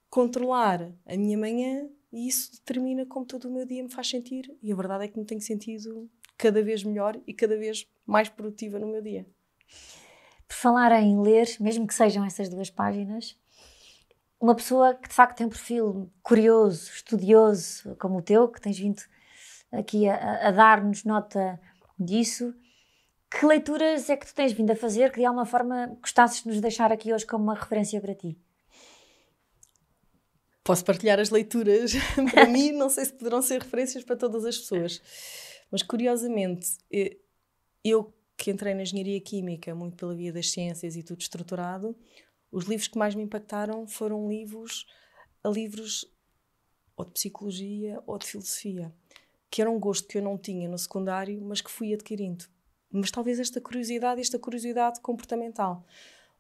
controlar 0.09 0.91
a 1.05 1.15
minha 1.15 1.37
manhã 1.37 1.89
e 2.11 2.27
isso 2.27 2.51
determina 2.53 3.05
como 3.05 3.25
todo 3.25 3.45
o 3.45 3.51
meu 3.51 3.65
dia 3.65 3.83
me 3.83 3.89
faz 3.89 4.09
sentir. 4.09 4.55
E 4.61 4.71
a 4.71 4.75
verdade 4.75 5.05
é 5.05 5.07
que 5.07 5.19
me 5.19 5.25
tenho 5.25 5.41
sentido 5.41 6.09
cada 6.37 6.61
vez 6.61 6.83
melhor 6.83 7.19
e 7.25 7.33
cada 7.33 7.57
vez 7.57 7.87
mais 8.05 8.29
produtiva 8.29 8.79
no 8.79 8.87
meu 8.87 9.01
dia. 9.01 9.25
Por 10.47 10.55
falar 10.55 10.91
em 11.01 11.19
ler, 11.21 11.47
mesmo 11.59 11.85
que 11.85 11.93
sejam 11.93 12.23
essas 12.23 12.47
duas 12.47 12.69
páginas, 12.69 13.37
uma 14.39 14.55
pessoa 14.55 14.93
que 14.93 15.09
de 15.09 15.15
facto 15.15 15.37
tem 15.37 15.47
um 15.47 15.49
perfil 15.49 16.11
curioso, 16.21 16.91
estudioso, 16.91 17.95
como 17.97 18.19
o 18.19 18.21
teu, 18.21 18.47
que 18.47 18.61
tens 18.61 18.77
vindo 18.77 19.01
aqui 19.71 20.07
a, 20.07 20.47
a 20.47 20.51
dar-nos 20.51 21.03
nota 21.03 21.59
disso, 21.99 22.53
que 23.29 23.45
leituras 23.45 24.09
é 24.09 24.17
que 24.17 24.25
tu 24.25 24.33
tens 24.33 24.53
vindo 24.53 24.71
a 24.71 24.75
fazer 24.75 25.11
que 25.11 25.19
de 25.19 25.25
alguma 25.25 25.45
forma 25.45 25.97
gostasses 26.01 26.43
de 26.43 26.49
nos 26.49 26.61
deixar 26.61 26.91
aqui 26.91 27.13
hoje 27.13 27.25
como 27.25 27.43
uma 27.43 27.55
referência 27.55 27.99
para 27.99 28.15
ti? 28.15 28.37
posso 30.67 30.83
partilhar 30.83 31.17
as 31.17 31.29
leituras 31.29 31.93
para 32.33 32.45
mim, 32.45 32.73
não 32.73 32.89
sei 32.89 33.05
se 33.05 33.13
poderão 33.13 33.41
ser 33.41 33.61
referências 33.61 34.03
para 34.03 34.17
todas 34.17 34.43
as 34.43 34.57
pessoas. 34.57 35.01
Mas 35.71 35.81
curiosamente, 35.81 36.77
eu 37.81 38.13
que 38.35 38.51
entrei 38.51 38.73
na 38.73 38.81
engenharia 38.81 39.19
química 39.21 39.73
muito 39.73 39.95
pela 39.95 40.13
via 40.13 40.31
das 40.31 40.51
ciências 40.51 40.97
e 40.97 41.03
tudo 41.03 41.21
estruturado, 41.21 41.97
os 42.51 42.65
livros 42.65 42.89
que 42.89 42.97
mais 42.97 43.15
me 43.15 43.23
impactaram 43.23 43.87
foram 43.87 44.29
livros 44.29 44.85
livros 45.45 46.05
ou 46.97 47.05
de 47.05 47.11
psicologia 47.11 48.03
ou 48.05 48.17
de 48.17 48.25
filosofia, 48.25 48.93
que 49.49 49.61
era 49.61 49.71
um 49.71 49.79
gosto 49.79 50.07
que 50.07 50.17
eu 50.17 50.21
não 50.21 50.37
tinha 50.37 50.67
no 50.67 50.77
secundário, 50.77 51.41
mas 51.41 51.61
que 51.61 51.71
fui 51.71 51.93
adquirindo. 51.93 52.45
Mas 52.97 53.11
talvez 53.11 53.39
esta 53.39 53.61
curiosidade, 53.61 54.21
esta 54.21 54.39
curiosidade 54.39 54.99
comportamental. 55.01 55.85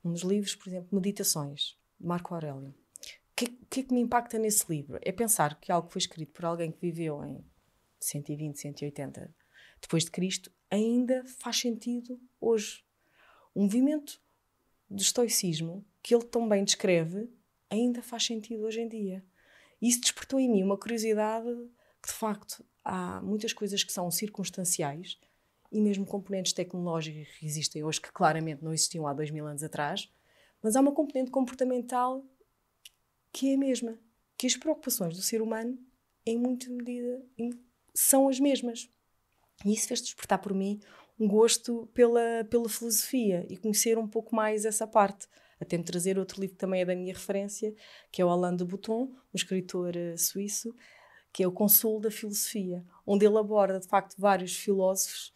Um 0.03 0.11
dos 0.11 0.21
livros, 0.21 0.55
por 0.55 0.67
exemplo, 0.69 0.89
Meditações, 0.91 1.77
de 1.99 2.07
Marco 2.07 2.33
Aurélio 2.33 2.73
que, 3.37 3.45
que 3.69 3.79
é 3.81 3.83
que 3.83 3.93
me 3.93 4.01
impacta 4.01 4.39
nesse 4.39 4.65
livro? 4.67 4.97
É 5.03 5.11
pensar 5.11 5.59
que 5.59 5.71
algo 5.71 5.87
que 5.87 5.93
foi 5.93 5.99
escrito 5.99 6.33
por 6.33 6.43
alguém 6.43 6.71
que 6.71 6.81
viveu 6.81 7.23
em 7.23 7.45
120, 7.99 8.59
180 8.59 9.35
depois 9.79 10.05
de 10.05 10.11
Cristo 10.11 10.51
ainda 10.71 11.23
faz 11.23 11.59
sentido 11.59 12.19
hoje. 12.41 12.83
Um 13.55 13.63
movimento 13.63 14.19
de 14.89 15.03
estoicismo 15.03 15.85
que 16.01 16.15
ele 16.15 16.25
tão 16.25 16.49
bem 16.49 16.63
descreve 16.63 17.29
ainda 17.69 18.01
faz 18.01 18.25
sentido 18.25 18.65
hoje 18.65 18.81
em 18.81 18.89
dia. 18.89 19.23
Isso 19.79 20.01
despertou 20.01 20.39
em 20.39 20.49
mim 20.49 20.63
uma 20.63 20.77
curiosidade 20.77 21.47
que, 22.01 22.07
de 22.07 22.15
facto, 22.15 22.65
há 22.83 23.21
muitas 23.21 23.53
coisas 23.53 23.83
que 23.83 23.93
são 23.93 24.09
circunstanciais 24.09 25.19
e 25.71 25.81
mesmo 25.81 26.05
componentes 26.05 26.53
tecnológicos 26.53 27.27
que 27.37 27.45
existem 27.45 27.83
hoje 27.83 28.01
que 28.01 28.11
claramente 28.11 28.63
não 28.63 28.73
existiam 28.73 29.07
há 29.07 29.13
dois 29.13 29.31
mil 29.31 29.45
anos 29.45 29.63
atrás, 29.63 30.11
mas 30.61 30.75
há 30.75 30.81
uma 30.81 30.93
componente 30.93 31.31
comportamental 31.31 32.25
que 33.31 33.51
é 33.51 33.55
a 33.55 33.57
mesma. 33.57 33.97
Que 34.37 34.47
as 34.47 34.55
preocupações 34.55 35.15
do 35.15 35.21
ser 35.21 35.41
humano, 35.41 35.77
em 36.25 36.37
muita 36.37 36.69
medida, 36.69 37.23
são 37.93 38.29
as 38.29 38.39
mesmas. 38.39 38.89
E 39.65 39.73
isso 39.73 39.87
fez 39.87 40.01
despertar 40.01 40.39
por 40.39 40.53
mim 40.53 40.79
um 41.19 41.27
gosto 41.27 41.89
pela, 41.93 42.45
pela 42.49 42.69
filosofia 42.69 43.45
e 43.49 43.57
conhecer 43.57 43.97
um 43.97 44.07
pouco 44.07 44.35
mais 44.35 44.65
essa 44.65 44.85
parte. 44.85 45.27
Até 45.59 45.77
me 45.77 45.83
trazer 45.83 46.19
outro 46.19 46.39
livro 46.39 46.55
que 46.55 46.59
também 46.59 46.81
é 46.81 46.85
da 46.85 46.95
minha 46.95 47.13
referência, 47.13 47.73
que 48.11 48.21
é 48.21 48.25
o 48.25 48.29
Alain 48.29 48.55
de 48.55 48.63
Botton, 48.63 49.05
um 49.05 49.35
escritor 49.35 49.95
uh, 49.95 50.17
suíço, 50.17 50.75
que 51.33 51.41
é 51.41 51.47
o 51.47 51.51
Consolo 51.51 51.99
da 51.99 52.11
Filosofia, 52.11 52.85
onde 53.05 53.25
ele 53.25 53.37
aborda, 53.37 53.79
de 53.79 53.87
facto, 53.87 54.15
vários 54.19 54.55
filósofos, 54.55 55.33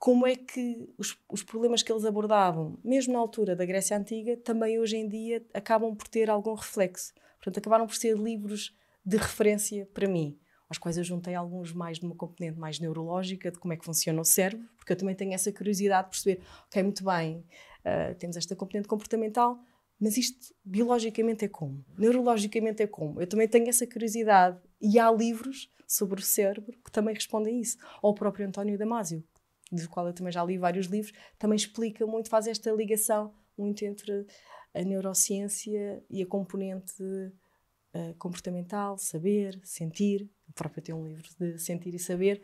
como 0.00 0.26
é 0.26 0.34
que 0.34 0.88
os, 0.96 1.14
os, 1.28 1.42
problemas 1.42 1.82
que 1.82 1.92
eles 1.92 2.06
abordavam, 2.06 2.78
mesmo 2.82 3.12
na 3.12 3.18
altura 3.18 3.54
da 3.54 3.66
Grécia 3.66 3.94
Antiga, 3.94 4.34
também 4.34 4.80
hoje 4.80 4.96
em 4.96 5.06
dia 5.06 5.46
acabam 5.52 5.94
por 5.94 6.08
ter 6.08 6.30
algum 6.30 6.54
reflexo. 6.54 7.12
Portanto, 7.36 7.58
acabaram 7.58 7.86
por 7.86 7.94
ser 7.94 8.16
livros 8.16 8.74
de 9.04 9.18
referência 9.18 9.86
para 9.92 10.08
mim 10.08 10.40
aos 10.70 10.78
quais 10.78 10.96
eu 10.96 11.04
juntei 11.04 11.34
alguns 11.34 11.72
mais 11.74 11.98
de 11.98 12.06
uma 12.06 12.14
componente 12.14 12.58
mais 12.58 12.78
neurológica, 12.78 13.50
de 13.50 13.58
como 13.58 13.74
é 13.74 13.76
que 13.76 13.84
funciona 13.84 14.20
o 14.20 14.24
cérebro, 14.24 14.66
porque 14.76 14.92
eu 14.92 14.96
também 14.96 15.16
tenho 15.16 15.34
essa 15.34 15.52
curiosidade 15.52 16.04
de 16.04 16.10
perceber, 16.10 16.42
ok, 16.68 16.82
muito 16.82 17.04
bem, 17.04 17.44
uh, 17.84 18.14
temos 18.14 18.36
esta 18.36 18.54
componente 18.56 18.88
comportamental, 18.88 19.58
mas 20.00 20.16
isto 20.16 20.54
biologicamente 20.64 21.44
é 21.44 21.48
como? 21.48 21.84
Neurologicamente 21.98 22.82
é 22.82 22.86
como? 22.86 23.20
Eu 23.20 23.26
também 23.26 23.48
tenho 23.48 23.68
essa 23.68 23.86
curiosidade 23.86 24.58
e 24.80 24.98
há 24.98 25.10
livros 25.10 25.68
sobre 25.86 26.20
o 26.20 26.22
cérebro 26.22 26.78
que 26.84 26.90
também 26.90 27.14
respondem 27.14 27.56
a 27.56 27.60
isso. 27.60 27.76
Ou 28.00 28.12
o 28.12 28.14
próprio 28.14 28.46
António 28.46 28.78
Damasio, 28.78 29.24
do 29.70 29.88
qual 29.88 30.06
eu 30.06 30.12
também 30.12 30.32
já 30.32 30.44
li 30.44 30.58
vários 30.58 30.86
livros, 30.86 31.12
também 31.38 31.56
explica 31.56 32.06
muito, 32.06 32.28
faz 32.28 32.46
esta 32.46 32.70
ligação 32.72 33.32
muito 33.56 33.84
entre 33.84 34.26
a 34.74 34.82
neurociência 34.82 36.02
e 36.08 36.22
a 36.22 36.26
componente 36.26 37.02
uh, 37.02 38.14
comportamental, 38.18 38.98
saber, 38.98 39.60
sentir, 39.62 40.28
o 40.48 40.52
próprio 40.52 40.82
tem 40.82 40.94
um 40.94 41.06
livro 41.06 41.28
de 41.38 41.58
sentir 41.58 41.94
e 41.94 41.98
saber, 41.98 42.42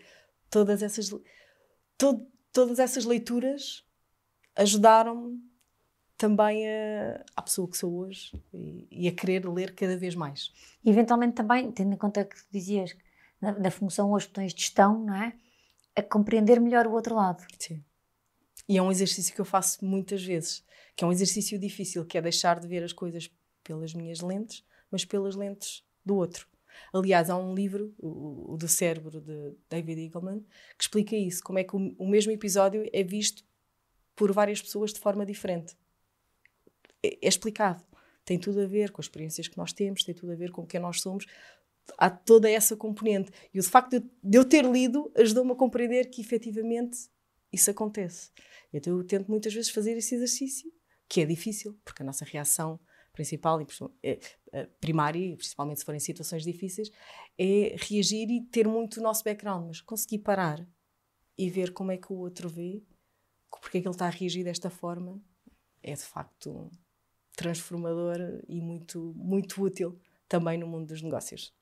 todas 0.50 0.82
essas, 0.82 1.08
to, 1.96 2.26
todas 2.52 2.78
essas 2.78 3.04
leituras 3.04 3.84
ajudaram-me 4.54 5.40
também 6.16 6.66
a, 6.68 7.24
à 7.36 7.42
pessoa 7.42 7.68
que 7.68 7.76
sou 7.76 7.94
hoje 7.94 8.32
e, 8.52 8.86
e, 8.90 9.08
a 9.08 9.12
querer 9.12 9.46
ler 9.46 9.74
cada 9.74 9.96
vez 9.96 10.14
mais. 10.14 10.52
Eventualmente 10.84 11.34
também, 11.34 11.70
tendo 11.70 11.92
em 11.92 11.96
conta 11.96 12.24
que 12.24 12.36
dizias 12.50 12.96
na, 13.40 13.52
na 13.52 13.70
função 13.70 14.10
hoje 14.12 14.26
botões 14.26 14.54
de 14.54 14.62
gestão, 14.62 15.04
não 15.04 15.14
é? 15.14 15.34
A 15.96 16.02
compreender 16.02 16.60
melhor 16.60 16.86
o 16.86 16.92
outro 16.92 17.14
lado. 17.14 17.44
Sim. 17.58 17.82
E 18.68 18.76
é 18.76 18.82
um 18.82 18.90
exercício 18.90 19.34
que 19.34 19.40
eu 19.40 19.44
faço 19.44 19.84
muitas 19.84 20.22
vezes, 20.22 20.64
que 20.94 21.04
é 21.04 21.06
um 21.06 21.12
exercício 21.12 21.58
difícil, 21.58 22.04
que 22.04 22.18
é 22.18 22.22
deixar 22.22 22.60
de 22.60 22.66
ver 22.66 22.82
as 22.82 22.92
coisas 22.92 23.30
pelas 23.62 23.94
minhas 23.94 24.20
lentes, 24.20 24.64
mas 24.90 25.04
pelas 25.04 25.34
lentes 25.34 25.84
do 26.04 26.16
outro. 26.16 26.46
Aliás, 26.92 27.30
há 27.30 27.36
um 27.36 27.54
livro, 27.54 27.94
o, 27.98 28.54
o 28.54 28.56
do 28.56 28.68
cérebro, 28.68 29.20
de 29.20 29.54
David 29.68 30.00
Eagleman, 30.04 30.40
que 30.76 30.84
explica 30.84 31.16
isso, 31.16 31.42
como 31.42 31.58
é 31.58 31.64
que 31.64 31.74
o, 31.74 31.94
o 31.98 32.06
mesmo 32.06 32.32
episódio 32.32 32.88
é 32.92 33.02
visto 33.02 33.44
por 34.14 34.32
várias 34.32 34.60
pessoas 34.62 34.92
de 34.92 35.00
forma 35.00 35.24
diferente. 35.24 35.76
É, 37.02 37.18
é, 37.22 37.28
explicado. 37.28 37.84
Tem 38.24 38.38
tudo 38.38 38.60
a 38.60 38.66
ver 38.66 38.90
com 38.90 39.00
as 39.00 39.06
experiências 39.06 39.46
que 39.46 39.56
nós 39.56 39.72
temos, 39.72 40.02
tem 40.02 40.14
tudo 40.14 40.32
a 40.32 40.34
ver 40.34 40.50
com 40.50 40.66
quem 40.66 40.80
nós 40.80 41.00
somos. 41.00 41.26
Há 41.96 42.10
toda 42.10 42.50
essa 42.50 42.76
componente. 42.76 43.30
E 43.52 43.60
o 43.60 43.62
facto 43.62 44.00
de, 44.00 44.36
eu 44.36 44.44
ter 44.44 44.64
lido 44.64 45.10
ajudou-me 45.16 45.52
a 45.52 45.56
compreender 45.56 46.10
que 46.10 46.20
efetivamente 46.20 47.08
isso 47.52 47.70
acontece. 47.70 48.30
Então 48.72 48.96
eu 48.96 49.04
tento 49.04 49.28
muitas 49.30 49.54
vezes 49.54 49.70
fazer 49.70 49.96
esse 49.96 50.14
exercício, 50.14 50.70
que 51.08 51.20
é 51.20 51.24
difícil, 51.24 51.78
porque 51.84 52.02
a 52.02 52.06
nossa 52.06 52.24
reação 52.24 52.78
principal 53.12 53.60
e 53.62 53.66
é, 54.02 54.20
é, 54.52 54.66
primária, 54.78 55.34
principalmente 55.36 55.80
se 55.80 55.86
forem 55.86 55.98
situações 55.98 56.44
difíceis, 56.44 56.90
é 57.38 57.74
reagir 57.78 58.30
e 58.30 58.42
ter 58.42 58.68
muito 58.68 58.98
o 58.98 59.02
nosso 59.02 59.24
background, 59.24 59.68
mas 59.68 59.80
conseguir 59.80 60.18
parar 60.18 60.66
e 61.38 61.48
ver 61.48 61.72
como 61.72 61.92
é 61.92 61.96
que 61.96 62.12
o 62.12 62.16
outro 62.16 62.48
vê, 62.48 62.82
porque 63.50 63.78
é 63.78 63.80
que 63.80 63.88
ele 63.88 63.94
está 63.94 64.06
a 64.06 64.10
reagir 64.10 64.44
desta 64.44 64.68
forma, 64.68 65.20
é 65.82 65.94
de 65.94 66.02
facto 66.02 66.70
transformador 67.36 68.42
e 68.48 68.60
muito, 68.60 69.14
muito 69.16 69.62
útil 69.62 69.98
também 70.28 70.58
no 70.58 70.66
mundo 70.66 70.88
dos 70.88 71.02
negócios. 71.02 71.54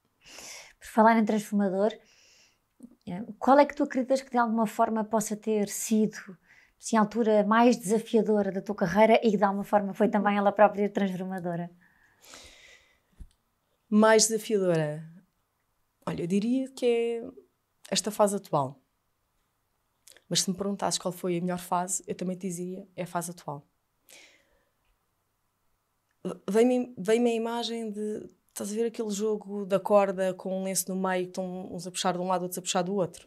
Por 0.79 0.87
falar 0.87 1.19
em 1.19 1.25
transformador, 1.25 1.93
eh, 3.07 3.23
qual 3.39 3.59
é 3.59 3.67
que 3.67 3.75
tu 3.75 3.83
acreditas 3.85 4.23
que 4.23 4.31
de 4.31 4.39
alguma 4.39 4.67
forma 4.67 5.05
possa 5.05 5.37
ter 5.37 5.69
sido 5.69 6.17
sim, 6.79 6.97
a 6.97 7.01
altura 7.01 7.45
mais 7.45 7.77
desafiadora 7.77 8.53
da 8.53 8.61
tua 8.61 8.75
carreira 8.75 9.21
e 9.23 9.31
que 9.31 9.37
de 9.37 9.45
alguma 9.45 9.65
forma 9.65 9.95
foi 9.95 10.09
também 10.09 10.37
ela 10.37 10.53
própria 10.53 10.89
transformadora? 10.89 11.71
Mais 13.89 14.29
desafiadora? 14.29 15.03
Olha, 16.07 16.23
eu 16.23 16.27
diria 16.27 16.69
que 16.71 16.87
é 16.87 17.23
esta 17.91 18.11
fase 18.11 18.37
atual. 18.37 18.81
Mas 20.29 20.43
se 20.43 20.51
me 20.51 20.57
perguntasses 20.57 20.99
qual 20.99 21.13
foi 21.13 21.39
a 21.39 21.41
melhor 21.41 21.59
fase, 21.59 22.03
eu 22.07 22.15
também 22.15 22.37
te 22.37 22.47
dizia 22.49 22.87
é 22.97 23.05
a 23.05 23.07
fase 23.07 23.31
atual. 23.31 23.67
Vem-me 26.49 26.95
vem 26.99 27.27
a 27.27 27.35
imagem 27.35 27.91
de. 27.91 28.29
Estás 28.55 28.71
a 28.71 28.75
ver 28.77 28.87
aquele 28.87 29.11
jogo 29.11 29.67
da 29.67 29.81
corda 29.81 30.33
com 30.33 30.61
um 30.61 30.63
lenço 30.63 30.89
no 30.89 30.95
meio 30.95 31.25
que 31.25 31.31
estão 31.31 31.75
uns 31.75 31.89
a 31.89 31.91
puxar 31.91 32.13
de 32.13 32.21
um 32.21 32.29
lado, 32.29 32.43
outros 32.43 32.59
a 32.59 32.63
puxar 32.63 32.83
do 32.83 32.95
outro? 32.95 33.27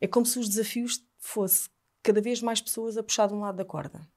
É 0.00 0.06
como 0.06 0.24
se 0.24 0.38
os 0.38 0.48
desafios 0.48 1.04
fosse 1.18 1.68
cada 2.00 2.20
vez 2.20 2.40
mais 2.40 2.60
pessoas 2.60 2.96
a 2.96 3.02
puxar 3.02 3.26
de 3.26 3.34
um 3.34 3.40
lado 3.40 3.56
da 3.56 3.64
corda. 3.64 4.08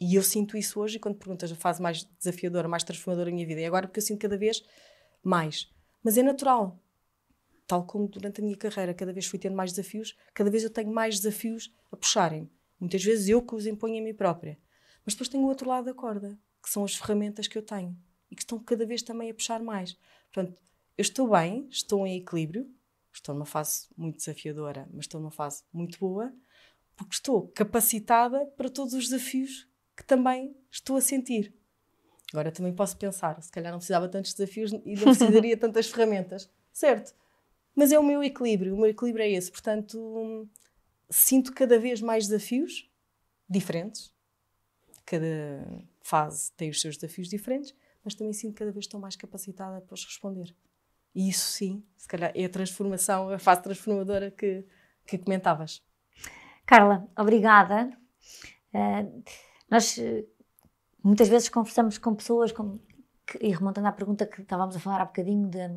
E 0.00 0.14
eu 0.14 0.22
sinto 0.22 0.56
isso 0.56 0.80
hoje, 0.80 0.96
e 0.96 0.98
quando 0.98 1.16
perguntas 1.16 1.52
a 1.52 1.54
fase 1.54 1.82
mais 1.82 2.04
desafiadora, 2.18 2.68
mais 2.68 2.84
transformadora 2.84 3.26
da 3.26 3.34
minha 3.34 3.46
vida, 3.46 3.60
é 3.60 3.66
agora 3.66 3.86
porque 3.86 3.98
eu 3.98 4.02
sinto 4.02 4.22
cada 4.22 4.38
vez 4.38 4.64
mais. 5.22 5.70
Mas 6.02 6.16
é 6.16 6.22
natural. 6.22 6.80
Tal 7.66 7.84
como 7.84 8.08
durante 8.08 8.40
a 8.40 8.44
minha 8.44 8.56
carreira, 8.56 8.94
cada 8.94 9.12
vez 9.12 9.26
fui 9.26 9.38
tendo 9.38 9.56
mais 9.56 9.72
desafios, 9.74 10.16
cada 10.32 10.50
vez 10.50 10.64
eu 10.64 10.70
tenho 10.70 10.90
mais 10.90 11.20
desafios 11.20 11.70
a 11.92 11.98
puxarem. 11.98 12.50
Muitas 12.80 13.04
vezes 13.04 13.28
eu 13.28 13.42
que 13.42 13.54
os 13.54 13.66
imponho 13.66 14.00
a 14.00 14.02
mim 14.02 14.14
própria. 14.14 14.58
Mas 15.04 15.12
depois 15.12 15.28
tenho 15.28 15.44
o 15.44 15.48
outro 15.48 15.68
lado 15.68 15.84
da 15.84 15.92
corda, 15.92 16.38
que 16.62 16.70
são 16.70 16.82
as 16.82 16.96
ferramentas 16.96 17.46
que 17.46 17.58
eu 17.58 17.62
tenho 17.62 17.94
e 18.30 18.36
que 18.36 18.42
estão 18.42 18.58
cada 18.58 18.86
vez 18.86 19.02
também 19.02 19.30
a 19.30 19.34
puxar 19.34 19.62
mais. 19.62 19.96
Portanto, 20.32 20.56
eu 20.96 21.02
estou 21.02 21.28
bem, 21.28 21.66
estou 21.70 22.06
em 22.06 22.16
equilíbrio, 22.18 22.70
estou 23.12 23.34
numa 23.34 23.46
fase 23.46 23.88
muito 23.96 24.16
desafiadora, 24.16 24.88
mas 24.92 25.04
estou 25.04 25.20
numa 25.20 25.30
fase 25.30 25.62
muito 25.72 25.98
boa 25.98 26.32
porque 26.96 27.14
estou 27.14 27.48
capacitada 27.48 28.44
para 28.58 28.68
todos 28.68 28.92
os 28.92 29.08
desafios 29.08 29.66
que 29.96 30.04
também 30.04 30.54
estou 30.70 30.96
a 30.96 31.00
sentir. 31.00 31.54
Agora 32.30 32.52
também 32.52 32.74
posso 32.74 32.96
pensar, 32.96 33.42
se 33.42 33.50
calhar 33.50 33.72
não 33.72 33.78
precisava 33.78 34.06
tantos 34.06 34.34
desafios 34.34 34.70
e 34.72 34.94
não 34.94 35.04
precisaria 35.04 35.56
tantas 35.56 35.90
ferramentas, 35.90 36.50
certo? 36.72 37.14
Mas 37.74 37.90
é 37.90 37.98
o 37.98 38.02
meu 38.02 38.22
equilíbrio, 38.22 38.74
o 38.74 38.76
meu 38.76 38.90
equilíbrio 38.90 39.24
é 39.24 39.30
esse. 39.30 39.50
Portanto, 39.50 40.46
sinto 41.08 41.52
cada 41.54 41.78
vez 41.78 42.00
mais 42.02 42.28
desafios 42.28 42.88
diferentes. 43.48 44.12
Cada 45.06 45.84
fase 46.02 46.52
tem 46.52 46.68
os 46.68 46.80
seus 46.80 46.96
desafios 46.96 47.28
diferentes, 47.28 47.74
mas 48.04 48.14
também 48.14 48.32
sinto 48.32 48.54
cada 48.54 48.72
vez 48.72 48.84
estou 48.84 49.00
mais 49.00 49.16
capacitada 49.16 49.80
para 49.80 49.94
os 49.94 50.04
responder. 50.04 50.54
E 51.14 51.28
isso 51.28 51.46
sim, 51.52 51.84
se 51.96 52.06
calhar 52.06 52.32
é 52.34 52.44
a 52.44 52.48
transformação, 52.48 53.30
a 53.30 53.38
fase 53.38 53.62
transformadora 53.62 54.30
que, 54.30 54.64
que 55.06 55.18
comentavas. 55.18 55.82
Carla, 56.64 57.08
obrigada. 57.18 57.90
Uh, 58.72 59.22
nós 59.68 59.96
uh, 59.98 60.26
muitas 61.02 61.28
vezes 61.28 61.48
conversamos 61.48 61.98
com 61.98 62.14
pessoas, 62.14 62.52
com, 62.52 62.78
que, 63.26 63.38
e 63.44 63.50
remontando 63.50 63.88
à 63.88 63.92
pergunta 63.92 64.24
que 64.24 64.42
estávamos 64.42 64.76
a 64.76 64.80
falar 64.80 65.00
há 65.00 65.04
bocadinho, 65.04 65.48
de, 65.48 65.68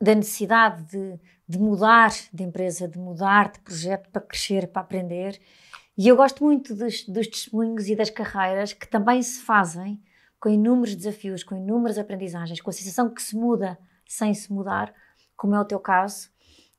da 0.00 0.14
necessidade 0.14 0.82
de, 0.90 1.18
de, 1.48 1.58
mudar 1.58 2.10
de 2.32 2.42
empresa, 2.42 2.86
de 2.86 2.98
mudar 2.98 3.52
de 3.52 3.60
projeto 3.60 4.10
para 4.10 4.20
crescer, 4.20 4.68
para 4.68 4.82
aprender. 4.82 5.40
E 5.96 6.06
eu 6.08 6.16
gosto 6.16 6.44
muito 6.44 6.74
dos, 6.74 7.04
dos 7.08 7.26
testemunhos 7.26 7.88
e 7.88 7.96
das 7.96 8.10
carreiras 8.10 8.74
que 8.74 8.86
também 8.86 9.22
se 9.22 9.40
fazem 9.40 10.02
com 10.40 10.48
inúmeros 10.48 10.94
desafios, 10.94 11.42
com 11.42 11.56
inúmeras 11.56 11.98
aprendizagens, 11.98 12.60
com 12.60 12.70
a 12.70 12.72
sensação 12.72 13.12
que 13.12 13.22
se 13.22 13.36
muda 13.36 13.78
sem 14.06 14.32
se 14.34 14.52
mudar, 14.52 14.94
como 15.36 15.54
é 15.54 15.60
o 15.60 15.64
teu 15.64 15.80
caso, 15.80 16.30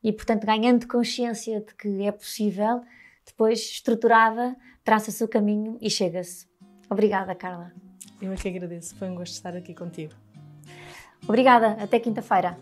e 0.03 0.13
portanto 0.13 0.45
ganhando 0.45 0.87
consciência 0.87 1.59
de 1.61 1.73
que 1.75 2.03
é 2.03 2.11
possível 2.11 2.81
depois 3.25 3.59
estruturada, 3.59 4.55
traça 4.83 5.23
o 5.23 5.27
caminho 5.27 5.77
e 5.81 5.89
chega-se. 5.89 6.47
Obrigada, 6.89 7.35
Carla. 7.35 7.73
Eu 8.21 8.31
é 8.31 8.35
que 8.35 8.47
agradeço, 8.47 8.95
foi 8.95 9.09
um 9.09 9.15
gosto 9.15 9.33
estar 9.33 9.55
aqui 9.55 9.73
contigo. 9.73 10.13
Obrigada, 11.27 11.71
até 11.83 11.99
quinta-feira. 11.99 12.57